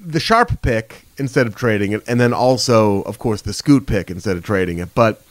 the 0.00 0.20
Sharpe 0.20 0.60
pick 0.62 1.04
instead 1.18 1.46
of 1.46 1.54
trading 1.54 1.92
it 1.92 2.02
and 2.06 2.20
then 2.20 2.32
also 2.32 3.02
of 3.02 3.18
course 3.18 3.42
the 3.42 3.52
scoot 3.52 3.86
pick 3.86 4.10
instead 4.10 4.36
of 4.36 4.42
trading 4.42 4.78
it. 4.78 4.94
But 4.94 5.22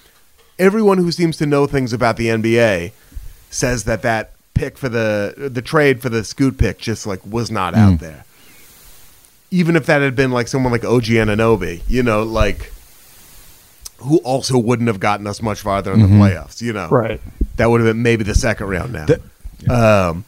everyone 0.59 0.97
who 0.97 1.11
seems 1.11 1.37
to 1.37 1.45
know 1.45 1.67
things 1.67 1.93
about 1.93 2.17
the 2.17 2.27
nba 2.27 2.91
says 3.49 3.83
that 3.85 4.01
that 4.01 4.32
pick 4.63 4.77
for 4.77 4.89
the 4.89 5.49
the 5.51 5.61
trade 5.61 6.01
for 6.01 6.09
the 6.09 6.23
scoot 6.23 6.57
pick 6.57 6.77
just 6.79 7.05
like 7.05 7.25
was 7.25 7.51
not 7.51 7.75
out 7.75 7.99
there. 7.99 8.25
Even 9.51 9.75
if 9.75 9.85
that 9.85 10.01
had 10.01 10.15
been 10.15 10.31
like 10.31 10.47
someone 10.47 10.71
like 10.71 10.83
OG 10.83 11.03
Anunoby, 11.03 11.81
you 11.87 12.01
know, 12.01 12.23
like 12.23 12.71
who 13.97 14.17
also 14.19 14.57
wouldn't 14.57 14.87
have 14.87 14.99
gotten 14.99 15.27
us 15.27 15.41
much 15.41 15.61
farther 15.61 15.93
in 15.93 16.01
the 16.01 16.07
playoffs, 16.07 16.61
you 16.61 16.73
know. 16.73 16.89
Right. 16.89 17.21
That 17.57 17.69
would 17.69 17.79
have 17.81 17.89
been 17.93 18.01
maybe 18.01 18.23
the 18.23 18.35
second 18.35 18.67
round 18.67 18.93
now. 18.93 19.05
um 19.69 20.25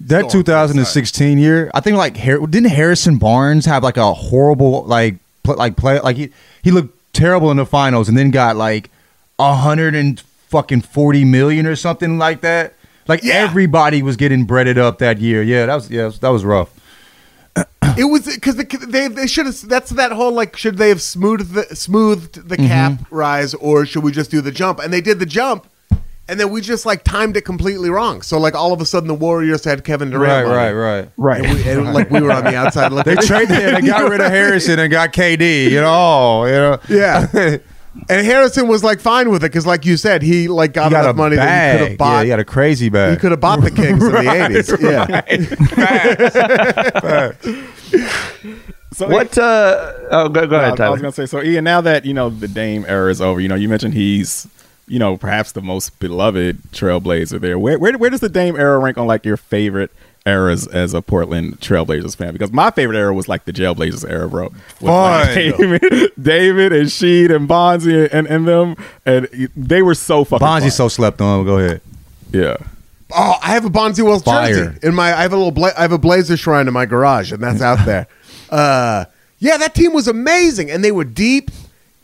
That 0.00 0.30
2016 0.30 1.38
year, 1.38 1.70
I 1.74 1.80
think 1.80 1.96
like 1.96 2.14
didn't 2.14 2.64
Harrison 2.70 3.18
Barnes 3.18 3.66
have 3.66 3.82
like 3.82 3.96
a 3.96 4.12
horrible 4.14 4.84
like 4.84 5.16
pl- 5.42 5.56
like 5.56 5.76
play 5.76 6.00
like 6.00 6.16
he 6.16 6.30
he 6.62 6.70
looked 6.70 6.96
terrible 7.12 7.50
in 7.50 7.56
the 7.58 7.66
finals 7.66 8.08
and 8.08 8.16
then 8.16 8.30
got 8.30 8.56
like 8.56 8.90
a 9.38 9.54
hundred 9.54 9.94
and 9.94 10.18
fucking 10.48 10.80
forty 10.82 11.24
million 11.24 11.66
or 11.66 11.76
something 11.76 12.18
like 12.18 12.40
that. 12.40 12.74
Like 13.12 13.24
Yeah. 13.24 13.34
everybody 13.34 14.02
was 14.02 14.16
getting 14.16 14.44
breaded 14.44 14.78
up 14.78 14.96
that 15.00 15.18
year. 15.18 15.42
Yeah, 15.42 15.66
that 15.66 15.74
was 15.74 15.90
yeah 15.90 16.10
that 16.22 16.30
was 16.30 16.46
rough. 16.46 16.70
it 17.98 18.04
was 18.04 18.24
because 18.24 18.56
they 18.56 19.06
they 19.08 19.26
should 19.26 19.44
have 19.44 19.68
that's 19.68 19.90
that 19.90 20.12
whole 20.12 20.32
like 20.32 20.56
should 20.56 20.78
they 20.78 20.88
have 20.88 21.02
smoothed 21.02 21.52
the, 21.52 21.76
smoothed 21.76 22.48
the 22.48 22.56
mm-hmm. 22.56 22.66
cap 22.66 22.92
rise 23.10 23.52
or 23.52 23.84
should 23.84 24.02
we 24.02 24.12
just 24.12 24.30
do 24.30 24.40
the 24.40 24.50
jump 24.50 24.78
and 24.78 24.90
they 24.94 25.02
did 25.02 25.18
the 25.18 25.26
jump 25.26 25.66
and 26.26 26.40
then 26.40 26.48
we 26.48 26.62
just 26.62 26.86
like 26.86 27.04
timed 27.04 27.36
it 27.36 27.42
completely 27.42 27.90
wrong 27.90 28.22
so 28.22 28.38
like 28.38 28.54
all 28.54 28.72
of 28.72 28.80
a 28.80 28.86
sudden 28.86 29.08
the 29.08 29.14
Warriors 29.14 29.62
had 29.62 29.84
Kevin 29.84 30.08
Durant 30.08 30.48
Right, 30.48 30.72
right. 30.72 31.10
Right. 31.18 31.44
and, 31.44 31.54
we, 31.54 31.68
and 31.70 31.92
like 31.92 32.10
we 32.10 32.22
were 32.22 32.32
on 32.32 32.44
the 32.44 32.56
outside 32.56 32.92
looking 32.92 33.16
They 33.16 33.26
traded 33.26 33.58
and 33.58 33.76
they 33.76 33.86
got 33.86 34.08
rid 34.10 34.22
of 34.22 34.30
Harrison 34.30 34.78
and 34.78 34.90
got 34.90 35.12
KD. 35.12 35.70
You 35.70 35.82
know, 35.82 36.46
you 36.46 36.52
know. 36.52 36.78
Yeah. 36.88 37.58
And 38.08 38.26
Harrison 38.26 38.68
was 38.68 38.82
like 38.82 39.00
fine 39.00 39.30
with 39.30 39.44
it 39.44 39.52
because, 39.52 39.66
like 39.66 39.84
you 39.84 39.98
said, 39.98 40.22
he 40.22 40.48
like 40.48 40.72
got, 40.72 40.86
He 40.86 40.90
got 40.92 41.04
enough 41.04 41.14
a 41.14 41.16
money 41.16 41.36
that 41.36 41.72
he 41.72 41.78
could 41.78 41.88
have 41.90 41.98
bought. 41.98 42.16
Yeah, 42.18 42.22
he 42.22 42.28
got 42.28 42.40
a 42.40 42.44
crazy 42.44 42.88
bag. 42.88 43.12
he 43.12 43.18
could 43.20 43.32
have 43.32 43.40
bought 43.40 43.60
the 43.60 43.70
Kings 43.70 44.02
in 44.02 44.12
the 44.12 44.30
eighties. 44.44 44.72
Yeah, 44.80 45.20
So 48.92 49.08
What? 49.08 49.36
Uh, 49.38 49.92
oh, 50.10 50.28
go, 50.28 50.46
go 50.46 50.56
I, 50.56 50.68
ahead, 50.68 50.80
I 50.80 50.90
was 50.90 51.00
gonna 51.00 51.12
say 51.12 51.26
so. 51.26 51.42
Ian, 51.42 51.64
now 51.64 51.80
that 51.80 52.04
you 52.04 52.12
know 52.12 52.28
the 52.28 52.48
Dame 52.48 52.84
era 52.86 53.10
is 53.10 53.20
over, 53.20 53.40
you 53.40 53.48
know 53.48 53.54
you 53.54 53.68
mentioned 53.68 53.94
he's 53.94 54.46
you 54.86 54.98
know 54.98 55.16
perhaps 55.16 55.52
the 55.52 55.62
most 55.62 55.98
beloved 55.98 56.58
Trailblazer 56.72 57.40
there. 57.40 57.58
Where 57.58 57.78
where 57.78 57.96
where 57.96 58.10
does 58.10 58.20
the 58.20 58.28
Dame 58.28 58.56
era 58.56 58.78
rank 58.78 58.98
on 58.98 59.06
like 59.06 59.24
your 59.24 59.38
favorite 59.38 59.90
eras 60.26 60.66
as 60.68 60.94
a 60.94 61.02
Portland 61.02 61.60
Trailblazers 61.60 62.16
fan? 62.16 62.32
Because 62.32 62.52
my 62.52 62.70
favorite 62.70 62.96
era 62.96 63.12
was 63.14 63.28
like 63.28 63.44
the 63.44 63.52
Jailblazers 63.52 64.08
era, 64.08 64.28
bro. 64.28 64.48
With, 64.48 64.82
like, 64.82 65.26
Fun. 65.26 65.34
David, 65.34 66.12
David 66.20 66.72
and 66.72 66.86
Sheed 66.88 67.34
and 67.34 67.48
Bonzi 67.48 68.08
and, 68.12 68.26
and 68.26 68.46
them, 68.46 68.76
and 69.06 69.28
they 69.56 69.82
were 69.82 69.94
so 69.94 70.24
fucking. 70.24 70.46
Bonzi's 70.46 70.74
so 70.76 70.88
slept 70.88 71.20
on. 71.20 71.44
Go 71.44 71.58
ahead. 71.58 71.80
yeah. 72.32 72.56
Oh, 73.14 73.34
I 73.42 73.48
have 73.48 73.66
a 73.66 73.68
Bonzi 73.70 74.02
Wells 74.02 74.22
Fire. 74.22 74.54
jersey 74.54 74.78
in 74.82 74.94
my. 74.94 75.08
I 75.12 75.22
have 75.22 75.32
a 75.34 75.36
little. 75.36 75.50
Bla- 75.50 75.74
I 75.76 75.82
have 75.82 75.92
a 75.92 75.98
Blazer 75.98 76.36
shrine 76.36 76.66
in 76.66 76.72
my 76.72 76.86
garage, 76.86 77.30
and 77.32 77.42
that's 77.42 77.60
out 77.60 77.84
there. 77.86 78.06
Uh, 78.50 79.06
yeah, 79.38 79.56
that 79.56 79.74
team 79.74 79.94
was 79.94 80.06
amazing, 80.06 80.70
and 80.70 80.84
they 80.84 80.92
were 80.92 81.04
deep. 81.04 81.50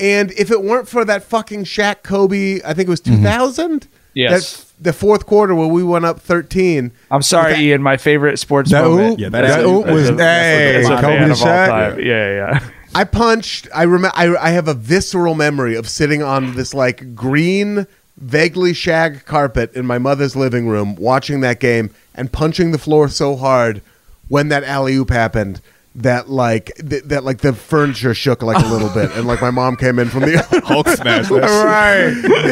And 0.00 0.30
if 0.32 0.50
it 0.50 0.62
weren't 0.62 0.88
for 0.88 1.04
that 1.04 1.22
fucking 1.22 1.64
Shaq 1.64 2.02
Kobe, 2.02 2.60
I 2.64 2.72
think 2.72 2.88
it 2.88 2.90
was 2.90 3.02
Mm-hmm. 3.02 3.16
two 3.16 3.22
thousand. 3.22 3.86
Yes. 4.14 4.67
The 4.80 4.92
fourth 4.92 5.26
quarter 5.26 5.54
where 5.54 5.66
we 5.66 5.82
went 5.82 6.04
up 6.04 6.20
thirteen. 6.20 6.92
I'm 7.10 7.22
sorry, 7.22 7.52
That- 7.52 7.60
Ian. 7.60 7.82
My 7.82 7.96
favorite 7.96 8.38
sports 8.38 8.70
That 8.70 8.84
moment. 8.84 9.14
oop, 9.14 9.20
Yeah, 9.20 9.28
that, 9.30 9.42
that 9.42 9.60
is- 9.60 9.66
oop 9.66 9.86
was 9.86 10.08
that's 10.08 10.20
a- 10.20 10.24
hey, 10.24 10.76
As 10.76 10.86
a 10.88 10.96
Kobe 10.96 11.02
fan 11.02 11.22
and 11.24 11.32
of 11.32 11.40
all 11.42 11.46
Shaq. 11.46 11.68
time. 11.68 12.00
Yeah, 12.00 12.34
yeah. 12.52 12.68
I 12.94 13.04
punched. 13.04 13.68
I 13.74 13.82
remember. 13.82 14.16
I, 14.16 14.34
I 14.36 14.50
have 14.50 14.66
a 14.68 14.74
visceral 14.74 15.34
memory 15.34 15.76
of 15.76 15.88
sitting 15.88 16.22
on 16.22 16.54
this 16.56 16.72
like 16.74 17.14
green, 17.14 17.86
vaguely 18.16 18.72
shag 18.72 19.24
carpet 19.26 19.72
in 19.74 19.84
my 19.86 19.98
mother's 19.98 20.34
living 20.34 20.66
room, 20.68 20.96
watching 20.96 21.40
that 21.42 21.60
game 21.60 21.90
and 22.14 22.32
punching 22.32 22.72
the 22.72 22.78
floor 22.78 23.08
so 23.08 23.36
hard 23.36 23.82
when 24.28 24.48
that 24.48 24.64
alley 24.64 24.94
oop 24.94 25.10
happened 25.10 25.60
that 25.94 26.30
like 26.30 26.72
th- 26.88 27.02
that 27.04 27.24
like 27.24 27.38
the 27.38 27.52
furniture 27.52 28.14
shook 28.14 28.42
like 28.42 28.62
a 28.64 28.68
little 28.68 28.88
bit, 28.90 29.10
and 29.16 29.26
like 29.26 29.40
my 29.42 29.50
mom 29.50 29.76
came 29.76 29.98
in 29.98 30.08
from 30.08 30.20
the 30.22 30.38
Hulk 30.64 30.88
smash. 30.88 31.28
that 31.28 32.48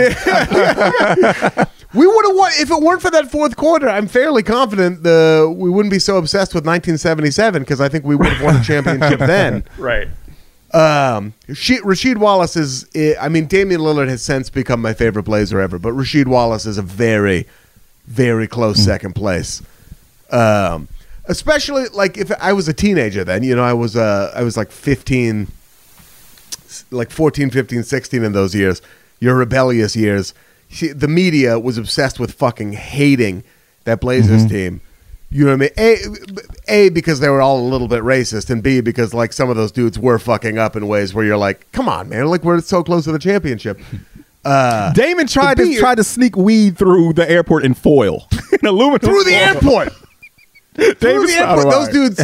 shit. 1.56 1.68
We 1.94 2.06
would 2.06 2.26
have 2.26 2.36
won 2.36 2.52
if 2.56 2.70
it 2.70 2.82
weren't 2.82 3.00
for 3.00 3.10
that 3.10 3.30
fourth 3.30 3.56
quarter. 3.56 3.88
I'm 3.88 4.08
fairly 4.08 4.42
confident 4.42 5.02
the 5.02 5.52
we 5.56 5.70
wouldn't 5.70 5.92
be 5.92 5.98
so 5.98 6.16
obsessed 6.16 6.54
with 6.54 6.66
1977 6.66 7.62
because 7.62 7.80
I 7.80 7.88
think 7.88 8.04
we 8.04 8.16
would 8.16 8.26
have 8.26 8.42
won 8.42 8.56
a 8.56 8.64
championship 8.64 9.18
then. 9.20 9.64
Right. 9.78 10.08
Um, 10.72 11.32
she, 11.54 11.78
Rasheed 11.78 12.18
Wallace 12.18 12.56
is. 12.56 12.86
I 13.20 13.28
mean, 13.28 13.46
Damian 13.46 13.80
Lillard 13.80 14.08
has 14.08 14.22
since 14.22 14.50
become 14.50 14.82
my 14.82 14.94
favorite 14.94 15.22
Blazer 15.22 15.60
ever, 15.60 15.78
but 15.78 15.94
Rasheed 15.94 16.26
Wallace 16.26 16.66
is 16.66 16.76
a 16.76 16.82
very, 16.82 17.46
very 18.06 18.48
close 18.48 18.78
second 18.84 19.14
place. 19.14 19.62
Um, 20.30 20.88
especially 21.26 21.86
like 21.88 22.18
if 22.18 22.32
I 22.40 22.52
was 22.52 22.68
a 22.68 22.72
teenager 22.74 23.24
then, 23.24 23.42
you 23.42 23.54
know, 23.54 23.62
I 23.64 23.72
was 23.72 23.96
uh, 23.96 24.32
I 24.34 24.42
was 24.42 24.56
like 24.56 24.70
15, 24.70 25.46
like 26.90 27.10
14, 27.10 27.50
15, 27.50 27.82
16 27.84 28.24
in 28.24 28.32
those 28.32 28.54
years, 28.54 28.82
your 29.20 29.36
rebellious 29.36 29.94
years. 29.96 30.34
She, 30.68 30.88
the 30.88 31.08
media 31.08 31.58
was 31.58 31.78
obsessed 31.78 32.18
with 32.18 32.32
fucking 32.32 32.72
hating 32.72 33.44
that 33.84 34.00
Blazers 34.00 34.46
team. 34.46 34.80
You 35.30 35.44
know 35.44 35.56
what 35.56 35.72
I 35.78 35.82
mean? 35.82 36.40
A, 36.68 36.86
a 36.86 36.88
because 36.90 37.18
they 37.20 37.28
were 37.28 37.40
all 37.40 37.58
a 37.58 37.68
little 37.68 37.88
bit 37.88 38.02
racist, 38.02 38.48
and 38.48 38.62
B 38.62 38.80
because 38.80 39.12
like 39.12 39.32
some 39.32 39.50
of 39.50 39.56
those 39.56 39.72
dudes 39.72 39.98
were 39.98 40.18
fucking 40.18 40.56
up 40.56 40.76
in 40.76 40.86
ways 40.86 41.14
where 41.14 41.24
you're 41.24 41.36
like, 41.36 41.70
come 41.72 41.88
on, 41.88 42.08
man, 42.08 42.26
like 42.26 42.44
we're 42.44 42.60
so 42.60 42.84
close 42.84 43.04
to 43.04 43.12
the 43.12 43.18
championship. 43.18 43.80
Uh, 44.46 44.92
Damon 44.92 45.26
tried 45.26 45.56
to 45.56 45.76
tried 45.76 45.96
to 45.96 46.04
sneak 46.04 46.36
weed 46.36 46.78
through 46.78 47.12
the 47.14 47.28
airport 47.28 47.64
in 47.64 47.74
foil, 47.74 48.28
in 48.52 48.64
aluminum 48.64 49.00
through 49.00 49.24
the 49.24 49.32
foil. 49.32 49.80
airport. 49.80 49.92
through 51.00 51.26
the 51.26 51.32
airport. 51.36 51.68
Those 51.68 51.88
dudes, 51.88 52.22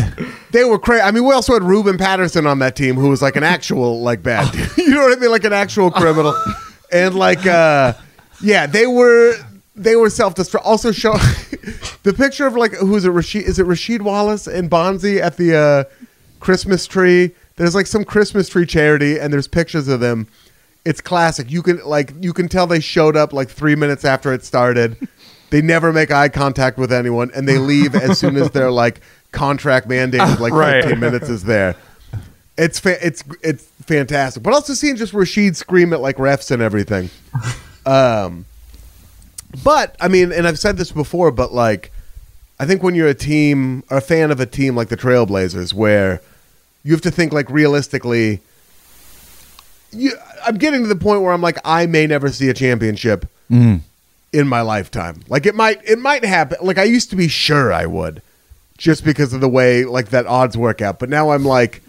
they 0.52 0.62
were 0.62 0.78
crazy. 0.78 1.02
I 1.02 1.10
mean, 1.10 1.24
we 1.24 1.34
also 1.34 1.52
had 1.52 1.64
Ruben 1.64 1.98
Patterson 1.98 2.46
on 2.46 2.60
that 2.60 2.76
team, 2.76 2.94
who 2.94 3.08
was 3.08 3.22
like 3.22 3.34
an 3.34 3.42
actual 3.42 4.02
like 4.02 4.22
bad. 4.22 4.52
dude. 4.52 4.70
you 4.76 4.90
know 4.90 5.02
what 5.02 5.18
I 5.18 5.20
mean? 5.20 5.32
Like 5.32 5.42
an 5.42 5.52
actual 5.52 5.90
criminal, 5.90 6.32
and 6.92 7.16
like, 7.16 7.44
uh 7.44 7.94
yeah, 8.42 8.66
they 8.66 8.86
were 8.86 9.34
they 9.74 9.96
were 9.96 10.10
self 10.10 10.34
destruct. 10.34 10.62
Also, 10.64 10.92
show 10.92 11.12
the 12.02 12.14
picture 12.16 12.46
of 12.46 12.54
like 12.54 12.72
who's 12.74 13.04
it? 13.04 13.12
Rasheed 13.12 13.42
is 13.42 13.58
it 13.58 13.66
Rasheed 13.66 14.02
Wallace 14.02 14.46
and 14.46 14.70
Bonzi 14.70 15.20
at 15.20 15.36
the 15.36 15.56
uh 15.56 15.84
Christmas 16.40 16.86
tree? 16.86 17.32
There's 17.56 17.74
like 17.74 17.86
some 17.86 18.04
Christmas 18.04 18.48
tree 18.48 18.66
charity, 18.66 19.18
and 19.18 19.32
there's 19.32 19.48
pictures 19.48 19.88
of 19.88 20.00
them. 20.00 20.26
It's 20.84 21.00
classic. 21.00 21.50
You 21.50 21.62
can 21.62 21.84
like 21.84 22.12
you 22.20 22.32
can 22.32 22.48
tell 22.48 22.66
they 22.66 22.80
showed 22.80 23.16
up 23.16 23.32
like 23.32 23.48
three 23.48 23.76
minutes 23.76 24.04
after 24.04 24.32
it 24.32 24.44
started. 24.44 24.96
They 25.50 25.60
never 25.60 25.92
make 25.92 26.10
eye 26.10 26.30
contact 26.30 26.78
with 26.78 26.92
anyone, 26.92 27.30
and 27.34 27.46
they 27.46 27.58
leave 27.58 27.94
as 27.94 28.18
soon 28.18 28.36
as 28.36 28.50
their 28.52 28.70
like 28.70 29.00
contract 29.32 29.86
mandated 29.86 30.38
like 30.40 30.52
Right. 30.54 30.82
15 30.82 30.98
minutes 30.98 31.28
is 31.28 31.44
there. 31.44 31.76
It's 32.58 32.78
fa- 32.80 33.06
it's 33.06 33.22
it's 33.42 33.64
fantastic, 33.86 34.42
but 34.42 34.54
also 34.54 34.74
seeing 34.74 34.96
just 34.96 35.12
Rasheed 35.12 35.54
scream 35.56 35.92
at 35.92 36.00
like 36.00 36.16
refs 36.16 36.50
and 36.50 36.60
everything. 36.62 37.10
Um, 37.86 38.46
but 39.64 39.96
I 40.00 40.08
mean, 40.08 40.32
and 40.32 40.46
I've 40.46 40.58
said 40.58 40.76
this 40.76 40.92
before, 40.92 41.30
but 41.30 41.52
like, 41.52 41.92
I 42.58 42.66
think 42.66 42.82
when 42.82 42.94
you're 42.94 43.08
a 43.08 43.14
team 43.14 43.82
or 43.90 43.98
a 43.98 44.00
fan 44.00 44.30
of 44.30 44.40
a 44.40 44.46
team 44.46 44.76
like 44.76 44.88
the 44.88 44.96
Trailblazers, 44.96 45.74
where 45.74 46.20
you 46.84 46.92
have 46.92 47.02
to 47.02 47.10
think 47.10 47.32
like 47.32 47.50
realistically. 47.50 48.40
You, 49.94 50.12
I'm 50.46 50.56
getting 50.56 50.80
to 50.82 50.88
the 50.88 50.96
point 50.96 51.20
where 51.20 51.32
I'm 51.32 51.42
like, 51.42 51.58
I 51.66 51.84
may 51.86 52.06
never 52.06 52.30
see 52.30 52.48
a 52.48 52.54
championship 52.54 53.26
in 54.32 54.48
my 54.48 54.62
lifetime. 54.62 55.20
Like 55.28 55.44
it 55.44 55.54
might, 55.54 55.86
it 55.86 55.98
might 55.98 56.24
happen. 56.24 56.58
Like 56.62 56.78
I 56.78 56.84
used 56.84 57.10
to 57.10 57.16
be 57.16 57.28
sure 57.28 57.72
I 57.72 57.84
would, 57.84 58.22
just 58.78 59.04
because 59.04 59.34
of 59.34 59.42
the 59.42 59.48
way 59.50 59.84
like 59.84 60.08
that 60.08 60.26
odds 60.26 60.56
work 60.56 60.80
out. 60.80 60.98
But 60.98 61.10
now 61.10 61.30
I'm 61.30 61.44
like 61.44 61.82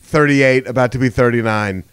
38, 0.00 0.66
about 0.66 0.90
to 0.92 0.98
be 0.98 1.08
39. 1.08 1.84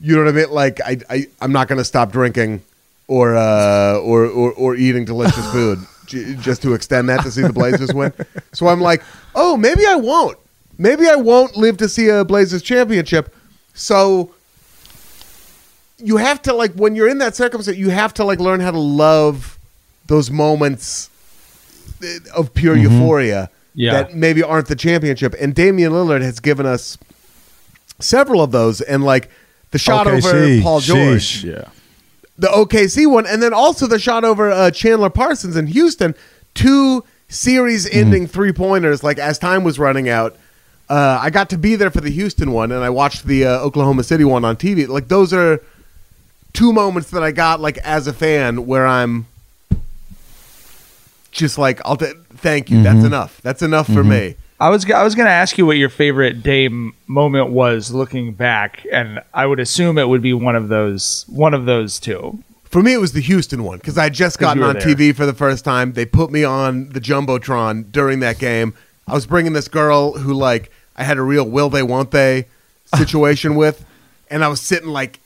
You 0.00 0.14
know 0.16 0.24
what 0.24 0.28
I 0.28 0.32
mean? 0.32 0.50
Like 0.50 0.80
I, 0.84 0.98
I 1.08 1.26
I'm 1.40 1.52
not 1.52 1.68
going 1.68 1.78
to 1.78 1.84
stop 1.84 2.12
drinking 2.12 2.60
or 3.08 3.34
uh 3.36 3.98
or 3.98 4.26
or, 4.26 4.52
or 4.52 4.76
eating 4.76 5.04
delicious 5.04 5.44
food 5.52 5.78
j- 6.06 6.34
just 6.40 6.62
to 6.62 6.74
extend 6.74 7.08
that 7.08 7.22
to 7.22 7.30
see 7.30 7.42
the 7.42 7.52
Blazers 7.52 7.92
win. 7.92 8.12
So 8.52 8.68
I'm 8.68 8.80
like, 8.80 9.02
oh, 9.34 9.56
maybe 9.56 9.84
I 9.86 9.96
won't. 9.96 10.38
Maybe 10.78 11.08
I 11.08 11.16
won't 11.16 11.56
live 11.56 11.76
to 11.78 11.88
see 11.88 12.08
a 12.08 12.24
Blazers 12.24 12.62
championship. 12.62 13.34
So 13.74 14.32
you 15.98 16.16
have 16.18 16.40
to 16.42 16.52
like 16.54 16.72
when 16.74 16.94
you're 16.94 17.08
in 17.08 17.18
that 17.18 17.34
circumstance, 17.34 17.76
you 17.76 17.90
have 17.90 18.14
to 18.14 18.24
like 18.24 18.38
learn 18.38 18.60
how 18.60 18.70
to 18.70 18.78
love 18.78 19.58
those 20.06 20.30
moments 20.30 21.10
eh, 22.02 22.18
of 22.36 22.54
pure 22.54 22.76
euphoria 22.76 23.50
Yeah. 23.74 23.92
that 23.92 24.14
maybe 24.14 24.42
aren't 24.42 24.68
the 24.68 24.76
championship. 24.76 25.34
And 25.40 25.54
Damian 25.54 25.92
Lillard 25.92 26.22
has 26.22 26.40
given 26.40 26.66
us 26.66 26.96
several 27.98 28.40
of 28.42 28.52
those, 28.52 28.80
and 28.80 29.02
like 29.04 29.28
the 29.72 29.78
shot 29.78 30.06
over 30.06 30.18
OKC. 30.20 30.62
Paul 30.62 30.80
George, 30.80 31.20
Sheesh. 31.22 31.44
Yeah. 31.44 31.68
The 32.38 32.46
OKC 32.48 33.10
one, 33.10 33.26
and 33.26 33.42
then 33.42 33.52
also 33.52 33.86
the 33.86 33.98
shot 33.98 34.24
over 34.24 34.50
uh, 34.50 34.70
Chandler 34.70 35.10
Parsons 35.10 35.56
in 35.56 35.66
Houston. 35.66 36.14
Two 36.54 37.04
series-ending 37.28 38.26
three-pointers. 38.26 39.02
Like 39.02 39.18
as 39.18 39.38
time 39.38 39.64
was 39.64 39.78
running 39.78 40.08
out, 40.08 40.36
uh, 40.88 41.18
I 41.20 41.30
got 41.30 41.50
to 41.50 41.58
be 41.58 41.76
there 41.76 41.90
for 41.90 42.00
the 42.00 42.10
Houston 42.10 42.52
one, 42.52 42.72
and 42.72 42.82
I 42.82 42.90
watched 42.90 43.24
the 43.26 43.44
uh, 43.44 43.58
Oklahoma 43.60 44.02
City 44.04 44.24
one 44.24 44.44
on 44.44 44.56
TV. 44.56 44.88
Like 44.88 45.08
those 45.08 45.32
are 45.32 45.60
two 46.52 46.72
moments 46.72 47.10
that 47.10 47.22
I 47.22 47.30
got 47.32 47.60
like 47.60 47.78
as 47.78 48.06
a 48.06 48.12
fan 48.12 48.66
where 48.66 48.86
I'm 48.86 49.26
just 51.30 51.58
like, 51.58 51.80
I'll 51.84 51.96
t- 51.96 52.12
thank 52.36 52.70
you. 52.70 52.82
That's 52.82 53.04
enough. 53.04 53.40
That's 53.42 53.62
enough 53.62 53.86
for 53.86 54.02
me. 54.04 54.36
I 54.60 54.70
was 54.70 54.90
I 54.90 55.04
was 55.04 55.14
going 55.14 55.26
to 55.26 55.32
ask 55.32 55.56
you 55.56 55.66
what 55.66 55.76
your 55.76 55.88
favorite 55.88 56.42
Dame 56.42 56.94
moment 57.06 57.50
was 57.50 57.92
looking 57.92 58.32
back, 58.32 58.84
and 58.92 59.20
I 59.32 59.46
would 59.46 59.60
assume 59.60 59.98
it 59.98 60.08
would 60.08 60.22
be 60.22 60.32
one 60.32 60.56
of 60.56 60.68
those 60.68 61.24
one 61.28 61.54
of 61.54 61.64
those 61.64 62.00
two. 62.00 62.42
For 62.64 62.82
me, 62.82 62.92
it 62.92 62.98
was 62.98 63.12
the 63.12 63.20
Houston 63.20 63.62
one 63.62 63.78
because 63.78 63.96
I 63.96 64.04
had 64.04 64.14
just 64.14 64.38
gotten 64.38 64.62
on 64.62 64.74
there. 64.74 64.82
TV 64.82 65.14
for 65.14 65.26
the 65.26 65.32
first 65.32 65.64
time. 65.64 65.92
They 65.92 66.04
put 66.04 66.30
me 66.30 66.44
on 66.44 66.90
the 66.90 67.00
jumbotron 67.00 67.92
during 67.92 68.20
that 68.20 68.38
game. 68.38 68.74
I 69.06 69.14
was 69.14 69.26
bringing 69.26 69.52
this 69.52 69.68
girl 69.68 70.18
who, 70.18 70.34
like, 70.34 70.70
I 70.96 71.04
had 71.04 71.16
a 71.16 71.22
real 71.22 71.48
will 71.48 71.70
they 71.70 71.82
won't 71.82 72.10
they 72.10 72.46
situation 72.96 73.54
with, 73.54 73.86
and 74.28 74.44
I 74.44 74.48
was 74.48 74.60
sitting 74.60 74.88
like 74.88 75.20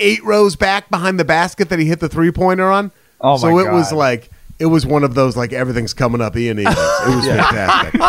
eight 0.00 0.24
rows 0.24 0.56
back 0.56 0.90
behind 0.90 1.20
the 1.20 1.24
basket 1.24 1.68
that 1.68 1.78
he 1.78 1.86
hit 1.86 2.00
the 2.00 2.08
three 2.08 2.32
pointer 2.32 2.70
on. 2.70 2.90
Oh, 3.20 3.34
my 3.34 3.38
so 3.38 3.58
it 3.58 3.70
was 3.70 3.92
like 3.92 4.30
it 4.60 4.66
was 4.66 4.84
one 4.86 5.02
of 5.02 5.14
those 5.14 5.36
like 5.36 5.52
everything's 5.52 5.94
coming 5.94 6.20
up 6.20 6.36
Ian 6.36 6.60
Eagles. 6.60 6.76
It 6.76 7.16
was 7.16 7.26
fantastic. 7.26 8.00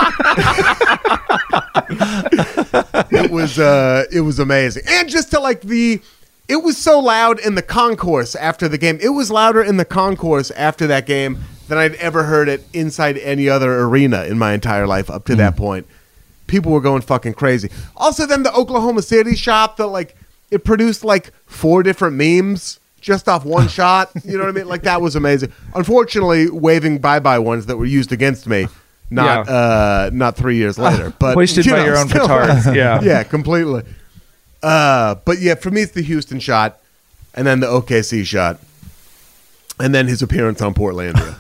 it 3.11 3.31
was 3.31 3.57
uh 3.57 4.03
it 4.11 4.21
was 4.21 4.37
amazing. 4.37 4.83
And 4.87 5.09
just 5.09 5.31
to 5.31 5.39
like 5.39 5.61
the 5.61 6.01
it 6.49 6.57
was 6.57 6.77
so 6.77 6.99
loud 6.99 7.39
in 7.39 7.55
the 7.55 7.61
concourse 7.61 8.35
after 8.35 8.67
the 8.67 8.77
game. 8.77 8.99
It 9.01 9.09
was 9.09 9.31
louder 9.31 9.63
in 9.63 9.77
the 9.77 9.85
concourse 9.85 10.51
after 10.51 10.85
that 10.87 11.05
game 11.05 11.39
than 11.69 11.77
I'd 11.77 11.95
ever 11.95 12.23
heard 12.23 12.49
it 12.49 12.65
inside 12.73 13.17
any 13.19 13.47
other 13.47 13.79
arena 13.83 14.25
in 14.25 14.37
my 14.37 14.51
entire 14.53 14.85
life 14.85 15.09
up 15.09 15.23
to 15.27 15.35
that 15.37 15.55
point. 15.55 15.87
People 16.47 16.73
were 16.73 16.81
going 16.81 17.01
fucking 17.01 17.35
crazy. 17.35 17.69
Also 17.95 18.25
then 18.25 18.43
the 18.43 18.53
Oklahoma 18.53 19.01
City 19.03 19.35
shop, 19.37 19.77
the 19.77 19.87
like 19.87 20.17
it 20.51 20.65
produced 20.65 21.05
like 21.05 21.31
four 21.45 21.81
different 21.81 22.17
memes 22.17 22.81
just 23.01 23.27
off 23.27 23.43
one 23.43 23.67
shot. 23.79 24.11
You 24.23 24.37
know 24.37 24.45
what 24.45 24.49
I 24.49 24.53
mean? 24.53 24.67
Like 24.67 24.83
that 24.83 25.01
was 25.01 25.15
amazing. 25.15 25.51
Unfortunately, 25.75 26.49
waving 26.49 26.99
bye 26.99 27.19
bye 27.19 27.39
ones 27.39 27.65
that 27.65 27.75
were 27.77 27.85
used 27.85 28.11
against 28.13 28.47
me. 28.47 28.67
Not 29.09 29.47
Yeah. 29.47 29.53
uh, 29.53 30.09
not 30.13 30.37
three 30.37 30.55
years 30.55 30.77
later, 30.87 31.13
but 31.19 31.33
Hoisted 31.33 31.65
you 31.65 31.73
by 31.73 31.79
know, 31.79 31.85
your 31.85 31.97
own 31.97 32.07
still- 32.07 32.27
petard. 32.27 32.75
Yeah. 32.75 33.01
yeah, 33.03 33.23
completely. 33.23 33.83
Uh, 34.63 35.15
but 35.25 35.39
yeah, 35.39 35.55
for 35.55 35.71
me, 35.71 35.81
it's 35.81 35.91
the 35.91 36.03
Houston 36.03 36.39
shot, 36.39 36.79
and 37.33 37.45
then 37.47 37.59
the 37.59 37.67
OKC 37.67 38.23
shot, 38.25 38.59
and 39.79 39.93
then 39.93 40.07
his 40.07 40.21
appearance 40.21 40.61
on 40.61 40.73
Portlandia. 40.73 41.35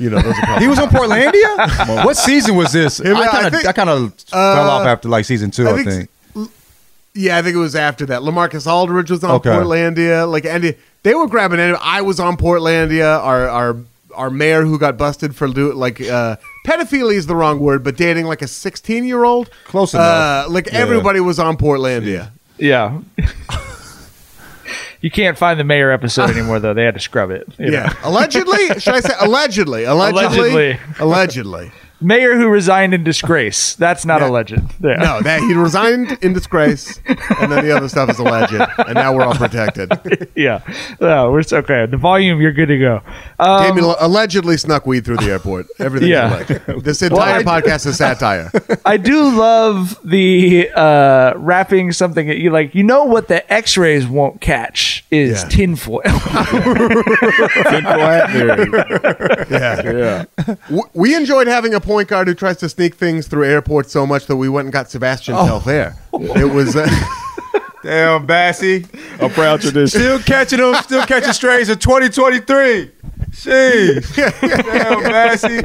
You 0.00 0.10
know, 0.10 0.20
those 0.20 0.34
are 0.36 0.42
probably 0.42 0.64
He 0.64 0.68
was 0.68 0.80
on 0.80 0.88
Portlandia. 0.88 2.04
what 2.04 2.16
season 2.16 2.56
was 2.56 2.72
this? 2.72 2.98
Him, 2.98 3.16
I 3.16 3.20
I 3.22 3.28
kind 3.28 3.46
of 3.46 3.52
think- 3.52 3.66
I 3.68 3.72
kind 3.72 3.90
of 3.90 4.12
Uh, 4.32 4.54
fell 4.56 4.70
off 4.70 4.86
after 4.86 5.08
like 5.08 5.24
season 5.24 5.52
two. 5.52 5.68
I 5.68 5.70
I 5.70 5.74
think 5.76 5.88
think. 5.88 6.10
Yeah, 7.14 7.38
I 7.38 7.42
think 7.42 7.54
it 7.54 7.60
was 7.60 7.76
after 7.76 8.06
that. 8.06 8.22
Lamarcus 8.22 8.66
Aldridge 8.66 9.10
was 9.10 9.22
on 9.22 9.32
Okay. 9.36 9.50
Portlandia. 9.50 10.28
Like, 10.30 10.44
Andy, 10.44 10.74
they 11.04 11.14
were 11.14 11.28
grabbing. 11.28 11.60
Any, 11.60 11.76
I 11.80 12.00
was 12.00 12.18
on 12.18 12.36
Portlandia. 12.36 13.20
Our 13.22 13.48
our 13.48 13.76
our 14.14 14.30
mayor 14.30 14.62
who 14.64 14.78
got 14.78 14.96
busted 14.96 15.34
for 15.34 15.46
do 15.48 15.72
like 15.72 16.00
uh, 16.00 16.36
pedophilia 16.66 17.14
is 17.14 17.26
the 17.26 17.34
wrong 17.36 17.58
word, 17.60 17.82
but 17.84 17.96
dating 17.96 18.26
like 18.26 18.42
a 18.42 18.48
sixteen 18.48 19.04
year 19.04 19.24
old. 19.24 19.48
Close 19.66 19.94
Uh, 19.94 19.98
enough. 19.98 20.50
like 20.50 20.66
Yeah. 20.66 20.78
everybody 20.78 21.20
was 21.20 21.38
on 21.38 21.56
Portlandia. 21.56 22.30
Yeah. 22.58 23.00
you 25.00 25.10
can't 25.10 25.36
find 25.36 25.58
the 25.60 25.64
mayor 25.64 25.90
episode 25.90 26.30
anymore, 26.30 26.60
though. 26.60 26.74
They 26.74 26.84
had 26.84 26.94
to 26.94 27.00
scrub 27.00 27.30
it. 27.30 27.46
Yeah, 27.58 27.68
know. 27.86 27.92
allegedly. 28.04 28.68
Should 28.80 28.94
I 28.94 29.00
say 29.00 29.14
allegedly? 29.20 29.84
Allegedly. 29.84 30.38
Allegedly. 30.50 30.80
Allegedly. 30.98 31.72
Mayor 32.04 32.36
who 32.36 32.48
resigned 32.48 32.92
in 32.94 33.02
disgrace. 33.02 33.74
That's 33.74 34.04
not 34.04 34.20
Yeah. 34.20 34.28
a 34.28 34.30
legend. 34.30 34.70
Yeah. 34.80 34.94
No, 34.96 35.22
that 35.22 35.40
he 35.40 35.54
resigned 35.54 36.18
in 36.22 36.34
disgrace, 36.34 37.00
and 37.06 37.50
then 37.50 37.64
the 37.64 37.74
other 37.74 37.88
stuff 37.88 38.10
is 38.10 38.18
a 38.18 38.22
legend, 38.22 38.66
and 38.78 38.94
now 38.94 39.14
we're 39.14 39.24
all 39.24 39.34
protected. 39.34 39.90
Yeah. 40.36 40.60
No, 41.00 41.30
we're 41.32 41.42
so 41.42 41.58
okay. 41.58 41.86
The 41.86 41.96
volume, 41.96 42.40
you're 42.40 42.52
good 42.52 42.66
to 42.66 42.78
go. 42.78 43.00
Um, 43.38 43.62
Damien 43.76 43.94
allegedly 44.00 44.56
snuck 44.56 44.84
weed 44.86 45.04
through 45.04 45.16
the 45.18 45.30
airport. 45.30 45.66
Everything. 45.78 46.10
Yeah. 46.10 46.42
This 46.84 47.00
entire 47.02 47.38
I- 47.40 47.42
podcast 47.42 47.86
is 47.86 47.96
satire. 47.96 48.50
I 48.84 48.96
do 48.98 49.30
love 49.36 49.98
the 50.04 50.68
uh, 50.74 51.32
wrapping 51.36 51.92
something 51.92 52.26
that 52.26 52.38
you 52.38 52.50
like. 52.50 52.74
You 52.74 52.82
know 52.82 53.04
what 53.04 53.28
the 53.28 53.50
X-rays 53.52 54.06
won't 54.06 54.40
catch 54.42 54.93
is 55.14 55.42
Yeah. 55.42 55.48
tinfoil. 55.48 56.02
Yeah. 59.50 60.24
yeah. 60.38 60.54
We 60.94 61.14
enjoyed 61.14 61.46
having 61.46 61.74
a 61.74 61.80
point 61.80 62.08
guard 62.08 62.28
who 62.28 62.34
tries 62.34 62.56
to 62.58 62.68
sneak 62.68 62.94
things 62.94 63.26
through 63.26 63.44
airports 63.44 63.92
so 63.92 64.06
much 64.06 64.26
that 64.26 64.36
we 64.36 64.48
went 64.48 64.66
and 64.66 64.72
got 64.72 64.90
Sebastian 64.90 65.34
Telfair. 65.34 65.96
It 66.12 66.52
was. 66.52 66.76
Uh, 66.76 66.88
Damn, 67.82 68.24
Bassy. 68.24 68.86
A 69.20 69.28
proud 69.28 69.60
tradition. 69.60 70.00
Still 70.00 70.18
catching 70.20 70.58
them, 70.58 70.74
still 70.82 71.04
catching 71.04 71.34
strays 71.34 71.68
in 71.68 71.78
2023. 71.78 72.90
Jeez. 73.30 74.14
Damn, 74.72 75.02
Bassy. 75.02 75.60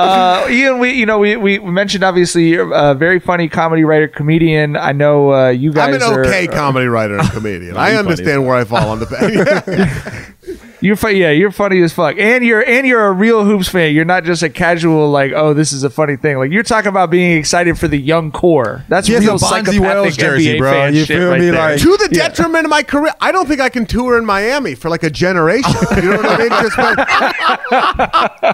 Uh, 0.00 0.46
Ian, 0.48 0.78
we 0.78 0.92
you 0.92 1.06
know 1.06 1.18
we, 1.18 1.36
we 1.36 1.58
mentioned 1.58 2.04
obviously 2.04 2.48
you're 2.48 2.72
a 2.72 2.94
very 2.94 3.20
funny 3.20 3.48
comedy 3.48 3.84
writer 3.84 4.08
comedian. 4.08 4.76
I 4.76 4.92
know 4.92 5.32
uh, 5.32 5.48
you 5.48 5.72
guys. 5.72 5.88
I'm 5.88 5.94
an 5.94 6.02
are 6.02 6.24
okay 6.24 6.46
comedy 6.46 6.86
writer 6.86 7.18
and 7.18 7.30
comedian. 7.30 7.76
I 7.76 7.94
funny 7.94 7.96
understand 7.96 8.46
where 8.46 8.56
I 8.56 8.64
fall 8.64 8.88
on 8.88 8.98
the. 9.00 10.60
You're 10.80 10.96
fu- 10.96 11.08
yeah, 11.08 11.30
you're 11.30 11.50
funny 11.50 11.80
as 11.82 11.92
fuck, 11.92 12.16
and 12.18 12.44
you're 12.44 12.62
and 12.66 12.86
you're 12.86 13.06
a 13.06 13.12
real 13.12 13.44
hoops 13.44 13.68
fan. 13.68 13.94
You're 13.94 14.04
not 14.04 14.24
just 14.24 14.42
a 14.42 14.48
casual 14.48 15.10
like, 15.10 15.32
oh, 15.32 15.52
this 15.54 15.72
is 15.72 15.84
a 15.84 15.90
funny 15.90 16.16
thing. 16.16 16.38
Like 16.38 16.50
you're 16.50 16.62
talking 16.62 16.88
about 16.88 17.10
being 17.10 17.38
excited 17.38 17.78
for 17.78 17.86
the 17.88 17.98
young 17.98 18.30
core. 18.32 18.84
That's 18.88 19.06
He 19.06 19.14
has 19.14 19.22
real 19.24 19.34
a 19.34 19.38
Bonzi 19.38 19.48
psychopathic 19.48 19.80
Wells 19.82 20.16
jersey, 20.16 20.54
NBA 20.54 20.58
bro. 20.58 20.70
fan 20.72 20.94
You 20.94 21.04
feel 21.06 21.30
right 21.30 21.40
me? 21.40 21.50
there. 21.50 21.70
Like- 21.72 21.80
to 21.80 21.96
the 21.96 22.08
detriment 22.12 22.64
of 22.64 22.70
my 22.70 22.82
career, 22.82 23.12
I 23.20 23.30
don't 23.32 23.46
think 23.46 23.60
I 23.60 23.68
can 23.68 23.84
tour 23.86 24.16
in 24.18 24.24
Miami 24.24 24.74
for 24.74 24.88
like 24.88 25.02
a 25.02 25.10
generation. 25.10 25.70
You 25.96 26.10
know 26.10 26.16
what 26.16 26.26
I 26.26 26.38
mean? 26.38 26.48
Just 26.50 26.78
like, 26.78 26.98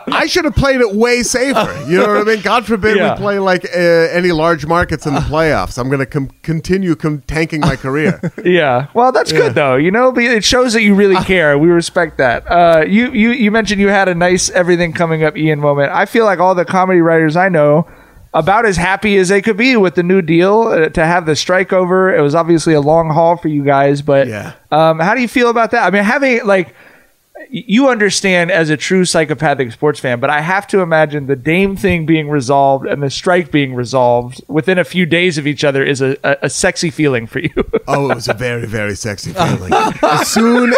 I 0.09 0.27
should 0.27 0.45
have 0.45 0.55
played 0.57 0.81
it 0.81 0.95
way 0.95 1.23
safer. 1.23 1.73
You 1.89 1.99
know 1.99 2.09
what 2.09 2.19
I 2.29 2.35
mean? 2.35 2.41
God 2.43 2.67
forbid 2.67 2.97
Yeah. 2.97 3.13
we 3.15 3.19
play 3.21 3.39
like 3.39 3.65
uh, 3.65 3.79
any 3.79 4.33
large 4.33 4.67
markets 4.67 5.07
in 5.07 5.15
the 5.15 5.21
playoffs. 5.21 5.79
I'm 5.79 5.89
going 5.89 6.01
to 6.01 6.07
com- 6.07 6.31
continue 6.43 6.95
com- 6.97 7.23
tanking 7.27 7.61
my 7.61 7.77
career. 7.77 8.21
Yeah. 8.45 8.87
Well, 8.95 9.11
that's 9.13 9.33
good 9.33 9.55
though. 9.55 9.75
You 9.77 9.91
know, 9.91 10.17
it 10.17 10.45
shows 10.45 10.73
that 10.75 10.83
you 10.83 10.95
really 10.95 11.17
care. 11.25 11.59
We 11.59 11.69
respect 11.69 12.16
that. 12.17 12.51
Uh, 12.51 12.85
you 12.87 13.13
you 13.13 13.31
you 13.31 13.51
mentioned 13.51 13.81
you 13.81 13.89
had 13.89 14.09
a 14.09 14.15
nice 14.15 14.51
everything 14.51 14.93
coming 14.93 15.23
up 15.25 15.37
Ian 15.37 15.61
moment. 15.61 15.93
I 15.93 16.07
feel 16.07 16.25
like 16.25 16.39
all 16.39 16.55
the 16.55 16.65
comedy 16.65 17.01
writers 17.01 17.37
I 17.37 17.49
know 17.49 17.89
about 18.35 18.67
as 18.67 18.77
happy 18.77 19.17
as 19.17 19.29
they 19.29 19.41
could 19.41 19.57
be 19.57 19.77
with 19.77 19.95
the 19.95 20.03
new 20.03 20.21
deal 20.21 20.63
uh, 20.69 20.89
to 20.91 21.07
have 21.07 21.25
the 21.27 21.35
strike 21.37 21.73
over. 21.73 22.15
It 22.15 22.21
was 22.21 22.35
obviously 22.35 22.75
a 22.75 22.81
long 22.83 23.09
haul 23.11 23.37
for 23.39 23.49
you 23.49 23.65
guys, 23.65 24.03
but 24.03 24.29
Yeah. 24.29 24.53
um, 24.71 24.99
how 24.99 25.15
do 25.15 25.23
you 25.23 25.29
feel 25.29 25.49
about 25.49 25.71
that? 25.71 25.87
I 25.87 25.91
mean, 25.91 26.05
having 26.05 26.45
like 26.47 26.75
you 27.51 27.89
understand 27.89 28.51
as 28.51 28.71
a 28.71 28.77
true 28.77 29.05
psychopathic 29.05 29.71
sports 29.71 30.01
fan, 30.01 30.19
but 30.21 30.31
I 30.31 30.41
have 30.41 30.67
to 30.69 30.81
imagine 30.81 31.27
the 31.27 31.37
Dame 31.37 31.77
thing 31.77 32.05
being 32.05 32.29
resolved 32.29 32.87
and 32.87 33.03
the 33.03 33.11
strike 33.11 33.51
being 33.53 33.75
resolved 33.75 34.41
within 34.49 34.79
a 34.79 34.85
few 34.85 35.07
days 35.07 35.39
of 35.39 35.47
each 35.47 35.63
other 35.63 35.85
is 35.85 36.01
a, 36.01 36.17
a, 36.25 36.37
a 36.45 36.51
sexy 36.51 36.91
feeling 36.91 37.27
for 37.27 37.39
you. 37.41 37.51
Oh, 37.89 38.11
it 38.11 38.17
was 38.17 38.27
a 38.27 38.35
very, 38.35 38.67
very 38.67 38.97
sexy 38.97 39.33
feeling. 39.33 39.73
As 39.73 40.27
soon 40.29 40.75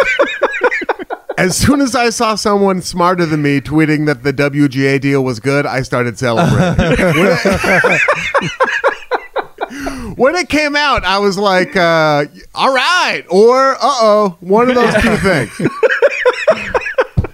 as 1.39 1.55
soon 1.55 1.79
as 1.79 1.95
I 1.95 2.09
saw 2.09 2.35
someone 2.35 2.81
smarter 2.81 3.25
than 3.25 3.41
me 3.41 3.61
tweeting 3.61 4.07
that 4.07 4.23
the 4.23 4.33
WGA 4.33 4.99
deal 4.99 5.23
was 5.23 5.39
good, 5.39 5.65
I 5.65 5.83
started 5.83 6.19
celebrating. 6.19 6.85
when, 10.17 10.35
it, 10.35 10.49
came 10.49 10.75
out, 10.75 11.05
I 11.05 11.19
was 11.19 11.37
like, 11.37 11.77
uh, 11.77 12.25
"All 12.53 12.73
right," 12.73 13.23
or 13.29 13.75
"Uh 13.75 13.77
oh," 13.81 14.37
one 14.41 14.67
of 14.69 14.75
those 14.75 14.93
two 14.95 15.15
things. 15.17 15.61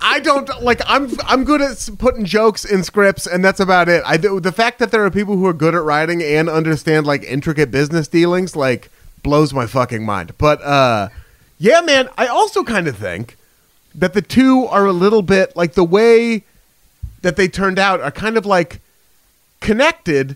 I 0.01 0.19
don't 0.19 0.61
like. 0.61 0.81
I'm 0.85 1.09
I'm 1.25 1.43
good 1.43 1.63
at 1.63 1.89
putting 1.97 2.25
jokes 2.25 2.63
in 2.63 2.83
scripts, 2.83 3.25
and 3.25 3.43
that's 3.43 3.59
about 3.59 3.89
it. 3.89 4.03
I 4.05 4.17
do, 4.17 4.39
the 4.39 4.51
fact 4.51 4.77
that 4.79 4.91
there 4.91 5.03
are 5.03 5.09
people 5.09 5.35
who 5.35 5.47
are 5.47 5.53
good 5.53 5.73
at 5.73 5.81
writing 5.81 6.21
and 6.21 6.47
understand 6.47 7.07
like 7.07 7.23
intricate 7.23 7.71
business 7.71 8.07
dealings 8.07 8.55
like 8.55 8.91
blows 9.23 9.51
my 9.51 9.65
fucking 9.65 10.05
mind. 10.05 10.37
But 10.37 10.61
uh, 10.61 11.09
yeah, 11.57 11.81
man, 11.81 12.07
I 12.19 12.27
also 12.27 12.63
kind 12.63 12.87
of 12.87 12.97
think 12.97 13.35
that 13.97 14.13
the 14.13 14.21
two 14.21 14.65
are 14.65 14.85
a 14.85 14.91
little 14.93 15.21
bit 15.21 15.55
like 15.55 15.73
the 15.73 15.83
way 15.83 16.43
that 17.21 17.35
they 17.37 17.47
turned 17.47 17.79
out 17.79 18.01
are 18.01 18.11
kind 18.11 18.37
of 18.37 18.45
like 18.45 18.79
connected 19.61 20.35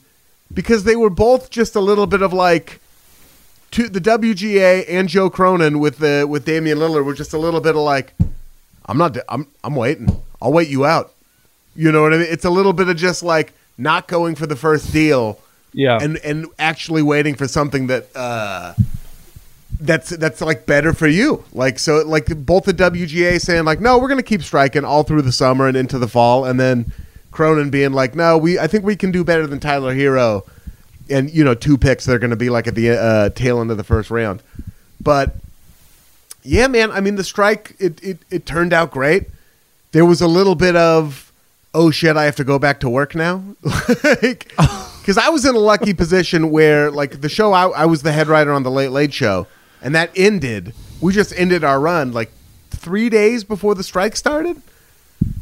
because 0.53 0.83
they 0.83 0.95
were 0.95 1.09
both 1.09 1.49
just 1.49 1.75
a 1.75 1.79
little 1.79 2.07
bit 2.07 2.21
of 2.21 2.33
like 2.33 2.79
to 3.71 3.87
the 3.87 3.99
WGA 4.01 4.85
and 4.87 5.07
Joe 5.07 5.29
Cronin 5.29 5.79
with 5.79 5.99
the 5.99 6.25
with 6.27 6.45
Damian 6.45 6.79
Lillard 6.79 7.05
were 7.05 7.13
just 7.13 7.33
a 7.33 7.37
little 7.37 7.61
bit 7.61 7.75
of 7.75 7.81
like 7.83 8.13
I'm 8.85 8.97
not 8.97 9.15
I'm 9.27 9.47
I'm 9.63 9.75
waiting. 9.75 10.09
I'll 10.41 10.51
wait 10.53 10.69
you 10.69 10.85
out. 10.85 11.13
You 11.75 11.91
know 11.91 12.01
what 12.01 12.13
I 12.13 12.17
mean? 12.17 12.27
It's 12.29 12.45
a 12.45 12.49
little 12.49 12.73
bit 12.73 12.87
of 12.89 12.97
just 12.97 13.21
like 13.21 13.53
not 13.77 14.07
going 14.07 14.35
for 14.35 14.47
the 14.47 14.55
first 14.55 14.91
deal 14.91 15.39
Yeah. 15.73 15.99
and 16.01 16.17
and 16.17 16.47
actually 16.57 17.03
waiting 17.03 17.35
for 17.35 17.47
something 17.47 17.87
that 17.87 18.07
uh 18.15 18.73
that's 19.79 20.09
that's 20.09 20.41
like 20.41 20.65
better 20.65 20.93
for 20.93 21.07
you. 21.07 21.43
Like 21.53 21.79
so 21.79 22.03
like 22.05 22.25
both 22.45 22.65
the 22.65 22.73
WGA 22.73 23.39
saying 23.39 23.65
like 23.65 23.79
no, 23.79 23.97
we're 23.97 24.07
going 24.07 24.19
to 24.19 24.23
keep 24.23 24.43
striking 24.43 24.83
all 24.83 25.03
through 25.03 25.21
the 25.21 25.31
summer 25.31 25.67
and 25.67 25.77
into 25.77 25.97
the 25.97 26.07
fall 26.07 26.45
and 26.45 26.59
then 26.59 26.91
Cronin 27.31 27.69
being 27.69 27.93
like 27.93 28.15
no, 28.15 28.37
we 28.37 28.59
I 28.59 28.67
think 28.67 28.85
we 28.85 28.95
can 28.95 29.11
do 29.11 29.23
better 29.23 29.47
than 29.47 29.59
Tyler 29.59 29.95
Herro 29.95 30.43
and 31.09 31.29
you 31.31 31.43
know 31.43 31.55
two 31.55 31.77
picks 31.77 32.05
they're 32.05 32.19
going 32.19 32.29
to 32.29 32.35
be 32.35 32.49
like 32.49 32.67
at 32.67 32.75
the 32.75 32.89
uh, 32.91 33.29
tail 33.29 33.61
end 33.61 33.71
of 33.71 33.77
the 33.77 33.83
first 33.83 34.11
round. 34.11 34.43
But 35.01 35.35
yeah, 36.43 36.67
man, 36.67 36.91
I 36.91 36.99
mean 36.99 37.15
the 37.15 37.23
strike 37.23 37.75
it 37.79 38.03
it 38.03 38.19
it 38.29 38.45
turned 38.45 38.73
out 38.73 38.91
great. 38.91 39.27
There 39.91 40.05
was 40.05 40.21
a 40.21 40.27
little 40.27 40.55
bit 40.55 40.75
of 40.75 41.31
oh 41.73 41.91
shit, 41.91 42.17
I 42.17 42.25
have 42.25 42.35
to 42.37 42.43
go 42.43 42.59
back 42.59 42.79
to 42.81 42.89
work 42.89 43.15
now. 43.15 43.43
like 44.03 44.51
because 45.09 45.17
I 45.17 45.29
was 45.29 45.43
in 45.43 45.55
a 45.55 45.59
lucky 45.59 45.95
position 45.95 46.51
where, 46.51 46.91
like, 46.91 47.21
the 47.21 47.29
show 47.29 47.51
I, 47.51 47.69
I 47.69 47.85
was 47.85 48.03
the 48.03 48.11
head 48.11 48.27
writer 48.27 48.53
on 48.53 48.61
the 48.61 48.69
Late 48.69 48.91
Late 48.91 49.11
Show, 49.11 49.47
and 49.81 49.95
that 49.95 50.11
ended. 50.15 50.73
We 51.01 51.13
just 51.13 51.33
ended 51.35 51.63
our 51.63 51.79
run 51.79 52.11
like 52.11 52.31
three 52.69 53.09
days 53.09 53.43
before 53.43 53.75
the 53.75 53.83
strike 53.83 54.15
started. 54.15 54.61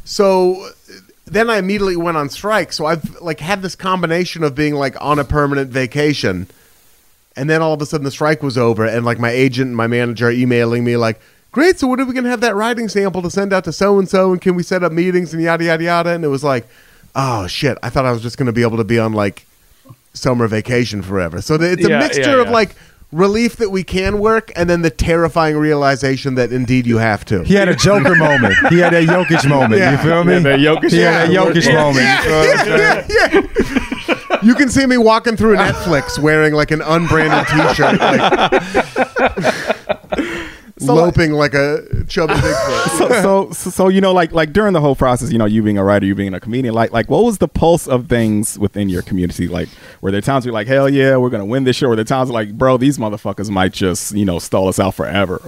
So 0.04 0.70
then 1.26 1.50
I 1.50 1.58
immediately 1.58 1.96
went 1.96 2.16
on 2.16 2.28
strike. 2.30 2.72
So 2.72 2.86
I've 2.86 3.20
like 3.20 3.40
had 3.40 3.62
this 3.62 3.74
combination 3.74 4.42
of 4.42 4.54
being 4.54 4.74
like 4.74 4.96
on 5.00 5.18
a 5.18 5.24
permanent 5.24 5.70
vacation, 5.70 6.46
and 7.36 7.48
then 7.48 7.62
all 7.62 7.74
of 7.74 7.82
a 7.82 7.86
sudden 7.86 8.04
the 8.04 8.10
strike 8.10 8.42
was 8.42 8.56
over, 8.58 8.84
and 8.86 9.04
like 9.04 9.18
my 9.18 9.30
agent 9.30 9.68
and 9.68 9.76
my 9.76 9.86
manager 9.86 10.28
are 10.28 10.32
emailing 10.32 10.84
me 10.84 10.96
like. 10.96 11.20
Great. 11.50 11.78
So 11.78 11.88
when 11.88 11.98
are 11.98 12.04
we 12.04 12.12
gonna 12.12 12.28
have 12.28 12.42
that 12.42 12.54
writing 12.54 12.88
sample 12.88 13.22
to 13.22 13.30
send 13.30 13.54
out 13.54 13.64
to 13.64 13.72
so 13.72 13.98
and 13.98 14.06
so, 14.06 14.32
and 14.32 14.40
can 14.40 14.54
we 14.54 14.62
set 14.62 14.84
up 14.84 14.92
meetings 14.92 15.32
and 15.32 15.42
yada 15.42 15.64
yada 15.64 15.82
yada? 15.82 16.10
And 16.10 16.22
it 16.22 16.28
was 16.28 16.44
like, 16.44 16.66
oh 17.16 17.46
shit! 17.46 17.78
I 17.82 17.88
thought 17.88 18.04
I 18.04 18.12
was 18.12 18.20
just 18.20 18.36
gonna 18.36 18.52
be 18.52 18.60
able 18.60 18.76
to 18.76 18.84
be 18.84 18.98
on 18.98 19.14
like 19.14 19.46
summer 20.12 20.46
vacation 20.46 21.00
forever. 21.00 21.40
So 21.40 21.54
it's 21.54 21.84
a 21.84 21.88
Yeah, 21.88 21.98
mixture 22.00 22.36
yeah, 22.36 22.42
of 22.42 22.50
like 22.50 22.76
relief 23.10 23.56
that 23.56 23.70
we 23.70 23.82
can 23.82 24.18
work, 24.18 24.52
and 24.54 24.68
then 24.68 24.82
the 24.82 24.90
terrifying 24.90 25.56
realization 25.56 26.34
that 26.34 26.52
indeed 26.52 26.86
you 26.86 26.98
have 26.98 27.24
to. 27.26 27.42
He 27.44 27.54
had 27.54 27.68
a 27.68 27.74
Joker 27.76 28.14
moment. 28.16 28.54
He 28.68 28.78
had 28.78 28.92
a 28.92 29.06
Jokic 29.06 29.48
moment. 29.48 29.80
Yeah. 29.80 29.92
You 29.92 29.98
feel 29.98 30.24
me? 30.24 30.34
Yeah, 30.34 30.40
that 30.40 30.60
Jokic- 30.60 30.90
he 30.90 30.98
had 30.98 31.28
a 31.28 31.32
Yeah. 31.32 31.40
Jokic 31.40 31.64
Yeah. 31.66 31.74
moment. 31.74 32.06
You 32.06 32.16
feel 32.22 32.38
what 32.38 32.68
yeah, 32.68 33.06
yeah. 33.08 33.40
You 34.42 34.54
can 34.54 34.68
see 34.68 34.86
me 34.86 34.98
walking 34.98 35.36
through 35.36 35.56
Netflix 35.56 36.16
wearing 36.18 36.52
like 36.54 36.70
an 36.70 36.80
unbranded 36.82 37.46
T-shirt. 37.48 37.98
Like, 37.98 38.52
loping 40.80 41.32
like 41.32 41.54
a 41.54 41.82
chubby 42.08 42.34
Bigfoot. 42.36 42.98
so, 42.98 43.08
so, 43.08 43.50
so, 43.52 43.70
so, 43.70 43.88
you 43.88 44.00
know, 44.00 44.12
like, 44.12 44.32
like 44.32 44.52
during 44.52 44.72
the 44.72 44.80
whole 44.80 44.96
process, 44.96 45.30
you 45.32 45.38
know, 45.38 45.46
you 45.46 45.62
being 45.62 45.78
a 45.78 45.84
writer, 45.84 46.06
you 46.06 46.14
being 46.14 46.34
a 46.34 46.40
comedian, 46.40 46.74
like, 46.74 46.92
like, 46.92 47.08
what 47.08 47.24
was 47.24 47.38
the 47.38 47.48
pulse 47.48 47.86
of 47.86 48.08
things 48.08 48.58
within 48.58 48.88
your 48.88 49.02
community? 49.02 49.48
Like, 49.48 49.68
were 50.00 50.10
there 50.10 50.20
times 50.20 50.44
you're 50.44 50.54
like, 50.54 50.66
hell 50.66 50.88
yeah, 50.88 51.16
we're 51.16 51.30
gonna 51.30 51.46
win 51.46 51.64
this 51.64 51.76
show? 51.76 51.86
Or 51.86 51.90
were 51.90 51.96
there 51.96 52.04
times 52.04 52.30
like, 52.30 52.56
bro, 52.56 52.76
these 52.76 52.98
motherfuckers 52.98 53.50
might 53.50 53.72
just, 53.72 54.14
you 54.14 54.24
know, 54.24 54.38
stall 54.38 54.68
us 54.68 54.78
out 54.78 54.94
forever? 54.94 55.40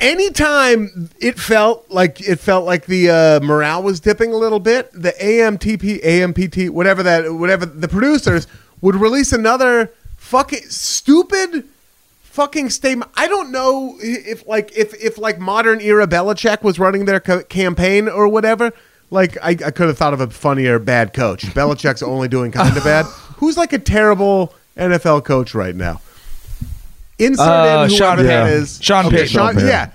anytime 0.00 1.10
it 1.20 1.38
felt 1.38 1.90
like 1.90 2.20
it 2.20 2.38
felt 2.40 2.64
like 2.64 2.86
the 2.86 3.10
uh, 3.10 3.40
morale 3.40 3.82
was 3.82 4.00
dipping 4.00 4.32
a 4.32 4.36
little 4.36 4.60
bit, 4.60 4.90
the 4.92 5.12
AMTP, 5.12 6.02
AMPT, 6.02 6.70
whatever 6.70 7.02
that, 7.02 7.34
whatever 7.34 7.66
the 7.66 7.88
producers 7.88 8.46
would 8.80 8.96
release 8.96 9.32
another 9.32 9.92
fucking 10.16 10.62
stupid 10.68 11.68
fucking 12.40 12.70
statement. 12.70 13.10
I 13.16 13.28
don't 13.28 13.52
know 13.52 13.96
if 14.00 14.46
like 14.46 14.72
if 14.74 14.94
if 14.94 15.18
like 15.18 15.38
modern 15.38 15.82
era 15.82 16.06
Belichick 16.06 16.62
was 16.62 16.78
running 16.78 17.04
their 17.04 17.20
co- 17.20 17.42
campaign 17.42 18.08
or 18.08 18.28
whatever. 18.28 18.72
Like 19.10 19.36
I, 19.42 19.50
I 19.50 19.70
could 19.72 19.88
have 19.88 19.98
thought 19.98 20.14
of 20.14 20.22
a 20.22 20.30
funnier 20.30 20.78
bad 20.78 21.12
coach. 21.12 21.42
Belichick's 21.42 22.02
only 22.02 22.28
doing 22.28 22.50
kind 22.50 22.74
of 22.74 22.82
bad. 22.92 23.04
Who's 23.36 23.58
like 23.58 23.74
a 23.74 23.78
terrible 23.78 24.54
NFL 24.76 25.24
coach 25.24 25.54
right 25.54 25.74
now? 25.74 26.00
Insert 27.18 27.46
Uh, 27.46 27.84
in 27.84 27.90
Sean 27.90 28.16
whoever 28.16 28.22
that 28.22 28.44
Payton. 28.46 28.62
is. 28.62 28.78
Sean 28.82 29.06
Okay, 29.06 29.16
Payton. 29.16 29.28
Sean- 29.32 29.58
yeah. 29.58 29.90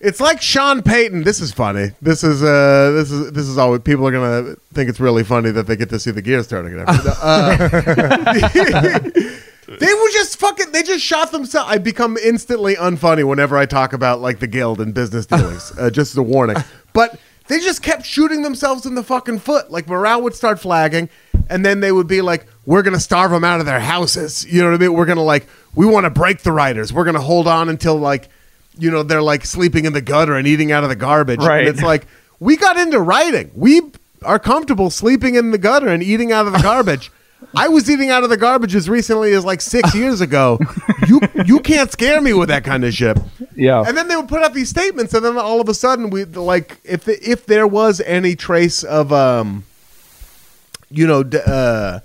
It's 0.00 0.20
like 0.20 0.40
Sean 0.42 0.82
Payton. 0.82 1.22
This 1.24 1.40
is 1.40 1.52
funny. 1.52 1.90
This 2.02 2.24
is 2.24 2.42
uh 2.42 2.90
this 2.96 3.10
is 3.12 3.30
this 3.32 3.46
is 3.46 3.56
always 3.58 3.82
people 3.82 4.06
are 4.08 4.12
gonna 4.12 4.56
think 4.72 4.88
it's 4.88 4.98
really 5.00 5.22
funny 5.24 5.50
that 5.52 5.66
they 5.68 5.76
get 5.76 5.90
to 5.90 5.98
see 6.00 6.10
the 6.10 6.22
gears 6.22 6.46
turning. 6.48 6.72
And 6.78 6.88
everything. 6.88 7.12
Uh, 7.22 9.30
they 9.80 9.92
were 9.92 10.08
just 10.12 10.38
fucking. 10.38 10.72
They 10.72 10.82
just 10.82 11.04
shot 11.04 11.32
themselves. 11.32 11.70
I 11.70 11.78
become 11.78 12.16
instantly 12.16 12.74
unfunny 12.76 13.26
whenever 13.26 13.56
I 13.56 13.66
talk 13.66 13.92
about 13.92 14.20
like 14.20 14.38
the 14.40 14.46
guild 14.46 14.80
and 14.80 14.92
business 14.94 15.26
dealings. 15.34 15.72
uh, 15.78 15.90
just 15.90 16.12
as 16.12 16.16
a 16.16 16.22
warning. 16.22 16.56
But 16.92 17.18
they 17.48 17.60
just 17.60 17.82
kept 17.82 18.04
shooting 18.04 18.42
themselves 18.42 18.84
in 18.86 18.94
the 18.94 19.02
fucking 19.02 19.38
foot. 19.40 19.70
Like 19.70 19.88
morale 19.88 20.22
would 20.22 20.34
start 20.34 20.60
flagging, 20.60 21.08
and 21.48 21.64
then 21.64 21.80
they 21.80 21.92
would 21.92 22.06
be 22.06 22.20
like, 22.20 22.46
"We're 22.66 22.82
gonna 22.82 23.00
starve 23.00 23.30
them 23.30 23.44
out 23.44 23.60
of 23.60 23.66
their 23.66 23.80
houses." 23.80 24.46
You 24.46 24.62
know 24.62 24.70
what 24.70 24.76
I 24.80 24.86
mean? 24.86 24.94
We're 24.94 25.06
gonna 25.06 25.22
like, 25.22 25.46
we 25.74 25.86
want 25.86 26.04
to 26.04 26.10
break 26.10 26.42
the 26.42 26.52
writers. 26.52 26.92
We're 26.92 27.04
gonna 27.04 27.20
hold 27.20 27.46
on 27.46 27.68
until 27.68 27.96
like, 27.96 28.28
you 28.78 28.90
know, 28.90 29.02
they're 29.02 29.22
like 29.22 29.44
sleeping 29.46 29.84
in 29.84 29.92
the 29.92 30.02
gutter 30.02 30.36
and 30.36 30.46
eating 30.46 30.72
out 30.72 30.82
of 30.82 30.88
the 30.90 30.96
garbage. 30.96 31.40
Right. 31.40 31.60
And 31.60 31.68
it's 31.68 31.82
like 31.82 32.06
we 32.40 32.56
got 32.56 32.76
into 32.76 33.00
writing. 33.00 33.50
We 33.54 33.80
are 34.22 34.38
comfortable 34.38 34.90
sleeping 34.90 35.36
in 35.36 35.52
the 35.52 35.58
gutter 35.58 35.88
and 35.88 36.02
eating 36.02 36.32
out 36.32 36.46
of 36.46 36.52
the 36.52 36.58
garbage. 36.58 37.10
I 37.54 37.68
was 37.68 37.88
eating 37.88 38.10
out 38.10 38.24
of 38.24 38.30
the 38.30 38.36
garbage 38.36 38.74
as 38.74 38.88
recently 38.88 39.32
as 39.32 39.44
like 39.44 39.60
six 39.60 39.94
years 39.94 40.20
ago. 40.20 40.58
You 41.06 41.20
you 41.46 41.60
can't 41.60 41.90
scare 41.90 42.20
me 42.20 42.32
with 42.32 42.48
that 42.48 42.64
kind 42.64 42.84
of 42.84 42.92
shit. 42.92 43.16
Yeah. 43.54 43.82
And 43.86 43.96
then 43.96 44.08
they 44.08 44.16
would 44.16 44.28
put 44.28 44.42
out 44.42 44.54
these 44.54 44.68
statements, 44.68 45.14
and 45.14 45.24
then 45.24 45.38
all 45.38 45.60
of 45.60 45.68
a 45.68 45.74
sudden, 45.74 46.10
we 46.10 46.24
like 46.24 46.78
if 46.84 47.04
the, 47.04 47.18
if 47.28 47.46
there 47.46 47.66
was 47.66 48.00
any 48.00 48.36
trace 48.36 48.82
of 48.82 49.12
um, 49.12 49.64
you 50.90 51.06
know, 51.06 51.22
d- 51.22 51.38
uh, 51.44 52.00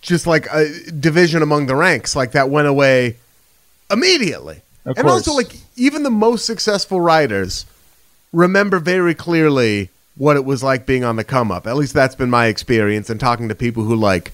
just 0.00 0.26
like 0.26 0.46
a 0.52 0.66
division 0.92 1.42
among 1.42 1.66
the 1.66 1.74
ranks, 1.74 2.14
like 2.14 2.32
that 2.32 2.50
went 2.50 2.68
away 2.68 3.16
immediately. 3.90 4.62
Of 4.84 4.96
and 4.98 5.06
course. 5.06 5.26
also, 5.26 5.32
like 5.32 5.56
even 5.76 6.02
the 6.02 6.10
most 6.10 6.46
successful 6.46 7.00
writers 7.00 7.66
remember 8.32 8.78
very 8.78 9.14
clearly 9.14 9.90
what 10.16 10.36
it 10.36 10.44
was 10.44 10.62
like 10.62 10.86
being 10.86 11.04
on 11.04 11.16
the 11.16 11.24
come 11.24 11.50
up. 11.50 11.66
At 11.66 11.76
least 11.76 11.94
that's 11.94 12.14
been 12.14 12.30
my 12.30 12.46
experience, 12.46 13.10
and 13.10 13.18
talking 13.18 13.48
to 13.48 13.54
people 13.54 13.84
who 13.84 13.96
like 13.96 14.32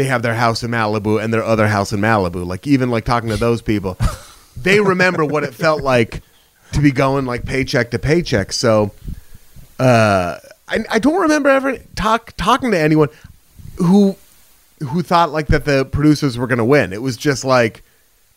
they 0.00 0.06
have 0.06 0.22
their 0.22 0.34
house 0.34 0.62
in 0.62 0.70
Malibu 0.70 1.22
and 1.22 1.32
their 1.32 1.44
other 1.44 1.68
house 1.68 1.92
in 1.92 2.00
Malibu. 2.00 2.46
Like 2.46 2.66
even 2.66 2.90
like 2.90 3.04
talking 3.04 3.28
to 3.28 3.36
those 3.36 3.60
people, 3.60 3.98
they 4.56 4.80
remember 4.80 5.26
what 5.26 5.44
it 5.44 5.52
felt 5.52 5.82
like 5.82 6.22
to 6.72 6.80
be 6.80 6.90
going 6.90 7.26
like 7.26 7.44
paycheck 7.44 7.90
to 7.90 7.98
paycheck. 7.98 8.52
So 8.52 8.92
uh, 9.78 10.38
I, 10.66 10.78
I 10.90 10.98
don't 10.98 11.20
remember 11.20 11.50
ever 11.50 11.76
talk 11.96 12.32
talking 12.38 12.70
to 12.70 12.78
anyone 12.78 13.10
who 13.76 14.16
who 14.80 15.02
thought 15.02 15.32
like 15.32 15.48
that 15.48 15.66
the 15.66 15.84
producers 15.84 16.38
were 16.38 16.46
going 16.46 16.58
to 16.58 16.64
win. 16.64 16.94
It 16.94 17.02
was 17.02 17.18
just 17.18 17.44
like 17.44 17.82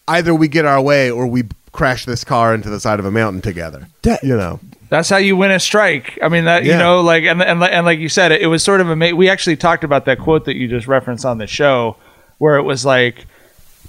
either 0.10 0.36
we 0.36 0.50
get 0.50 0.66
our 0.66 0.82
way 0.82 1.10
or 1.10 1.26
we 1.28 1.44
crash 1.74 2.06
this 2.06 2.24
car 2.24 2.54
into 2.56 2.70
the 2.70 2.80
side 2.80 3.00
of 3.00 3.06
a 3.06 3.12
mountain 3.12 3.42
together. 3.42 3.88
you 4.24 4.38
know. 4.38 4.60
That's 4.90 5.10
how 5.10 5.18
you 5.18 5.36
win 5.36 5.52
a 5.52 5.60
strike. 5.60 6.18
I 6.22 6.30
mean, 6.30 6.46
that 6.46 6.64
you 6.66 6.78
know, 6.78 7.02
like 7.02 7.24
and 7.24 7.42
and 7.42 7.62
and 7.64 7.86
like 7.86 8.00
you 8.00 8.08
said, 8.10 8.32
it, 8.32 8.42
it 8.44 8.48
was 8.48 8.64
sort 8.64 8.80
of 8.80 8.90
a. 8.90 9.14
We 9.14 9.28
actually 9.28 9.58
talked 9.58 9.84
about 9.84 10.06
that 10.06 10.20
quote 10.20 10.46
that 10.46 10.56
you 10.56 10.68
just 10.68 10.88
referenced 10.88 11.26
on 11.26 11.40
the 11.40 11.48
show, 11.48 11.98
where 12.38 12.58
it 12.58 12.62
was 12.62 12.86
like, 12.86 13.26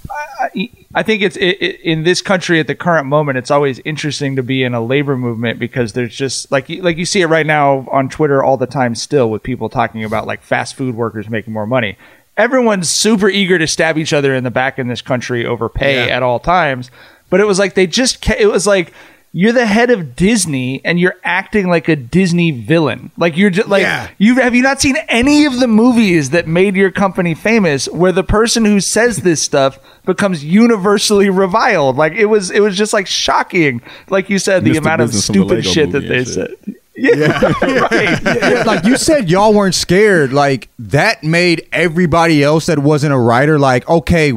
I, 0.09 0.69
I 0.95 1.03
think 1.03 1.21
it's 1.21 1.35
it, 1.37 1.57
it, 1.61 1.79
in 1.81 2.03
this 2.03 2.21
country 2.23 2.59
at 2.59 2.65
the 2.67 2.73
current 2.73 3.05
moment. 3.07 3.37
It's 3.37 3.51
always 3.51 3.79
interesting 3.85 4.35
to 4.35 4.43
be 4.43 4.63
in 4.63 4.73
a 4.73 4.83
labor 4.83 5.15
movement 5.15 5.59
because 5.59 5.93
there's 5.93 6.15
just 6.15 6.51
like 6.51 6.69
you- 6.69 6.81
like 6.81 6.97
you 6.97 7.05
see 7.05 7.21
it 7.21 7.27
right 7.27 7.45
now 7.45 7.87
on 7.91 8.09
Twitter 8.09 8.43
all 8.43 8.57
the 8.57 8.65
time, 8.67 8.95
still 8.95 9.29
with 9.29 9.43
people 9.43 9.69
talking 9.69 10.03
about 10.03 10.25
like 10.25 10.41
fast 10.41 10.73
food 10.75 10.95
workers 10.95 11.29
making 11.29 11.53
more 11.53 11.67
money. 11.67 11.97
Everyone's 12.37 12.89
super 12.89 13.29
eager 13.29 13.57
to 13.57 13.67
stab 13.67 13.97
each 13.97 14.11
other 14.11 14.33
in 14.35 14.43
the 14.43 14.51
back 14.51 14.77
in 14.77 14.87
this 14.89 15.01
country 15.01 15.45
over 15.45 15.69
pay 15.69 16.07
Yeah. 16.07 16.15
at 16.17 16.23
all 16.23 16.39
times. 16.39 16.91
But 17.29 17.39
it 17.39 17.45
was 17.45 17.59
like 17.59 17.73
they 17.73 17.87
just 17.87 18.21
ca- 18.21 18.35
it 18.39 18.47
was 18.47 18.65
like 18.67 18.93
you're 19.37 19.51
the 19.51 19.65
head 19.65 19.89
of 19.89 20.15
Disney 20.15 20.79
and 20.85 20.97
you're 20.97 21.15
acting 21.21 21.67
like 21.67 21.89
a 21.89 21.95
Disney 21.97 22.51
villain. 22.51 23.11
Like 23.17 23.35
you're 23.35 23.49
just 23.49 23.67
like 23.67 23.81
Yeah. 23.81 24.07
you 24.17 24.35
have 24.35 24.55
you 24.55 24.61
not 24.61 24.79
seen 24.79 24.95
any 25.09 25.45
of 25.45 25.59
the 25.59 25.67
movies 25.67 26.29
that 26.29 26.47
made 26.47 26.75
your 26.77 26.89
company 26.89 27.33
famous 27.33 27.87
where 27.89 28.13
the 28.13 28.23
person 28.23 28.63
who 28.63 28.79
says 28.79 29.17
this 29.17 29.41
stuff 29.41 29.77
becomes 30.05 30.45
universally 30.45 31.29
reviled. 31.29 31.97
Like 31.97 32.13
it 32.13 32.27
was 32.27 32.49
it 32.49 32.61
was 32.61 32.77
just 32.77 32.93
like 32.93 33.07
shocking. 33.07 33.81
Like 34.09 34.29
you 34.29 34.39
said, 34.39 34.63
the 34.63 34.71
Mr. 34.71 34.77
amount 34.77 35.01
of 35.01 35.07
Business 35.09 35.27
the 35.27 35.33
stupid 35.33 35.55
Lego 35.57 35.69
shit 35.69 35.91
that 35.91 35.99
they 36.07 36.17
and 36.19 36.27
said. 36.27 36.47
shit. 36.65 36.75
Yeah, 36.97 37.41
right. 37.61 38.21
Yeah, 38.23 38.63
like 38.65 38.85
you 38.85 38.95
said, 38.95 39.29
y'all 39.29 39.53
weren't 39.53 39.75
scared. 39.75 40.31
Like 40.31 40.69
that 40.79 41.23
made 41.25 41.67
everybody 41.73 42.41
else 42.41 42.67
that 42.67 42.79
wasn't 42.79 43.11
a 43.13 43.17
writer 43.17 43.59
like, 43.59 43.85
okay, 43.89 44.31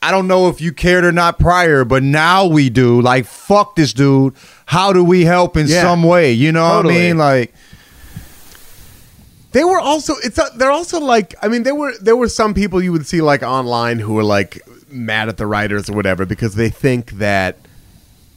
I 0.00 0.10
don't 0.12 0.28
know 0.28 0.48
if 0.48 0.60
you 0.60 0.72
cared 0.72 1.04
or 1.04 1.12
not 1.12 1.38
prior, 1.38 1.84
but 1.84 2.02
now 2.02 2.46
we 2.46 2.70
do. 2.70 3.00
Like, 3.00 3.26
fuck 3.26 3.74
this 3.74 3.92
dude. 3.92 4.34
How 4.66 4.92
do 4.92 5.02
we 5.02 5.24
help 5.24 5.56
in 5.56 5.66
Yeah. 5.66 5.82
some 5.82 6.02
way? 6.04 6.32
You 6.32 6.52
know 6.52 6.76
what 6.76 6.86
I 6.86 6.88
mean? 6.88 7.18
Like, 7.18 7.52
They 9.52 9.64
were 9.64 9.80
also 9.80 10.14
it's 10.22 10.38
a, 10.38 10.44
they're 10.56 10.70
also 10.70 11.00
like 11.00 11.34
I 11.42 11.48
mean 11.48 11.62
there 11.62 11.74
were 11.74 11.94
there 12.00 12.16
were 12.16 12.28
some 12.28 12.52
people 12.52 12.82
you 12.82 12.92
would 12.92 13.06
see 13.06 13.22
like 13.22 13.42
online 13.42 13.98
who 13.98 14.12
were 14.12 14.22
like 14.22 14.60
mad 14.90 15.28
at 15.30 15.38
the 15.38 15.46
writers 15.46 15.88
or 15.88 15.94
whatever 15.96 16.26
because 16.26 16.54
they 16.54 16.68
think 16.68 17.12
that 17.12 17.56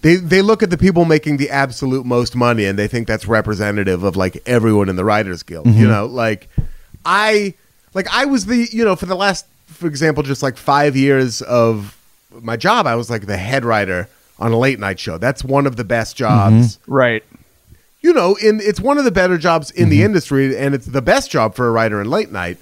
they 0.03 0.15
they 0.15 0.41
look 0.41 0.63
at 0.63 0.69
the 0.69 0.77
people 0.77 1.03
making 1.03 1.35
the 1.35 1.49
absolute 1.49 2.05
most 2.05 2.33
money 2.33 2.63
and 2.65 2.79
they 2.79 2.87
think 2.87 3.07
that's 3.07 3.27
representative 3.27 4.03
of 4.03 4.15
like 4.15 4.41
everyone 4.45 4.87
in 4.87 4.95
the 4.95 5.03
writers 5.03 5.43
guild 5.43 5.65
you 5.67 5.73
mm-hmm. 5.73 5.91
know 5.91 6.05
like 6.05 6.47
i 7.05 7.53
like 7.93 8.07
i 8.11 8.23
was 8.25 8.45
the 8.45 8.67
you 8.71 8.83
know 8.85 8.95
for 8.95 9.05
the 9.05 9.15
last 9.15 9.45
for 9.71 9.87
example 9.87 10.23
just 10.23 10.43
like 10.43 10.57
5 10.57 10.95
years 10.95 11.41
of 11.41 11.97
my 12.41 12.57
job 12.57 12.85
i 12.85 12.95
was 12.95 13.09
like 13.09 13.25
the 13.25 13.37
head 13.37 13.65
writer 13.65 14.07
on 14.39 14.51
a 14.51 14.57
late 14.57 14.79
night 14.79 14.99
show 14.99 15.17
that's 15.17 15.43
one 15.43 15.67
of 15.67 15.75
the 15.75 15.83
best 15.83 16.15
jobs 16.15 16.77
mm-hmm. 16.77 16.93
right. 16.93 17.23
you 18.01 18.11
know, 18.13 18.35
in 18.35 18.59
it's 18.59 18.79
one 18.79 18.97
of 18.97 19.03
the 19.05 19.11
better 19.11 19.37
jobs 19.37 19.69
in 19.71 19.89
the 19.89 19.97
mm-hmm. 19.97 20.05
industry, 20.07 20.57
and 20.57 20.73
it's 20.73 20.87
the 20.87 21.01
best 21.01 21.29
job 21.29 21.53
for 21.53 21.67
a 21.67 21.71
writer 21.71 22.01
in 22.01 22.09
late 22.09 22.31
night. 22.31 22.57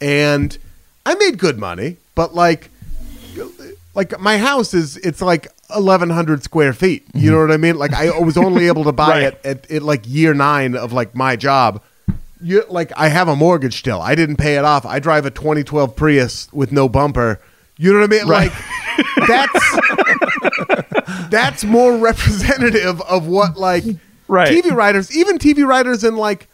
And 0.00 0.56
I 1.04 1.14
made 1.16 1.38
good 1.38 1.58
money, 1.58 1.98
but 2.14 2.34
like, 2.34 2.70
like 3.94 4.18
my 4.18 4.38
house 4.38 4.72
is 4.72 4.96
it's 4.98 5.20
like 5.20 5.48
eleven 5.74 6.08
hundred 6.08 6.42
square 6.42 6.72
feet. 6.72 7.04
You 7.12 7.20
mm-hmm. 7.20 7.30
know 7.32 7.40
what 7.40 7.50
I 7.52 7.58
mean? 7.58 7.76
Like 7.76 7.92
I 7.92 8.18
was 8.18 8.38
only 8.38 8.66
able 8.68 8.84
to 8.84 8.92
buy 8.92 9.08
Right. 9.08 9.22
it 9.24 9.40
at, 9.44 9.70
at 9.70 9.82
like 9.82 10.02
year 10.06 10.32
nine 10.32 10.74
of 10.74 10.92
like 10.94 11.14
my 11.14 11.36
job. 11.36 11.82
You 12.42 12.64
like 12.68 12.92
I 12.96 13.08
have 13.08 13.28
a 13.28 13.36
mortgage 13.36 13.78
still. 13.78 14.00
I 14.00 14.14
didn't 14.14 14.36
pay 14.36 14.56
it 14.56 14.64
off. 14.64 14.86
I 14.86 14.98
drive 14.98 15.26
a 15.26 15.30
2012 15.30 15.94
Prius 15.94 16.50
with 16.52 16.72
no 16.72 16.88
bumper. 16.88 17.40
You 17.76 17.92
know 17.92 18.00
what 18.00 18.12
I 18.12 18.16
mean? 18.18 18.28
Right. 18.28 18.50
Like 18.50 19.28
that's 19.28 19.78
that's 21.30 21.64
more 21.64 21.96
representative 21.96 23.00
of 23.02 23.26
what 23.26 23.56
like 23.56 23.84
Right. 24.28 24.48
TV 24.48 24.72
writers, 24.72 25.16
even 25.16 25.38
TV 25.38 25.66
writers 25.66 26.04
in 26.04 26.16
like 26.16 26.46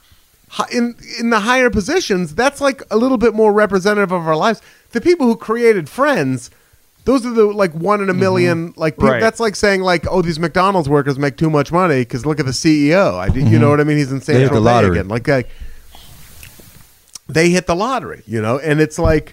in 0.72 0.96
in 1.20 1.28
the 1.28 1.40
higher 1.40 1.68
positions, 1.68 2.34
that's 2.34 2.60
like 2.60 2.82
a 2.90 2.96
little 2.96 3.18
bit 3.18 3.34
more 3.34 3.52
representative 3.52 4.12
of 4.12 4.26
our 4.26 4.36
lives. 4.36 4.62
The 4.92 5.00
people 5.02 5.26
who 5.26 5.36
created 5.36 5.86
Friends, 5.86 6.50
those 7.04 7.26
are 7.26 7.32
the 7.32 7.44
like 7.44 7.74
one 7.74 8.00
in 8.00 8.08
a 8.08 8.14
mm-hmm. 8.14 8.22
1000000 8.22 8.76
like 8.78 8.94
people, 8.94 9.10
Right. 9.10 9.20
that's 9.20 9.40
like 9.40 9.56
saying 9.56 9.82
like 9.82 10.06
oh 10.10 10.22
these 10.22 10.38
McDonald's 10.38 10.88
workers 10.88 11.18
make 11.18 11.36
too 11.36 11.50
much 11.50 11.70
money 11.70 12.00
because 12.00 12.24
look 12.24 12.40
at 12.40 12.46
the 12.46 12.52
CEO. 12.52 13.18
I 13.18 13.26
did, 13.28 13.36
you 13.36 13.42
mm-hmm. 13.42 13.60
know 13.60 13.70
what 13.70 13.80
I 13.80 13.84
mean? 13.84 13.98
He's 13.98 14.10
in 14.10 14.22
San 14.22 14.36
They 14.36 14.42
hit 14.42 14.52
the 14.52 14.60
Tropez 14.60 14.64
lottery. 14.64 14.98
again. 14.98 15.08
Like 15.08 15.28
like 15.28 15.50
they 17.28 17.50
hit 17.50 17.66
the 17.66 17.74
lottery, 17.74 18.22
you 18.26 18.40
know, 18.40 18.58
and 18.58 18.80
it's 18.80 18.98
like 18.98 19.32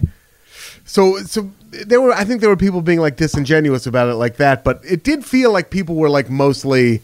so 0.84 1.18
so 1.18 1.50
there 1.70 2.00
were 2.00 2.12
I 2.12 2.24
think 2.24 2.40
there 2.40 2.50
were 2.50 2.56
people 2.56 2.82
being 2.82 3.00
like 3.00 3.16
disingenuous 3.16 3.86
about 3.86 4.08
it 4.08 4.14
like 4.14 4.36
that, 4.36 4.64
but 4.64 4.80
it 4.84 5.02
did 5.04 5.24
feel 5.24 5.52
like 5.52 5.70
people 5.70 5.94
were 5.96 6.10
like 6.10 6.28
mostly 6.30 7.02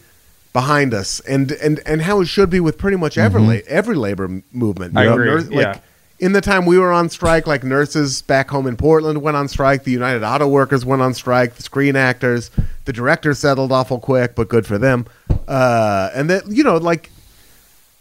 behind 0.53 0.93
us 0.93 1.20
and 1.20 1.53
and 1.53 1.80
and 1.86 2.03
how 2.03 2.20
it 2.20 2.26
should 2.26 2.51
be 2.51 2.61
with 2.61 2.76
pretty 2.76 2.97
much 2.97 3.16
every 3.16 3.41
la- 3.41 3.61
every 3.68 3.95
labor 3.97 4.43
movement. 4.53 4.95
you 4.95 5.01
I 5.01 5.05
know? 5.05 5.12
agree, 5.14 5.26
Nurse- 5.26 5.49
yeah. 5.51 5.72
Like 5.72 5.82
in 6.18 6.32
the 6.32 6.41
time 6.43 6.66
we 6.66 6.76
were 6.78 6.93
on 6.93 7.09
strike, 7.09 7.47
like 7.47 7.64
nurses 7.64 8.20
back 8.20 8.51
home 8.51 8.66
in 8.66 8.76
Portland 8.76 9.22
went 9.22 9.38
on 9.38 9.49
strike, 9.49 9.84
the 9.84 9.91
United 9.91 10.22
Auto 10.22 10.47
Workers 10.47 10.84
went 10.84 11.01
on 11.01 11.14
strike, 11.14 11.55
the 11.55 11.62
screen 11.62 11.97
actors, 11.97 12.51
the 12.84 12.93
directors 12.93 13.38
settled 13.38 13.72
awful 13.72 13.99
quick, 13.99 14.34
but 14.34 14.49
good 14.49 14.66
for 14.66 14.76
them. 14.76 15.07
Uh, 15.49 16.11
and 16.14 16.28
that 16.28 16.47
you 16.47 16.62
know, 16.62 16.76
like, 16.76 17.11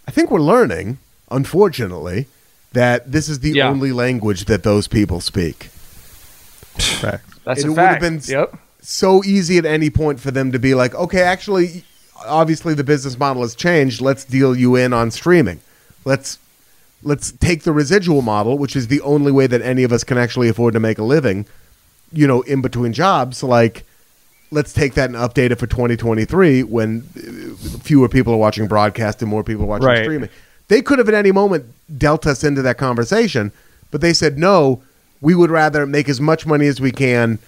I 0.05 0.11
think 0.11 0.31
we're 0.31 0.41
learning, 0.41 0.97
unfortunately, 1.31 2.27
that 2.73 3.11
this 3.11 3.29
is 3.29 3.39
the 3.39 3.51
Yeah. 3.51 3.69
only 3.69 3.91
language 3.91 4.45
that 4.45 4.63
those 4.63 4.87
people 4.87 5.21
speak. 5.21 5.69
That's 7.45 7.63
it 7.63 7.65
a 7.65 7.69
would 7.71 7.77
have 7.79 7.99
been 7.99 8.21
yep. 8.25 8.55
so 8.81 9.23
easy 9.23 9.57
at 9.57 9.65
any 9.65 9.89
point 9.89 10.19
for 10.19 10.31
them 10.31 10.51
to 10.51 10.59
be 10.59 10.75
like, 10.75 10.93
okay, 10.95 11.21
actually, 11.21 11.83
obviously 12.25 12.73
the 12.73 12.83
business 12.83 13.17
model 13.17 13.41
has 13.41 13.55
changed. 13.55 14.01
Let's 14.01 14.23
deal 14.23 14.55
you 14.55 14.75
in 14.75 14.93
on 14.93 15.11
streaming. 15.11 15.59
Let's 16.05 16.37
let's 17.01 17.31
take 17.31 17.63
the 17.63 17.71
residual 17.71 18.21
model, 18.21 18.57
which 18.57 18.75
is 18.75 18.87
the 18.87 19.01
only 19.01 19.31
way 19.31 19.47
that 19.47 19.61
any 19.61 19.83
of 19.83 19.91
us 19.91 20.03
can 20.03 20.17
actually 20.17 20.49
afford 20.49 20.73
to 20.73 20.79
make 20.79 20.97
a 20.97 21.03
living. 21.03 21.45
You 22.11 22.27
know, 22.27 22.41
in 22.41 22.61
between 22.61 22.93
jobs, 22.93 23.43
like 23.43 23.83
let's 24.51 24.73
take 24.73 24.95
that 24.95 25.09
and 25.09 25.15
update 25.15 25.51
it 25.51 25.55
for 25.59 25.67
2023 25.67 26.63
when 26.63 27.07
uh, 27.15 27.55
fewer 27.79 28.09
people 28.09 28.33
are 28.33 28.37
watching 28.37 28.67
broadcast 28.67 29.21
and 29.21 29.29
more 29.29 29.43
people 29.43 29.63
are 29.65 29.67
watching 29.67 29.87
Right. 29.87 30.03
streaming. 30.03 30.29
They 30.69 30.81
could 30.81 30.97
have 30.99 31.07
at 31.09 31.13
any 31.15 31.31
moment 31.31 31.65
dealt 31.97 32.25
us 32.25 32.43
into 32.43 32.61
that 32.61 32.77
conversation, 32.77 33.51
but 33.91 33.99
they 34.01 34.13
said 34.13 34.37
no. 34.37 34.81
We 35.21 35.35
would 35.35 35.51
rather 35.51 35.85
make 35.85 36.07
as 36.07 36.21
much 36.21 36.45
money 36.45 36.67
as 36.67 36.79
we 36.79 36.91
can 36.93 37.39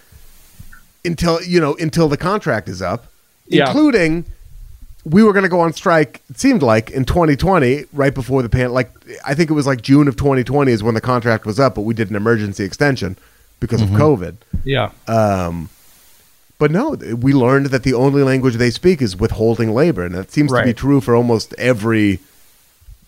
until 1.06 1.42
you 1.42 1.60
know 1.62 1.76
until 1.76 2.10
the 2.10 2.18
contract 2.18 2.68
is 2.68 2.82
up, 2.82 3.06
Yeah. 3.48 3.68
including 3.68 4.26
we 5.06 5.24
were 5.24 5.34
going 5.34 5.44
to 5.44 5.50
go 5.50 5.60
on 5.62 5.74
strike. 5.74 6.22
It 6.30 6.40
seemed 6.40 6.62
like 6.62 6.92
in 6.92 7.06
2020, 7.06 7.86
right 7.94 8.14
before 8.14 8.44
the 8.44 8.50
pan. 8.50 8.72
Like 8.74 8.92
I 9.26 9.34
think 9.34 9.50
it 9.50 9.54
was 9.54 9.66
like 9.66 9.82
June 9.82 10.08
of 10.08 10.16
2020 10.16 10.72
is 10.72 10.84
when 10.84 10.94
the 10.96 11.02
contract 11.02 11.46
was 11.46 11.60
up, 11.60 11.76
but 11.76 11.82
we 11.82 11.94
did 11.94 12.10
an 12.10 12.16
emergency 12.16 12.64
extension 12.64 13.18
because 13.60 13.82
of 13.82 13.90
COVID. 13.90 14.36
Yeah. 14.64 14.92
Um, 15.08 15.70
but 16.60 16.70
no, 16.72 16.92
we 17.20 17.34
learned 17.34 17.68
that 17.68 17.82
the 17.84 17.94
only 17.94 18.22
language 18.22 18.56
they 18.56 18.70
speak 18.70 19.02
is 19.02 19.16
withholding 19.16 19.74
labor, 19.74 20.04
and 20.06 20.14
that 20.14 20.32
seems 20.32 20.52
to 20.52 20.64
be 20.64 20.74
true 20.74 21.02
for 21.02 21.16
almost 21.16 21.54
every. 21.58 22.20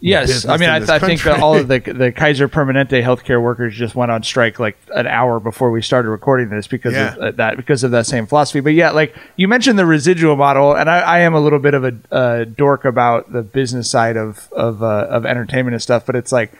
Yes, 0.05 0.45
I 0.45 0.57
mean, 0.57 0.69
I, 0.69 0.77
I 0.95 0.99
think 0.99 1.23
that 1.23 1.39
all 1.39 1.55
of 1.55 1.69
the 1.69 1.79
the 2.03 2.11
Kaiser 2.11 2.49
Permanente 2.49 3.01
healthcare 3.01 3.41
workers 3.41 3.73
just 3.73 3.95
went 3.95 4.11
on 4.11 4.21
strike 4.21 4.59
like 4.59 4.77
an 4.93 5.07
hour 5.07 5.39
before 5.39 5.71
we 5.71 5.81
started 5.81 6.09
recording 6.09 6.49
this 6.49 6.67
because 6.67 6.91
Yeah. 6.93 7.15
of 7.15 7.37
that 7.37 7.55
because 7.55 7.85
of 7.85 7.91
that 7.91 8.05
same 8.05 8.27
philosophy. 8.27 8.59
But 8.59 8.73
yeah, 8.73 8.91
like 8.91 9.15
you 9.37 9.47
mentioned 9.47 9.79
the 9.79 9.85
residual 9.85 10.35
model, 10.35 10.75
and 10.75 10.89
I, 10.89 10.99
I 10.99 11.19
am 11.19 11.33
a 11.33 11.39
little 11.39 11.59
bit 11.59 11.73
of 11.73 11.85
a 11.85 11.93
uh, 12.11 12.43
dork 12.43 12.83
about 12.83 13.31
the 13.31 13.43
business 13.43 13.89
side 13.89 14.17
of 14.17 14.51
of 14.51 14.83
uh, 14.83 15.07
of 15.09 15.25
entertainment 15.25 15.73
and 15.73 15.81
stuff. 15.81 16.05
But 16.05 16.15
it's 16.17 16.33
like 16.33 16.51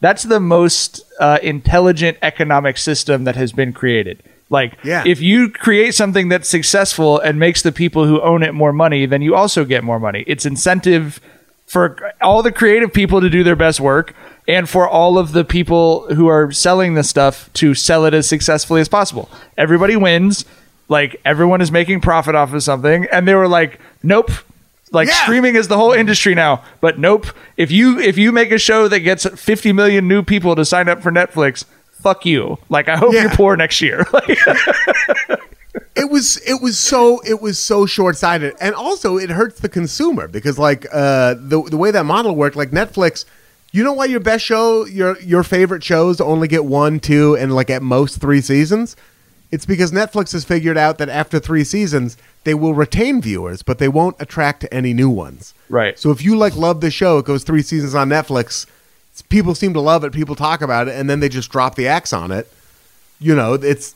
that's 0.00 0.24
the 0.24 0.40
most 0.40 1.00
uh, 1.18 1.38
intelligent 1.42 2.18
economic 2.20 2.76
system 2.76 3.24
that 3.24 3.36
has 3.36 3.52
been 3.52 3.72
created. 3.72 4.22
Like, 4.52 4.74
Yeah. 4.82 5.04
if 5.06 5.20
you 5.22 5.48
create 5.48 5.94
something 5.94 6.28
that's 6.28 6.48
successful 6.48 7.18
and 7.20 7.38
makes 7.38 7.62
the 7.62 7.70
people 7.70 8.04
who 8.06 8.20
own 8.20 8.42
it 8.42 8.52
more 8.52 8.72
money, 8.72 9.06
then 9.06 9.22
you 9.22 9.34
also 9.36 9.64
get 9.64 9.84
more 9.84 10.00
money. 10.00 10.24
It's 10.26 10.44
incentive 10.44 11.20
for 11.70 12.12
all 12.20 12.42
the 12.42 12.50
creative 12.50 12.92
people 12.92 13.20
to 13.20 13.30
do 13.30 13.44
their 13.44 13.54
best 13.54 13.78
work 13.78 14.12
and 14.48 14.68
for 14.68 14.88
all 14.88 15.18
of 15.18 15.30
the 15.30 15.44
people 15.44 16.12
who 16.16 16.26
are 16.26 16.50
selling 16.50 16.94
the 16.94 17.04
stuff 17.04 17.48
to 17.52 17.74
sell 17.74 18.04
it 18.06 18.12
as 18.12 18.28
successfully 18.28 18.80
as 18.80 18.88
possible. 18.88 19.30
Everybody 19.56 19.94
wins. 19.94 20.44
Like 20.88 21.20
everyone 21.24 21.60
is 21.60 21.70
making 21.70 22.00
profit 22.00 22.34
off 22.34 22.52
of 22.52 22.60
something 22.64 23.06
and 23.12 23.28
they 23.28 23.36
were 23.36 23.46
like, 23.46 23.78
"Nope. 24.02 24.32
Like 24.90 25.06
Yeah. 25.06 25.14
streaming 25.22 25.54
is 25.54 25.68
the 25.68 25.76
whole 25.76 25.92
industry 25.92 26.34
now." 26.34 26.64
But 26.80 26.98
nope. 26.98 27.26
If 27.56 27.70
you 27.70 28.00
if 28.00 28.18
you 28.18 28.32
make 28.32 28.50
a 28.50 28.58
show 28.58 28.88
that 28.88 28.98
gets 29.00 29.24
50 29.24 29.72
million 29.72 30.08
new 30.08 30.24
people 30.24 30.56
to 30.56 30.64
sign 30.64 30.88
up 30.88 31.00
for 31.00 31.12
Netflix, 31.12 31.64
fuck 31.92 32.26
you. 32.26 32.58
Like 32.68 32.88
I 32.88 32.96
hope 32.96 33.12
Yeah. 33.14 33.20
you're 33.22 33.30
poor 33.30 33.56
next 33.56 33.80
year. 33.80 34.04
It 35.94 36.10
was 36.10 36.36
it 36.38 36.60
was 36.60 36.78
so 36.78 37.20
it 37.24 37.40
was 37.40 37.58
so 37.58 37.86
short 37.86 38.16
sighted, 38.16 38.54
and 38.60 38.74
also 38.74 39.18
it 39.18 39.30
hurts 39.30 39.60
the 39.60 39.68
consumer 39.68 40.26
because 40.26 40.58
like 40.58 40.86
uh, 40.92 41.34
the 41.34 41.62
the 41.62 41.76
way 41.76 41.90
that 41.90 42.04
model 42.04 42.34
worked, 42.34 42.56
like 42.56 42.70
Netflix, 42.70 43.24
you 43.72 43.84
know 43.84 43.92
why 43.92 44.06
your 44.06 44.20
best 44.20 44.44
show, 44.44 44.84
your 44.86 45.20
your 45.20 45.42
favorite 45.42 45.84
shows 45.84 46.20
only 46.20 46.48
get 46.48 46.64
one, 46.64 46.98
two, 46.98 47.36
and 47.36 47.54
like 47.54 47.70
at 47.70 47.82
most 47.82 48.20
three 48.20 48.40
seasons. 48.40 48.96
It's 49.52 49.66
because 49.66 49.90
Netflix 49.90 50.32
has 50.32 50.44
figured 50.44 50.78
out 50.78 50.98
that 50.98 51.08
after 51.08 51.40
three 51.40 51.64
seasons, 51.64 52.16
they 52.44 52.54
will 52.54 52.72
retain 52.72 53.20
viewers, 53.20 53.62
but 53.62 53.78
they 53.78 53.88
won't 53.88 54.14
attract 54.20 54.64
any 54.70 54.94
new 54.94 55.10
ones. 55.10 55.54
Right. 55.68 55.98
So 55.98 56.12
if 56.12 56.22
you 56.22 56.36
like 56.36 56.54
love 56.54 56.80
the 56.80 56.90
show, 56.90 57.18
it 57.18 57.26
goes 57.26 57.42
three 57.42 57.62
seasons 57.62 57.94
on 57.94 58.08
Netflix. 58.08 58.66
People 59.28 59.56
seem 59.56 59.74
to 59.74 59.80
love 59.80 60.04
it. 60.04 60.12
People 60.12 60.36
talk 60.36 60.62
about 60.62 60.88
it, 60.88 60.94
and 60.94 61.10
then 61.10 61.20
they 61.20 61.28
just 61.28 61.50
drop 61.50 61.74
the 61.74 61.88
axe 61.88 62.12
on 62.12 62.30
it. 62.30 62.50
You 63.18 63.34
know, 63.34 63.54
it's 63.54 63.94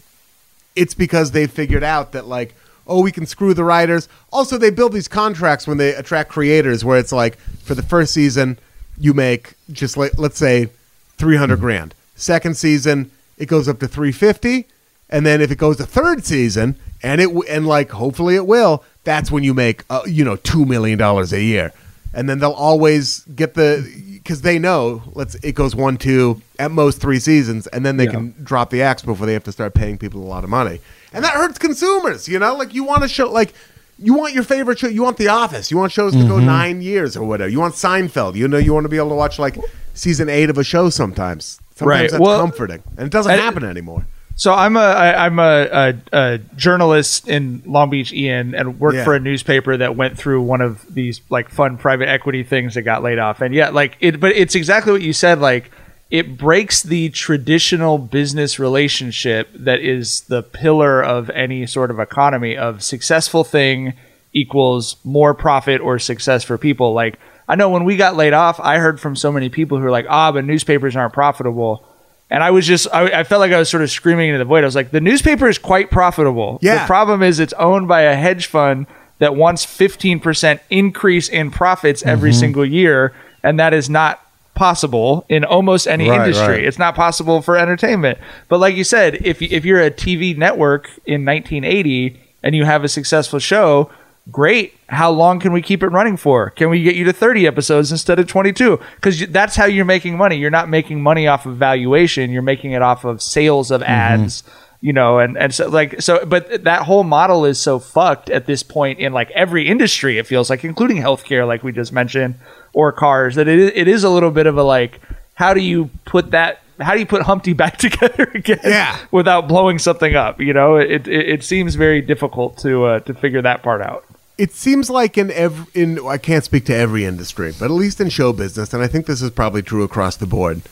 it's 0.77 0.95
because 0.95 1.31
they 1.31 1.47
figured 1.47 1.85
out 1.85 2.13
that 2.13 2.27
like 2.27 2.55
oh 2.87 3.01
we 3.01 3.13
can 3.13 3.27
screw 3.27 3.55
the 3.55 3.65
writers. 3.65 4.09
Also 4.33 4.59
they 4.59 4.71
build 4.71 4.93
these 4.93 5.09
contracts 5.09 5.67
when 5.67 5.79
they 5.79 5.95
attract 5.95 6.31
creators 6.31 6.85
where 6.85 6.99
it's 6.99 7.13
like 7.13 7.37
for 7.63 7.75
the 7.75 7.83
first 7.83 8.13
season 8.13 8.59
you 8.99 9.15
make 9.15 9.55
just 9.73 9.97
like 9.97 10.13
let's 10.19 10.39
say 10.39 10.69
300 11.17 11.59
grand. 11.61 11.95
Second 12.15 12.57
season 12.57 13.11
it 13.39 13.47
goes 13.47 13.69
up 13.69 13.79
to 13.81 13.89
350 13.89 14.67
and 15.11 15.25
then 15.25 15.41
if 15.41 15.51
it 15.51 15.59
goes 15.59 15.77
to 15.79 15.87
third 15.87 16.25
season 16.25 16.77
and 17.03 17.21
it 17.21 17.29
and 17.49 17.67
like 17.67 17.91
hopefully 17.91 18.35
it 18.37 18.47
will 18.47 18.85
that's 19.05 19.31
when 19.31 19.45
you 19.45 19.55
make 19.55 19.85
uh, 19.91 20.03
you 20.07 20.25
know 20.25 20.37
2 20.37 20.65
million 20.65 20.99
dollars 20.99 21.33
a 21.33 21.41
year. 21.43 21.73
And 22.13 22.29
then 22.29 22.39
they'll 22.39 22.53
always 22.53 23.21
get 23.25 23.55
the 23.55 23.91
because 24.25 24.41
they 24.41 24.59
know 24.59 25.03
let's 25.13 25.35
it 25.37 25.53
goes 25.55 25.77
one 25.77 25.97
two 25.99 26.41
at 26.59 26.71
most 26.71 27.01
three 27.01 27.21
seasons 27.21 27.67
and 27.69 27.85
then 27.85 27.99
they 27.99 28.07
can 28.07 28.35
drop 28.43 28.71
the 28.71 28.81
axe 28.83 29.03
before 29.03 29.27
they 29.27 29.35
have 29.35 29.45
to 29.45 29.53
start 29.53 29.75
paying 29.75 29.99
people 29.99 30.21
a 30.23 30.25
lot 30.25 30.43
of 30.43 30.51
money. 30.51 30.81
And 31.13 31.23
that 31.25 31.35
hurts 31.35 31.59
consumers 31.59 32.27
you 32.27 32.39
know? 32.39 32.57
Like 32.57 32.75
you 32.75 32.83
want 32.85 33.03
to 33.03 33.09
show 33.09 33.31
like 33.31 33.53
you 33.99 34.15
want 34.15 34.33
your 34.35 34.43
favorite 34.43 34.79
show 34.79 34.89
you 34.89 35.03
want 35.03 35.19
the 35.19 35.29
office 35.29 35.71
you 35.71 35.77
want 35.77 35.93
shows 35.93 36.13
to 36.15 36.27
go 36.27 36.37
mm-hmm. 36.37 36.47
nine 36.47 36.83
years 36.83 37.17
or 37.17 37.25
whatever. 37.25 37.51
You 37.51 37.61
want 37.61 37.75
seinfeld 37.75 38.35
you 38.35 38.49
know 38.49 38.59
you 38.59 38.73
want 38.73 38.85
to 38.85 38.89
be 38.89 38.97
able 38.97 39.11
to 39.11 39.15
watch 39.15 39.39
like 39.39 39.59
season 39.93 40.29
eight 40.29 40.51
of 40.51 40.59
a 40.59 40.65
show 40.65 40.91
sometimes. 40.91 41.61
Sometimes 41.77 41.89
Right. 41.89 42.11
that's 42.11 42.21
Well, 42.21 42.41
comforting 42.41 42.83
and 42.97 43.07
it 43.07 43.11
doesn't 43.13 43.31
I- 43.31 43.37
happen 43.37 43.63
anymore 43.63 44.07
So 44.37 44.53
I'm 44.53 44.77
a 44.77 44.81
I, 44.81 45.27
I'm 45.27 45.39
a, 45.39 45.43
a, 45.73 45.95
a 46.13 46.39
journalist 46.57 47.29
in 47.29 47.63
Long 47.67 47.89
Beach, 47.91 48.13
Ian, 48.13 48.55
and 48.55 48.81
worked 48.81 48.97
Yeah. 48.97 49.05
for 49.05 49.15
a 49.15 49.21
newspaper 49.21 49.77
that 49.77 49.95
went 49.97 50.19
through 50.19 50.43
one 50.43 50.61
of 50.61 50.93
these 50.93 51.21
like 51.31 51.49
fun 51.51 51.77
private 51.79 52.09
equity 52.09 52.43
things 52.43 52.75
that 52.75 52.83
got 52.83 53.03
laid 53.03 53.19
off. 53.19 53.41
And 53.41 53.55
yeah, 53.55 53.71
like 53.71 53.97
it, 54.01 54.19
but 54.19 54.33
it's 54.33 54.55
exactly 54.57 54.93
what 54.93 55.03
you 55.03 55.13
said. 55.13 55.39
Like 55.39 55.71
it 56.11 56.37
breaks 56.37 56.83
the 56.83 57.11
traditional 57.11 57.97
business 57.99 58.59
relationship 58.59 59.51
that 59.55 59.81
is 59.81 60.23
the 60.23 60.43
pillar 60.43 61.03
of 61.03 61.31
any 61.31 61.65
sort 61.67 61.91
of 61.91 62.01
economy 62.01 62.57
of 62.57 62.83
successful 62.83 63.45
thing 63.45 63.95
equals 64.33 64.97
more 65.05 65.33
profit 65.33 65.81
or 65.81 65.99
success 66.01 66.43
for 66.43 66.59
people. 66.59 66.93
Like 66.93 67.21
I 67.47 67.55
know 67.55 67.71
when 67.71 67.85
we 67.85 67.97
got 67.97 68.17
laid 68.17 68.33
off, 68.33 68.59
I 68.59 68.79
heard 68.79 68.99
from 68.99 69.15
so 69.15 69.31
many 69.31 69.49
people 69.49 69.79
who 69.79 69.85
are 69.87 69.91
like, 69.93 70.07
ah, 70.09 70.33
but 70.33 70.45
newspapers 70.45 70.97
aren't 70.97 71.13
profitable. 71.15 71.87
And 72.31 72.43
I 72.43 72.51
was 72.51 72.67
just, 72.67 72.89
I, 72.93 73.21
I 73.21 73.25
felt 73.25 73.41
like 73.41 73.53
I 73.53 73.59
was 73.59 73.69
sort 73.69 73.83
of 73.83 73.91
screaming 73.91 74.31
into 74.31 74.39
the 74.39 74.45
void. 74.45 74.65
I 74.65 74.67
was 74.67 74.75
like, 74.75 74.91
the 74.91 75.01
newspaper 75.01 75.49
is 75.49 75.59
quite 75.59 75.91
profitable. 75.91 76.59
Yeah. 76.63 76.81
The 76.81 76.87
problem 76.87 77.23
is 77.23 77.39
it's 77.39 77.53
owned 77.55 77.87
by 77.87 78.03
a 78.03 78.15
hedge 78.17 78.47
fund 78.47 78.87
that 79.19 79.37
wants 79.37 79.65
15% 79.65 80.61
increase 80.71 81.29
in 81.29 81.51
profits 81.51 82.03
every 82.03 82.31
mm-hmm. 82.31 82.41
single 82.41 82.65
year. 82.65 83.15
And 83.43 83.61
that 83.61 83.73
is 83.75 83.89
not 83.91 84.21
possible 84.55 85.27
in 85.29 85.45
almost 85.45 85.87
any 85.87 86.09
Right, 86.09 86.21
industry. 86.21 86.55
right. 86.55 86.65
It's 86.65 86.79
not 86.79 86.95
possible 86.95 87.43
for 87.43 87.57
entertainment. 87.57 88.19
But 88.49 88.59
like 88.59 88.75
you 88.75 88.85
said, 88.85 89.17
if, 89.25 89.43
if 89.43 89.65
you're 89.65 89.81
a 89.81 89.91
TV 89.91 90.37
network 90.37 90.89
in 91.07 91.25
1980 91.25 92.21
and 92.43 92.55
you 92.55 92.65
have 92.65 92.85
a 92.85 92.89
successful 92.89 93.39
show, 93.39 93.91
great. 94.31 94.75
How 94.89 95.11
long 95.11 95.41
can 95.41 95.53
we 95.53 95.63
keep 95.63 95.83
it 95.83 95.89
running 95.89 96.17
for? 96.17 96.51
Can 96.51 96.71
we 96.71 96.83
get 96.83 96.95
you 96.95 97.05
to 97.05 97.13
30 97.13 97.47
episodes 97.47 97.91
instead 97.91 98.19
of 98.19 98.27
22? 98.27 98.81
Because 98.97 99.27
that's 99.29 99.57
how 99.57 99.65
you're 99.65 99.85
making 99.85 100.17
money. 100.17 100.37
You're 100.37 100.51
not 100.51 100.69
making 100.69 101.03
money 101.03 101.27
off 101.27 101.47
of 101.47 101.57
valuation. 101.57 102.31
You're 102.31 102.43
making 102.43 102.73
it 102.73 102.83
off 102.83 103.05
of 103.05 103.23
sales 103.23 103.71
of 103.71 103.83
ads. 103.83 104.43
You 104.81 104.93
know, 104.93 105.19
and 105.19 105.39
and 105.39 105.55
so 105.55 105.71
like 105.71 106.03
so, 106.03 106.27
but 106.27 106.65
that 106.65 106.83
whole 106.83 107.05
model 107.05 107.47
is 107.47 107.59
so 107.59 107.79
fucked 107.79 108.29
at 108.29 108.45
this 108.45 108.63
point 108.63 108.99
in 108.99 109.15
like 109.15 109.31
every 109.31 109.67
industry. 109.67 110.19
It 110.19 110.27
feels 110.27 110.51
like, 110.51 110.63
including 110.63 110.99
healthcare, 110.99 111.47
like 111.47 111.63
we 111.63 111.73
just 111.73 111.91
mentioned, 111.91 112.35
or 112.75 112.93
cars. 112.93 113.37
That 113.37 113.49
it 113.49 113.59
is, 113.59 113.73
it 113.75 113.89
is 113.89 114.05
a 114.05 114.11
little 114.11 114.31
bit 114.31 114.45
of 114.45 114.59
a 114.59 114.63
like, 114.63 115.01
how 115.37 115.55
do 115.55 115.61
you 115.63 115.89
put 116.05 116.33
that? 116.33 116.61
How 116.81 116.93
do 116.93 117.01
you 117.01 117.07
put 117.07 117.23
Humpty 117.23 117.55
back 117.55 117.77
together 117.79 118.31
again? 118.35 118.61
Yeah. 118.63 118.99
without 119.11 119.49
blowing 119.49 119.79
something 119.79 120.15
up. 120.15 120.39
You 120.39 120.53
know, 120.53 120.77
it 120.77 121.09
it, 121.09 121.29
it 121.29 121.45
seems 121.45 121.77
very 121.77 122.03
difficult 122.03 122.59
to 122.59 122.85
uh, 122.85 123.01
to 123.01 123.15
figure 123.15 123.41
that 123.41 123.63
part 123.63 123.81
out. 123.81 124.05
It 124.37 124.53
seems 124.53 124.91
like 124.91 125.17
in 125.17 125.31
every 125.31 125.67
in 125.75 126.07
I 126.07 126.19
can't 126.19 126.45
speak 126.45 126.65
to 126.67 126.75
every 126.75 127.05
industry, 127.05 127.53
but 127.59 127.67
at 127.67 127.71
least 127.71 128.01
in 128.01 128.09
show 128.09 128.33
business, 128.33 128.73
and 128.73 128.83
I 128.83 128.87
think 128.87 129.07
this 129.07 129.23
is 129.23 129.31
probably 129.31 129.63
true 129.63 129.83
across 129.83 130.17
the 130.17 130.27
board. 130.27 130.63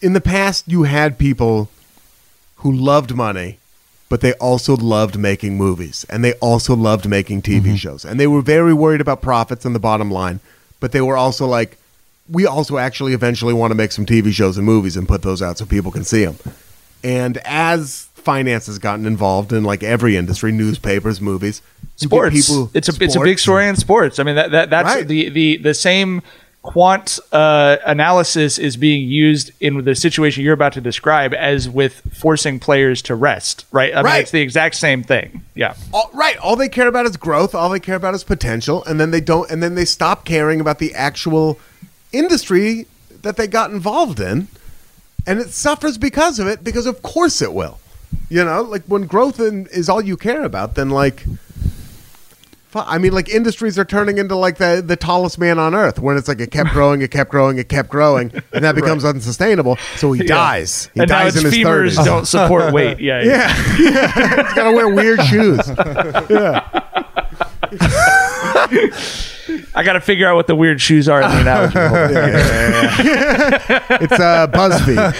In 0.00 0.12
the 0.12 0.20
past, 0.20 0.68
you 0.68 0.84
had 0.84 1.18
people 1.18 1.70
who 2.56 2.72
loved 2.72 3.14
money, 3.14 3.58
but 4.08 4.20
they 4.20 4.32
also 4.34 4.76
loved 4.76 5.18
making 5.18 5.56
movies, 5.56 6.04
and 6.08 6.24
they 6.24 6.34
also 6.34 6.76
loved 6.76 7.08
making 7.08 7.42
TV 7.42 7.62
mm-hmm. 7.62 7.74
shows, 7.76 8.04
and 8.04 8.20
they 8.20 8.26
were 8.26 8.42
very 8.42 8.74
worried 8.74 9.00
about 9.00 9.22
profits 9.22 9.64
and 9.64 9.74
the 9.74 9.80
bottom 9.80 10.10
line, 10.10 10.40
but 10.80 10.92
they 10.92 11.00
were 11.00 11.16
also 11.16 11.46
like, 11.46 11.78
we 12.30 12.46
also 12.46 12.76
actually 12.76 13.14
eventually 13.14 13.54
want 13.54 13.70
to 13.70 13.74
make 13.74 13.92
some 13.92 14.04
TV 14.04 14.32
shows 14.32 14.58
and 14.58 14.66
movies 14.66 14.96
and 14.96 15.08
put 15.08 15.22
those 15.22 15.40
out 15.40 15.56
so 15.56 15.64
people 15.64 15.90
can 15.90 16.04
see 16.04 16.24
them. 16.24 16.36
And 17.02 17.38
as 17.38 18.07
finance 18.18 18.66
has 18.66 18.78
gotten 18.78 19.06
involved 19.06 19.52
in 19.52 19.64
like 19.64 19.82
every 19.82 20.16
industry, 20.16 20.52
newspapers, 20.52 21.20
movies, 21.20 21.62
sports. 21.96 22.34
people- 22.48 22.70
it's 22.74 22.88
a 22.88 23.02
it's 23.04 23.16
a 23.16 23.20
big 23.20 23.38
story 23.38 23.66
in 23.68 23.76
sports. 23.76 24.18
I 24.18 24.22
mean 24.24 24.36
that, 24.36 24.50
that 24.50 24.70
that's 24.70 24.94
Right. 24.96 25.06
the 25.08 25.28
the 25.30 25.56
the 25.58 25.74
same 25.74 26.22
quant 26.62 27.18
uh, 27.32 27.76
analysis 27.86 28.58
is 28.58 28.76
being 28.76 29.08
used 29.08 29.52
in 29.60 29.84
the 29.84 29.94
situation 29.94 30.42
you're 30.44 30.52
about 30.52 30.72
to 30.74 30.80
describe 30.80 31.32
as 31.32 31.68
with 31.68 32.02
forcing 32.12 32.58
players 32.58 33.00
to 33.00 33.14
rest. 33.14 33.64
Right. 33.72 33.92
I 33.94 33.96
mean 33.98 34.04
Right. 34.04 34.20
it's 34.22 34.32
the 34.32 34.40
exact 34.42 34.74
same 34.74 35.02
thing. 35.02 35.42
Yeah. 35.54 35.74
all, 35.94 36.10
right 36.12 36.36
all 36.38 36.56
they 36.56 36.68
care 36.68 36.88
about 36.88 37.06
is 37.06 37.16
growth 37.16 37.54
all 37.54 37.70
they 37.70 37.80
care 37.80 37.96
about 37.96 38.14
is 38.14 38.24
potential 38.24 38.84
and 38.84 39.00
then 39.00 39.12
they 39.12 39.20
don't 39.20 39.50
and 39.50 39.62
then 39.62 39.76
they 39.76 39.84
stop 39.86 40.24
caring 40.24 40.60
about 40.60 40.78
the 40.78 40.94
actual 40.94 41.58
industry 42.12 42.86
that 43.22 43.36
they 43.36 43.46
got 43.46 43.70
involved 43.70 44.20
in 44.20 44.48
and 45.26 45.38
it 45.38 45.50
suffers 45.50 45.96
because 45.98 46.38
of 46.38 46.46
it 46.46 46.62
because 46.64 46.86
of 46.86 47.02
course 47.02 47.40
it 47.40 47.52
will 47.52 47.78
you 48.28 48.44
know 48.44 48.62
like 48.62 48.82
when 48.84 49.02
growth 49.06 49.40
in, 49.40 49.66
is 49.72 49.88
all 49.88 50.00
you 50.02 50.16
care 50.16 50.44
about 50.44 50.74
then 50.74 50.90
like 50.90 51.24
I 52.74 52.98
mean, 52.98 53.12
like 53.12 53.30
industries 53.30 53.78
are 53.78 53.84
turning 53.84 54.18
into 54.18 54.36
like 54.36 54.58
the 54.58 54.82
the 54.86 54.94
tallest 54.94 55.38
man 55.38 55.58
on 55.58 55.74
earth, 55.74 55.98
when 55.98 56.16
it's 56.18 56.28
like 56.28 56.38
it 56.38 56.50
kept 56.52 56.70
growing, 56.74 57.00
it 57.00 57.10
kept 57.10 57.30
growing, 57.30 57.58
it 57.58 57.68
kept 57.68 57.88
growing, 57.88 58.30
and 58.52 58.62
that 58.62 58.74
becomes 58.74 59.04
unsustainable. 59.06 59.76
So 59.96 60.12
he 60.12 60.20
Yeah. 60.22 60.28
dies. 60.34 60.90
He 60.94 61.00
and 61.00 61.08
dies 61.08 61.34
in 61.36 61.44
his 61.46 61.54
femurs 61.54 61.64
thirties. 61.96 62.04
don't 62.04 62.26
support 62.26 62.72
weight. 62.74 63.00
Yeah. 63.00 63.22
Yeah, 63.22 63.76
yeah. 63.80 64.12
He's 64.44 64.54
gotta 64.54 64.72
wear 64.76 64.88
weird 64.94 65.20
shoes. 65.24 65.66
I 69.78 69.84
got 69.84 69.92
to 69.92 70.00
figure 70.00 70.26
out 70.26 70.34
what 70.34 70.48
the 70.48 70.56
weird 70.56 70.80
shoes 70.80 71.08
are 71.08 71.22
in 71.22 71.30
the 71.30 71.40
analogy. 71.40 71.78
Hold 71.78 71.92
on. 71.92 72.00
It's 74.02 74.18
uh, 74.18 74.48
BuzzFeed. 74.48 75.14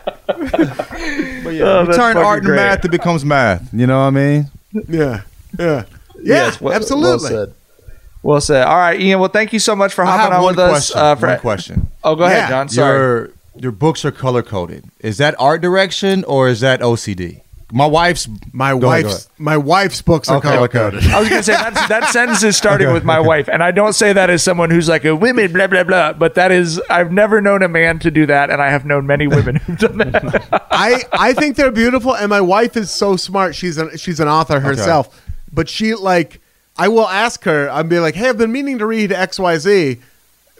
But 0.30 1.54
yeah, 1.54 1.64
Oh, 1.64 1.80
you 1.80 1.86
that's 1.86 1.96
turn 1.96 2.14
fucking 2.14 2.26
art 2.26 2.44
and 2.44 2.54
math, 2.54 2.84
it 2.84 2.90
becomes 2.90 3.24
math. 3.24 3.72
You 3.72 3.86
know 3.86 3.98
what 4.00 4.06
I 4.06 4.10
mean? 4.10 4.50
Yeah, 4.72 4.82
yeah, 4.88 5.22
yeah. 5.58 5.84
Yes, 6.22 6.60
well- 6.60 6.74
absolutely. 6.74 7.32
Well 7.34 7.46
said. 7.46 7.54
Well 8.22 8.40
said. 8.40 8.66
All 8.66 8.76
right, 8.76 9.00
Ian. 9.00 9.18
Well, 9.20 9.30
thank 9.30 9.52
you 9.52 9.58
so 9.58 9.74
much 9.74 9.94
for 9.94 10.04
I 10.04 10.16
hopping 10.16 10.32
have 10.32 10.40
on 10.40 10.44
one 10.44 10.56
with 10.56 10.64
us. 10.64 10.94
Uh, 10.94 11.14
for- 11.16 11.28
one 11.28 11.38
question. 11.40 11.88
Oh, 12.04 12.14
go 12.14 12.26
Yeah. 12.26 12.32
ahead, 12.32 12.48
John. 12.50 12.68
Sorry. 12.68 12.98
Your 12.98 13.30
your 13.56 13.72
books 13.72 14.04
are 14.04 14.10
color 14.12 14.42
coded. 14.42 14.84
Is 15.00 15.16
that 15.18 15.34
art 15.38 15.60
direction 15.62 16.22
or 16.24 16.48
is 16.48 16.60
that 16.60 16.80
OCD? 16.80 17.40
My 17.72 17.86
wife's 17.86 18.28
My 18.52 18.70
Go 18.78 18.90
ahead, 18.90 19.02
go 19.04 19.08
wife's 19.08 19.28
my 19.38 19.56
wife's 19.56 20.02
books 20.02 20.28
are 20.28 20.38
Okay, 20.38 20.48
color 20.48 20.64
okay. 20.64 20.78
coded. 20.78 21.06
I 21.06 21.20
was 21.20 21.28
gonna 21.28 21.42
say 21.42 21.52
that 21.52 21.74
that 21.88 22.08
sentence 22.12 22.42
is 22.42 22.56
starting 22.56 22.92
with 22.92 23.04
my 23.04 23.20
wife, 23.20 23.48
and 23.48 23.62
I 23.62 23.70
don't 23.70 23.92
say 23.92 24.12
that 24.12 24.28
as 24.30 24.42
someone 24.42 24.70
who's 24.70 24.88
like 24.88 25.04
a 25.04 25.14
women 25.14 25.52
blah 25.52 25.66
blah 25.68 25.84
blah. 25.84 26.12
But 26.14 26.34
that 26.34 26.50
is, 26.52 26.80
I've 26.90 27.12
never 27.12 27.40
known 27.40 27.62
a 27.62 27.68
man 27.68 27.98
to 28.00 28.10
do 28.10 28.26
that, 28.26 28.50
and 28.50 28.60
I 28.60 28.70
have 28.70 28.84
known 28.84 29.06
many 29.06 29.26
women 29.26 29.56
who've 29.56 29.78
done 29.78 29.98
that. 29.98 30.68
I 30.70 31.04
I 31.12 31.32
think 31.32 31.56
they're 31.56 31.70
beautiful, 31.70 32.14
and 32.16 32.28
my 32.28 32.40
wife 32.40 32.76
is 32.76 32.90
so 32.90 33.16
smart. 33.16 33.54
She's 33.54 33.78
an 33.78 33.96
she's 33.96 34.20
an 34.20 34.28
author 34.28 34.60
herself, 34.60 35.22
but 35.52 35.68
she 35.68 35.94
like 35.94 36.40
I 36.76 36.88
will 36.88 37.08
ask 37.08 37.44
her. 37.44 37.70
I'll 37.70 37.84
be 37.84 37.98
like, 37.98 38.14
hey, 38.14 38.30
I've 38.30 38.38
been 38.38 38.52
meaning 38.52 38.78
to 38.78 38.86
read 38.86 39.12
X 39.12 39.38
Y 39.38 39.58
Z, 39.58 39.98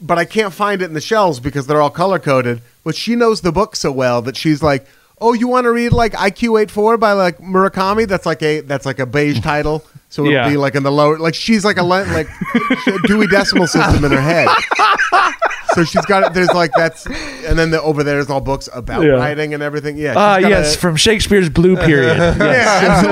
but 0.01 0.19
I 0.19 0.25
can't 0.25 0.53
find 0.53 0.83
it 0.83 0.87
in 0.87 0.95
the 0.95 1.01
shelves 1.01 1.41
because 1.41 1.67
they're 1.67 1.81
all 1.81 1.91
color 1.91 2.19
coded. 2.19 2.63
But 2.85 2.95
she 2.95 3.15
knows 3.17 3.41
the 3.41 3.53
book 3.53 3.77
so 3.77 3.91
well 3.93 4.23
that 4.23 4.37
she's 4.37 4.63
like, 4.63 4.87
oh, 5.21 5.33
you 5.35 5.49
want 5.49 5.64
to 5.64 5.71
read 5.73 5.93
like 5.93 6.12
IQ 6.12 6.61
84 6.62 6.97
by 6.99 7.12
like 7.12 7.39
Murakami? 7.39 8.07
That's 8.09 8.27
like 8.27 8.43
a 8.43 8.61
that's 8.61 8.87
like 8.87 8.99
a 8.99 9.07
beige 9.07 9.41
title. 9.41 9.85
So 10.09 10.23
it'll 10.23 10.33
Yeah. 10.35 10.49
be 10.49 10.57
like 10.57 10.75
in 10.75 10.83
the 10.83 10.91
lower, 10.91 11.18
like 11.18 11.35
she's 11.35 11.64
like 11.64 11.77
a 11.79 11.83
like 11.85 12.27
Dewey 13.07 13.27
Decimal 13.29 13.66
System 13.66 14.05
in 14.05 14.11
her 14.12 14.21
head. 14.21 14.49
So 15.75 15.85
she's 15.85 16.05
got 16.07 16.25
it. 16.27 16.33
There's 16.35 16.49
like 16.53 16.73
that's, 16.77 17.07
and 17.07 17.57
then 17.57 17.71
the, 17.71 17.81
over 17.81 18.03
there's 18.03 18.29
all 18.29 18.41
books 18.41 18.68
about 18.75 19.05
Yeah. 19.05 19.11
writing 19.12 19.55
and 19.55 19.62
everything. 19.62 19.97
Yeah. 19.97 20.14
Ah, 20.16 20.39
she's 20.41 20.49
yes, 20.49 20.75
a- 20.75 20.79
from 20.81 20.97
Shakespeare's 20.97 21.49
Blue 21.49 21.77
Period. 21.77 22.18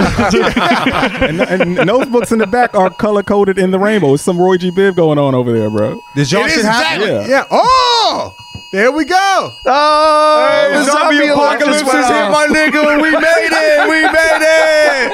and, 0.09 1.41
and, 1.41 1.79
and 1.79 1.89
those 1.89 2.07
books 2.07 2.33
in 2.33 2.39
the 2.39 2.47
back 2.49 2.75
are 2.75 2.91
color 2.91 3.23
coded 3.23 3.59
in 3.59 3.71
the 3.71 3.79
rainbow. 3.79 4.15
It's 4.15 4.23
some 4.25 4.41
Roy 4.41 4.57
G. 4.57 4.71
Biv 4.73 4.97
going 4.97 5.19
on 5.19 5.37
over 5.37 5.53
there, 5.57 5.71
bro. 5.71 6.01
Does 6.17 6.33
y'all 6.33 6.45
It 6.45 6.51
shit 6.51 6.59
is 6.59 6.65
happen? 6.65 7.03
exactly. 7.03 7.31
Yeah. 7.31 7.39
Yeah. 7.43 7.45
Oh, 7.51 8.35
there 8.73 8.93
we 8.93 9.05
go. 9.05 9.53
Oh, 9.66 10.49
Hey, 10.51 10.85
zombie 10.85 11.29
apocalypse 11.29 11.81
is 11.83 12.07
here, 12.09 12.31
my 12.31 12.47
nigga. 12.51 13.01
We 13.03 13.11
made 13.11 13.53
it. 13.53 13.89
We 13.89 14.03
made 14.03 14.43
it. 14.43 15.12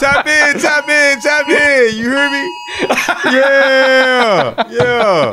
Tap 0.00 0.26
in, 0.26 0.60
tap 0.60 0.88
in, 0.88 1.20
tap 1.20 1.48
in. 1.48 1.96
You 1.96 2.10
hear 2.10 2.30
me? 2.30 2.52
Yeah, 3.32 4.64
yeah. 4.70 5.32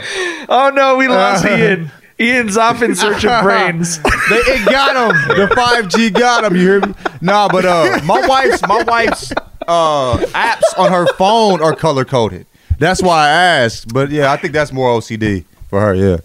Oh 0.49 0.71
no, 0.73 0.95
we 0.97 1.07
lost 1.07 1.45
Ian. 1.45 1.91
Ian's 2.19 2.57
off 2.57 2.81
in 2.81 2.95
search 2.95 3.25
of 3.25 3.43
brains. 3.43 3.99
They, 4.29 4.37
it 4.37 4.65
got 4.65 4.95
him. 4.95 5.37
The 5.37 5.53
five 5.53 5.89
G 5.89 6.09
got 6.09 6.45
him. 6.45 6.55
You 6.55 6.61
hear 6.61 6.79
me? 6.79 6.93
Nah, 7.21 7.49
but 7.49 7.65
uh, 7.65 7.99
my 8.05 8.25
wife's 8.25 8.61
my 8.65 8.81
wife's 8.83 9.33
uh 9.67 10.17
apps 10.33 10.61
on 10.77 10.89
her 10.91 11.05
phone 11.15 11.61
are 11.61 11.75
color 11.75 12.05
coded. 12.05 12.45
That's 12.79 13.01
why 13.03 13.25
I 13.27 13.29
asked. 13.29 13.93
But 13.93 14.11
yeah, 14.11 14.31
I 14.31 14.37
think 14.37 14.53
that's 14.53 14.71
more 14.71 14.97
OCD 14.97 15.43
for 15.69 15.81
her. 15.81 15.93
Yeah. 15.93 16.17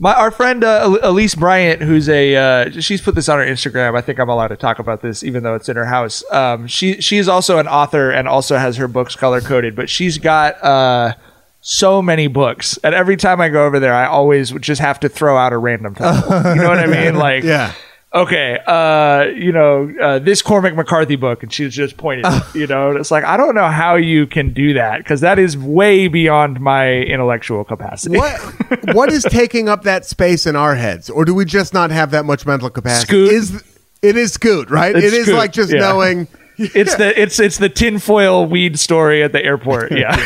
My 0.00 0.14
our 0.14 0.30
friend 0.30 0.62
uh, 0.62 0.96
Elise 1.02 1.34
Bryant, 1.34 1.82
who's 1.82 2.08
a 2.08 2.36
uh, 2.36 2.70
she's 2.80 3.00
put 3.00 3.14
this 3.16 3.28
on 3.28 3.38
her 3.38 3.44
Instagram. 3.44 3.96
I 3.96 4.00
think 4.00 4.20
I'm 4.20 4.28
allowed 4.28 4.48
to 4.48 4.56
talk 4.56 4.78
about 4.78 5.02
this, 5.02 5.24
even 5.24 5.42
though 5.42 5.56
it's 5.56 5.68
in 5.68 5.76
her 5.76 5.86
house. 5.86 6.22
Um, 6.30 6.68
she 6.68 7.00
she's 7.00 7.26
also 7.26 7.58
an 7.58 7.66
author 7.66 8.10
and 8.10 8.28
also 8.28 8.56
has 8.58 8.76
her 8.76 8.86
books 8.86 9.16
color 9.16 9.40
coded, 9.40 9.74
but 9.74 9.90
she's 9.90 10.18
got 10.18 10.62
uh, 10.62 11.14
so 11.62 12.00
many 12.00 12.28
books. 12.28 12.78
And 12.84 12.94
every 12.94 13.16
time 13.16 13.40
I 13.40 13.48
go 13.48 13.66
over 13.66 13.80
there, 13.80 13.92
I 13.92 14.06
always 14.06 14.52
would 14.52 14.62
just 14.62 14.80
have 14.80 15.00
to 15.00 15.08
throw 15.08 15.36
out 15.36 15.52
a 15.52 15.58
random 15.58 15.96
title. 15.96 16.54
you 16.54 16.62
know 16.62 16.68
what 16.68 16.78
I 16.78 16.86
mean? 17.04 17.16
Like, 17.16 17.42
Yeah. 17.42 17.72
Okay, 18.14 18.58
uh, 18.66 19.24
you 19.34 19.52
know, 19.52 19.92
uh, 20.00 20.18
this 20.18 20.42
Cormac 20.42 20.74
McCarthy 20.74 21.16
book, 21.16 21.42
and 21.42 21.52
she's 21.52 21.74
just 21.74 21.96
pointing, 21.96 22.30
you 22.54 22.66
know, 22.66 22.90
and 22.90 22.98
it's 22.98 23.10
like 23.10 23.24
I 23.24 23.36
don't 23.36 23.54
know 23.54 23.68
how 23.68 23.96
you 23.96 24.26
can 24.26 24.52
do 24.52 24.74
that 24.74 24.98
because 24.98 25.20
that 25.20 25.38
is 25.38 25.56
way 25.56 26.08
beyond 26.08 26.60
my 26.60 26.92
intellectual 26.92 27.64
capacity. 27.64 28.18
What 28.18 28.40
what 28.94 29.12
is 29.12 29.24
taking 29.24 29.68
up 29.68 29.82
that 29.82 30.04
space 30.06 30.46
in 30.46 30.56
our 30.56 30.74
heads, 30.74 31.10
or 31.10 31.24
do 31.24 31.34
we 31.34 31.44
just 31.44 31.74
not 31.74 31.90
have 31.90 32.10
that 32.12 32.24
much 32.24 32.46
mental 32.46 32.70
capacity? 32.70 33.06
Scoot. 33.06 33.32
Is 33.32 33.64
it 34.02 34.16
is 34.16 34.32
Scoot, 34.32 34.70
right? 34.70 34.94
It's 34.94 35.06
it 35.06 35.12
is 35.12 35.24
Scoot, 35.24 35.36
like 35.36 35.52
just 35.52 35.72
yeah. 35.72 35.80
knowing. 35.80 36.28
It's 36.74 36.96
the 36.96 37.20
it's 37.20 37.38
it's 37.38 37.58
the 37.58 37.68
tinfoil 37.68 38.44
weed 38.44 38.78
story 38.80 39.22
at 39.22 39.30
the 39.32 39.44
airport. 39.44 39.92
Yeah. 39.98 40.16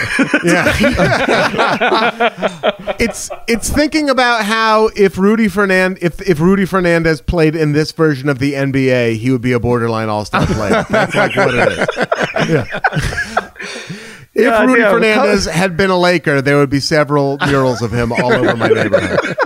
Yeah. 0.45 0.73
it's 2.99 3.31
it's 3.47 3.69
thinking 3.71 4.09
about 4.11 4.45
how 4.45 4.89
if 4.97 5.19
Rudy 5.19 5.49
Fernand 5.49 5.99
if 6.01 6.21
if 6.27 6.41
Rudy 6.41 6.65
Fernandez 6.65 7.21
played 7.21 7.55
in 7.55 7.73
this 7.73 7.93
version 7.93 8.29
of 8.29 8.39
the 8.39 8.55
NBA, 8.55 9.17
he 9.17 9.31
would 9.31 9.43
be 9.43 9.53
a 9.53 9.61
borderline 9.61 10.09
all 10.09 10.25
star 10.25 10.47
player. 10.47 10.85
That's 10.89 11.15
like 11.15 11.37
what 11.37 11.55
it 11.55 11.69
is. 11.73 11.89
Yeah. 12.49 12.65
If 14.35 14.45
Yeah, 14.45 14.65
Rudy 14.65 14.81
yeah, 14.81 14.91
Fernandez 14.91 15.45
had 15.45 15.77
been 15.77 15.91
a 15.91 15.99
Laker, 15.99 16.41
there 16.41 16.57
would 16.57 16.71
be 16.71 16.81
several 16.81 17.37
murals 17.47 17.83
of 17.83 17.93
him 17.93 18.11
all 18.13 18.33
over 18.33 18.57
my 18.57 18.69
neighborhood. 18.69 19.37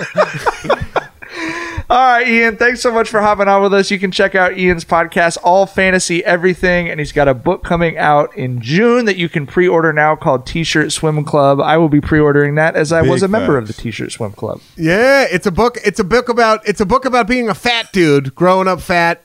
All 1.88 1.96
right, 1.96 2.26
Ian. 2.26 2.56
Thanks 2.56 2.80
so 2.80 2.92
much 2.92 3.08
for 3.08 3.20
hopping 3.20 3.46
on 3.46 3.62
with 3.62 3.72
us. 3.72 3.92
You 3.92 4.00
can 4.00 4.10
check 4.10 4.34
out 4.34 4.58
Ian's 4.58 4.84
podcast, 4.84 5.38
All 5.44 5.66
Fantasy 5.66 6.24
Everything, 6.24 6.88
and 6.88 6.98
he's 6.98 7.12
got 7.12 7.28
a 7.28 7.34
book 7.34 7.62
coming 7.62 7.96
out 7.96 8.36
in 8.36 8.60
June 8.60 9.04
that 9.04 9.16
you 9.16 9.28
can 9.28 9.46
pre-order 9.46 9.92
now 9.92 10.16
called 10.16 10.46
T-shirt 10.46 10.90
Swim 10.90 11.24
Club. 11.24 11.60
I 11.60 11.76
will 11.76 11.88
be 11.88 12.00
pre-ordering 12.00 12.56
that 12.56 12.74
as 12.74 12.90
I 12.90 13.02
was 13.02 13.22
a 13.22 13.26
Big 13.28 13.32
member 13.32 13.56
of 13.56 13.68
the. 13.68 13.72
T-shirt 13.72 14.10
Swim 14.10 14.32
Club. 14.32 14.60
Yeah, 14.76 15.26
it's 15.30 15.46
a 15.46 15.52
book. 15.52 15.78
It's 15.84 16.00
a 16.00 16.04
book 16.04 16.28
about. 16.28 16.66
It's 16.66 16.80
a 16.80 16.86
book 16.86 17.04
about 17.04 17.28
being 17.28 17.48
a 17.48 17.54
fat 17.54 17.92
dude, 17.92 18.34
growing 18.34 18.66
up 18.66 18.80
fat, 18.80 19.22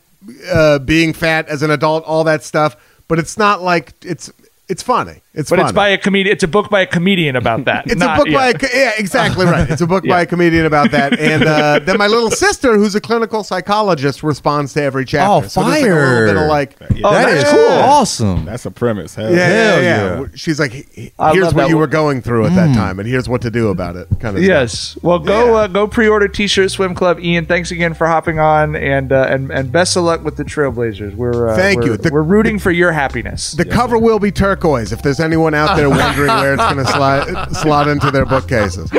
uh, 0.51 0.77
being 0.77 1.13
fat 1.13 1.47
as 1.47 1.63
an 1.63 1.71
adult, 1.71 2.03
all 2.03 2.23
that 2.25 2.43
stuff. 2.43 2.75
But 3.07 3.17
it's 3.17 3.39
not 3.39 3.63
like 3.63 3.93
it's. 4.03 4.31
It's 4.71 4.83
funny. 4.83 5.21
It's 5.33 5.49
But 5.49 5.57
funny. 5.57 5.69
it's 5.69 5.75
by 5.75 5.87
a 5.89 5.97
comedian. 5.97 6.33
It's 6.33 6.43
a 6.43 6.47
book 6.47 6.69
by 6.69 6.81
a 6.81 6.85
comedian 6.85 7.35
about 7.35 7.65
that. 7.65 7.85
It's 7.91 7.95
not- 7.99 8.15
a 8.17 8.19
book 8.19 8.27
yeah. 8.27 8.37
by 8.37 8.47
a, 8.49 8.53
co- 8.53 8.67
yeah, 8.73 8.91
exactly 8.97 9.45
right. 9.45 9.69
It's 9.69 9.81
a 9.81 9.87
book 9.87 10.05
by 10.13 10.21
a 10.21 10.25
comedian 10.25 10.65
about 10.65 10.91
that, 10.91 11.17
and 11.19 11.43
uh, 11.43 11.79
then 11.79 11.97
my 11.97 12.07
little 12.07 12.31
sister, 12.31 12.75
who's 12.77 12.95
a 12.95 13.01
clinical 13.01 13.43
psychologist, 13.43 14.23
responds 14.23 14.73
to 14.73 14.81
every 14.81 15.05
chapter. 15.05 15.45
Oh, 15.45 15.47
So 15.47 15.63
there's 15.63 15.81
like 15.83 15.91
a 15.91 15.95
little 15.95 16.25
bit 16.25 16.35
of 16.35 16.41
fire. 16.41 16.47
like, 16.47 16.75
Oh, 17.03 17.11
that 17.13 17.25
that's 17.35 17.51
cool. 17.51 17.59
awesome. 17.69 18.45
That's 18.45 18.65
a 18.65 18.71
premise. 18.71 19.15
Hell 19.15 19.31
yeah, 19.31 19.37
yeah, 19.37 19.47
Hell 19.47 19.83
yeah, 19.83 20.19
yeah. 20.21 20.25
She's 20.35 20.59
like, 20.59 20.71
here's 20.73 21.53
what 21.53 21.69
you 21.69 21.75
one. 21.75 21.81
were 21.81 21.87
going 21.87 22.21
through 22.21 22.45
at 22.45 22.55
that 22.55 22.73
time, 22.75 22.99
and 22.99 23.07
here's 23.07 23.27
what 23.29 23.41
to 23.43 23.51
do 23.51 23.69
about 23.69 23.95
it. 23.95 24.07
Kind 24.19 24.37
of. 24.37 24.43
Yes. 24.43 24.97
Well, 25.01 25.19
go 25.19 25.55
uh, 25.55 25.67
go 25.67 25.87
pre-order 25.87 26.27
T-shirt 26.27 26.71
Swim 26.71 26.93
Club. 26.95 27.19
Ian, 27.19 27.45
thanks 27.45 27.71
again 27.71 27.93
for 27.93 28.07
hopping 28.07 28.39
on, 28.39 28.75
and 28.75 29.11
uh, 29.11 29.27
and 29.29 29.49
and 29.51 29.71
best 29.71 29.95
of 29.97 30.03
luck 30.03 30.23
with 30.23 30.37
the 30.37 30.43
Trailblazers. 30.43 31.15
We're 31.15 31.49
uh, 31.49 31.55
Thank 31.55 31.79
we're- 31.81 31.91
you. 31.91 31.97
The- 31.97 32.09
we're 32.11 32.21
rooting 32.23 32.59
for 32.59 32.71
your 32.71 32.91
happiness. 32.91 33.53
The 33.53 33.65
cover 33.65 33.97
will 33.97 34.19
be 34.19 34.31
turquoise. 34.61 34.91
If 34.91 35.01
there's 35.01 35.19
anyone 35.19 35.53
out 35.53 35.75
there 35.75 35.89
wondering 35.89 36.27
where 36.27 36.53
it's 36.53 36.63
going 36.63 36.85
to 36.85 36.91
slide 36.91 37.55
slot 37.55 37.87
into 37.87 38.11
their 38.11 38.25
bookcases, 38.25 38.91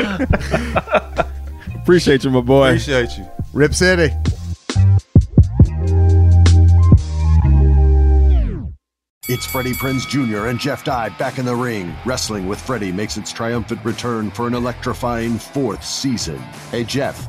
Appreciate 1.82 2.22
you, 2.22 2.30
my 2.30 2.40
boy. 2.40 2.68
Appreciate 2.68 3.18
you. 3.18 3.28
Rip 3.52 3.74
City. 3.74 4.14
It's 9.28 9.46
Freddie 9.46 9.72
Prinze 9.72 10.06
Jr. 10.08 10.46
and 10.46 10.60
Jeff 10.60 10.84
Dye 10.84 11.08
back 11.10 11.38
in 11.38 11.44
the 11.44 11.54
ring. 11.54 11.94
Wrestling 12.04 12.46
with 12.46 12.60
Freddie 12.60 12.92
makes 12.92 13.16
its 13.16 13.32
triumphant 13.32 13.84
return 13.84 14.30
for 14.30 14.46
an 14.46 14.54
electrifying 14.54 15.38
fourth 15.38 15.84
season. 15.84 16.38
Hey, 16.70 16.84
Jeff, 16.84 17.28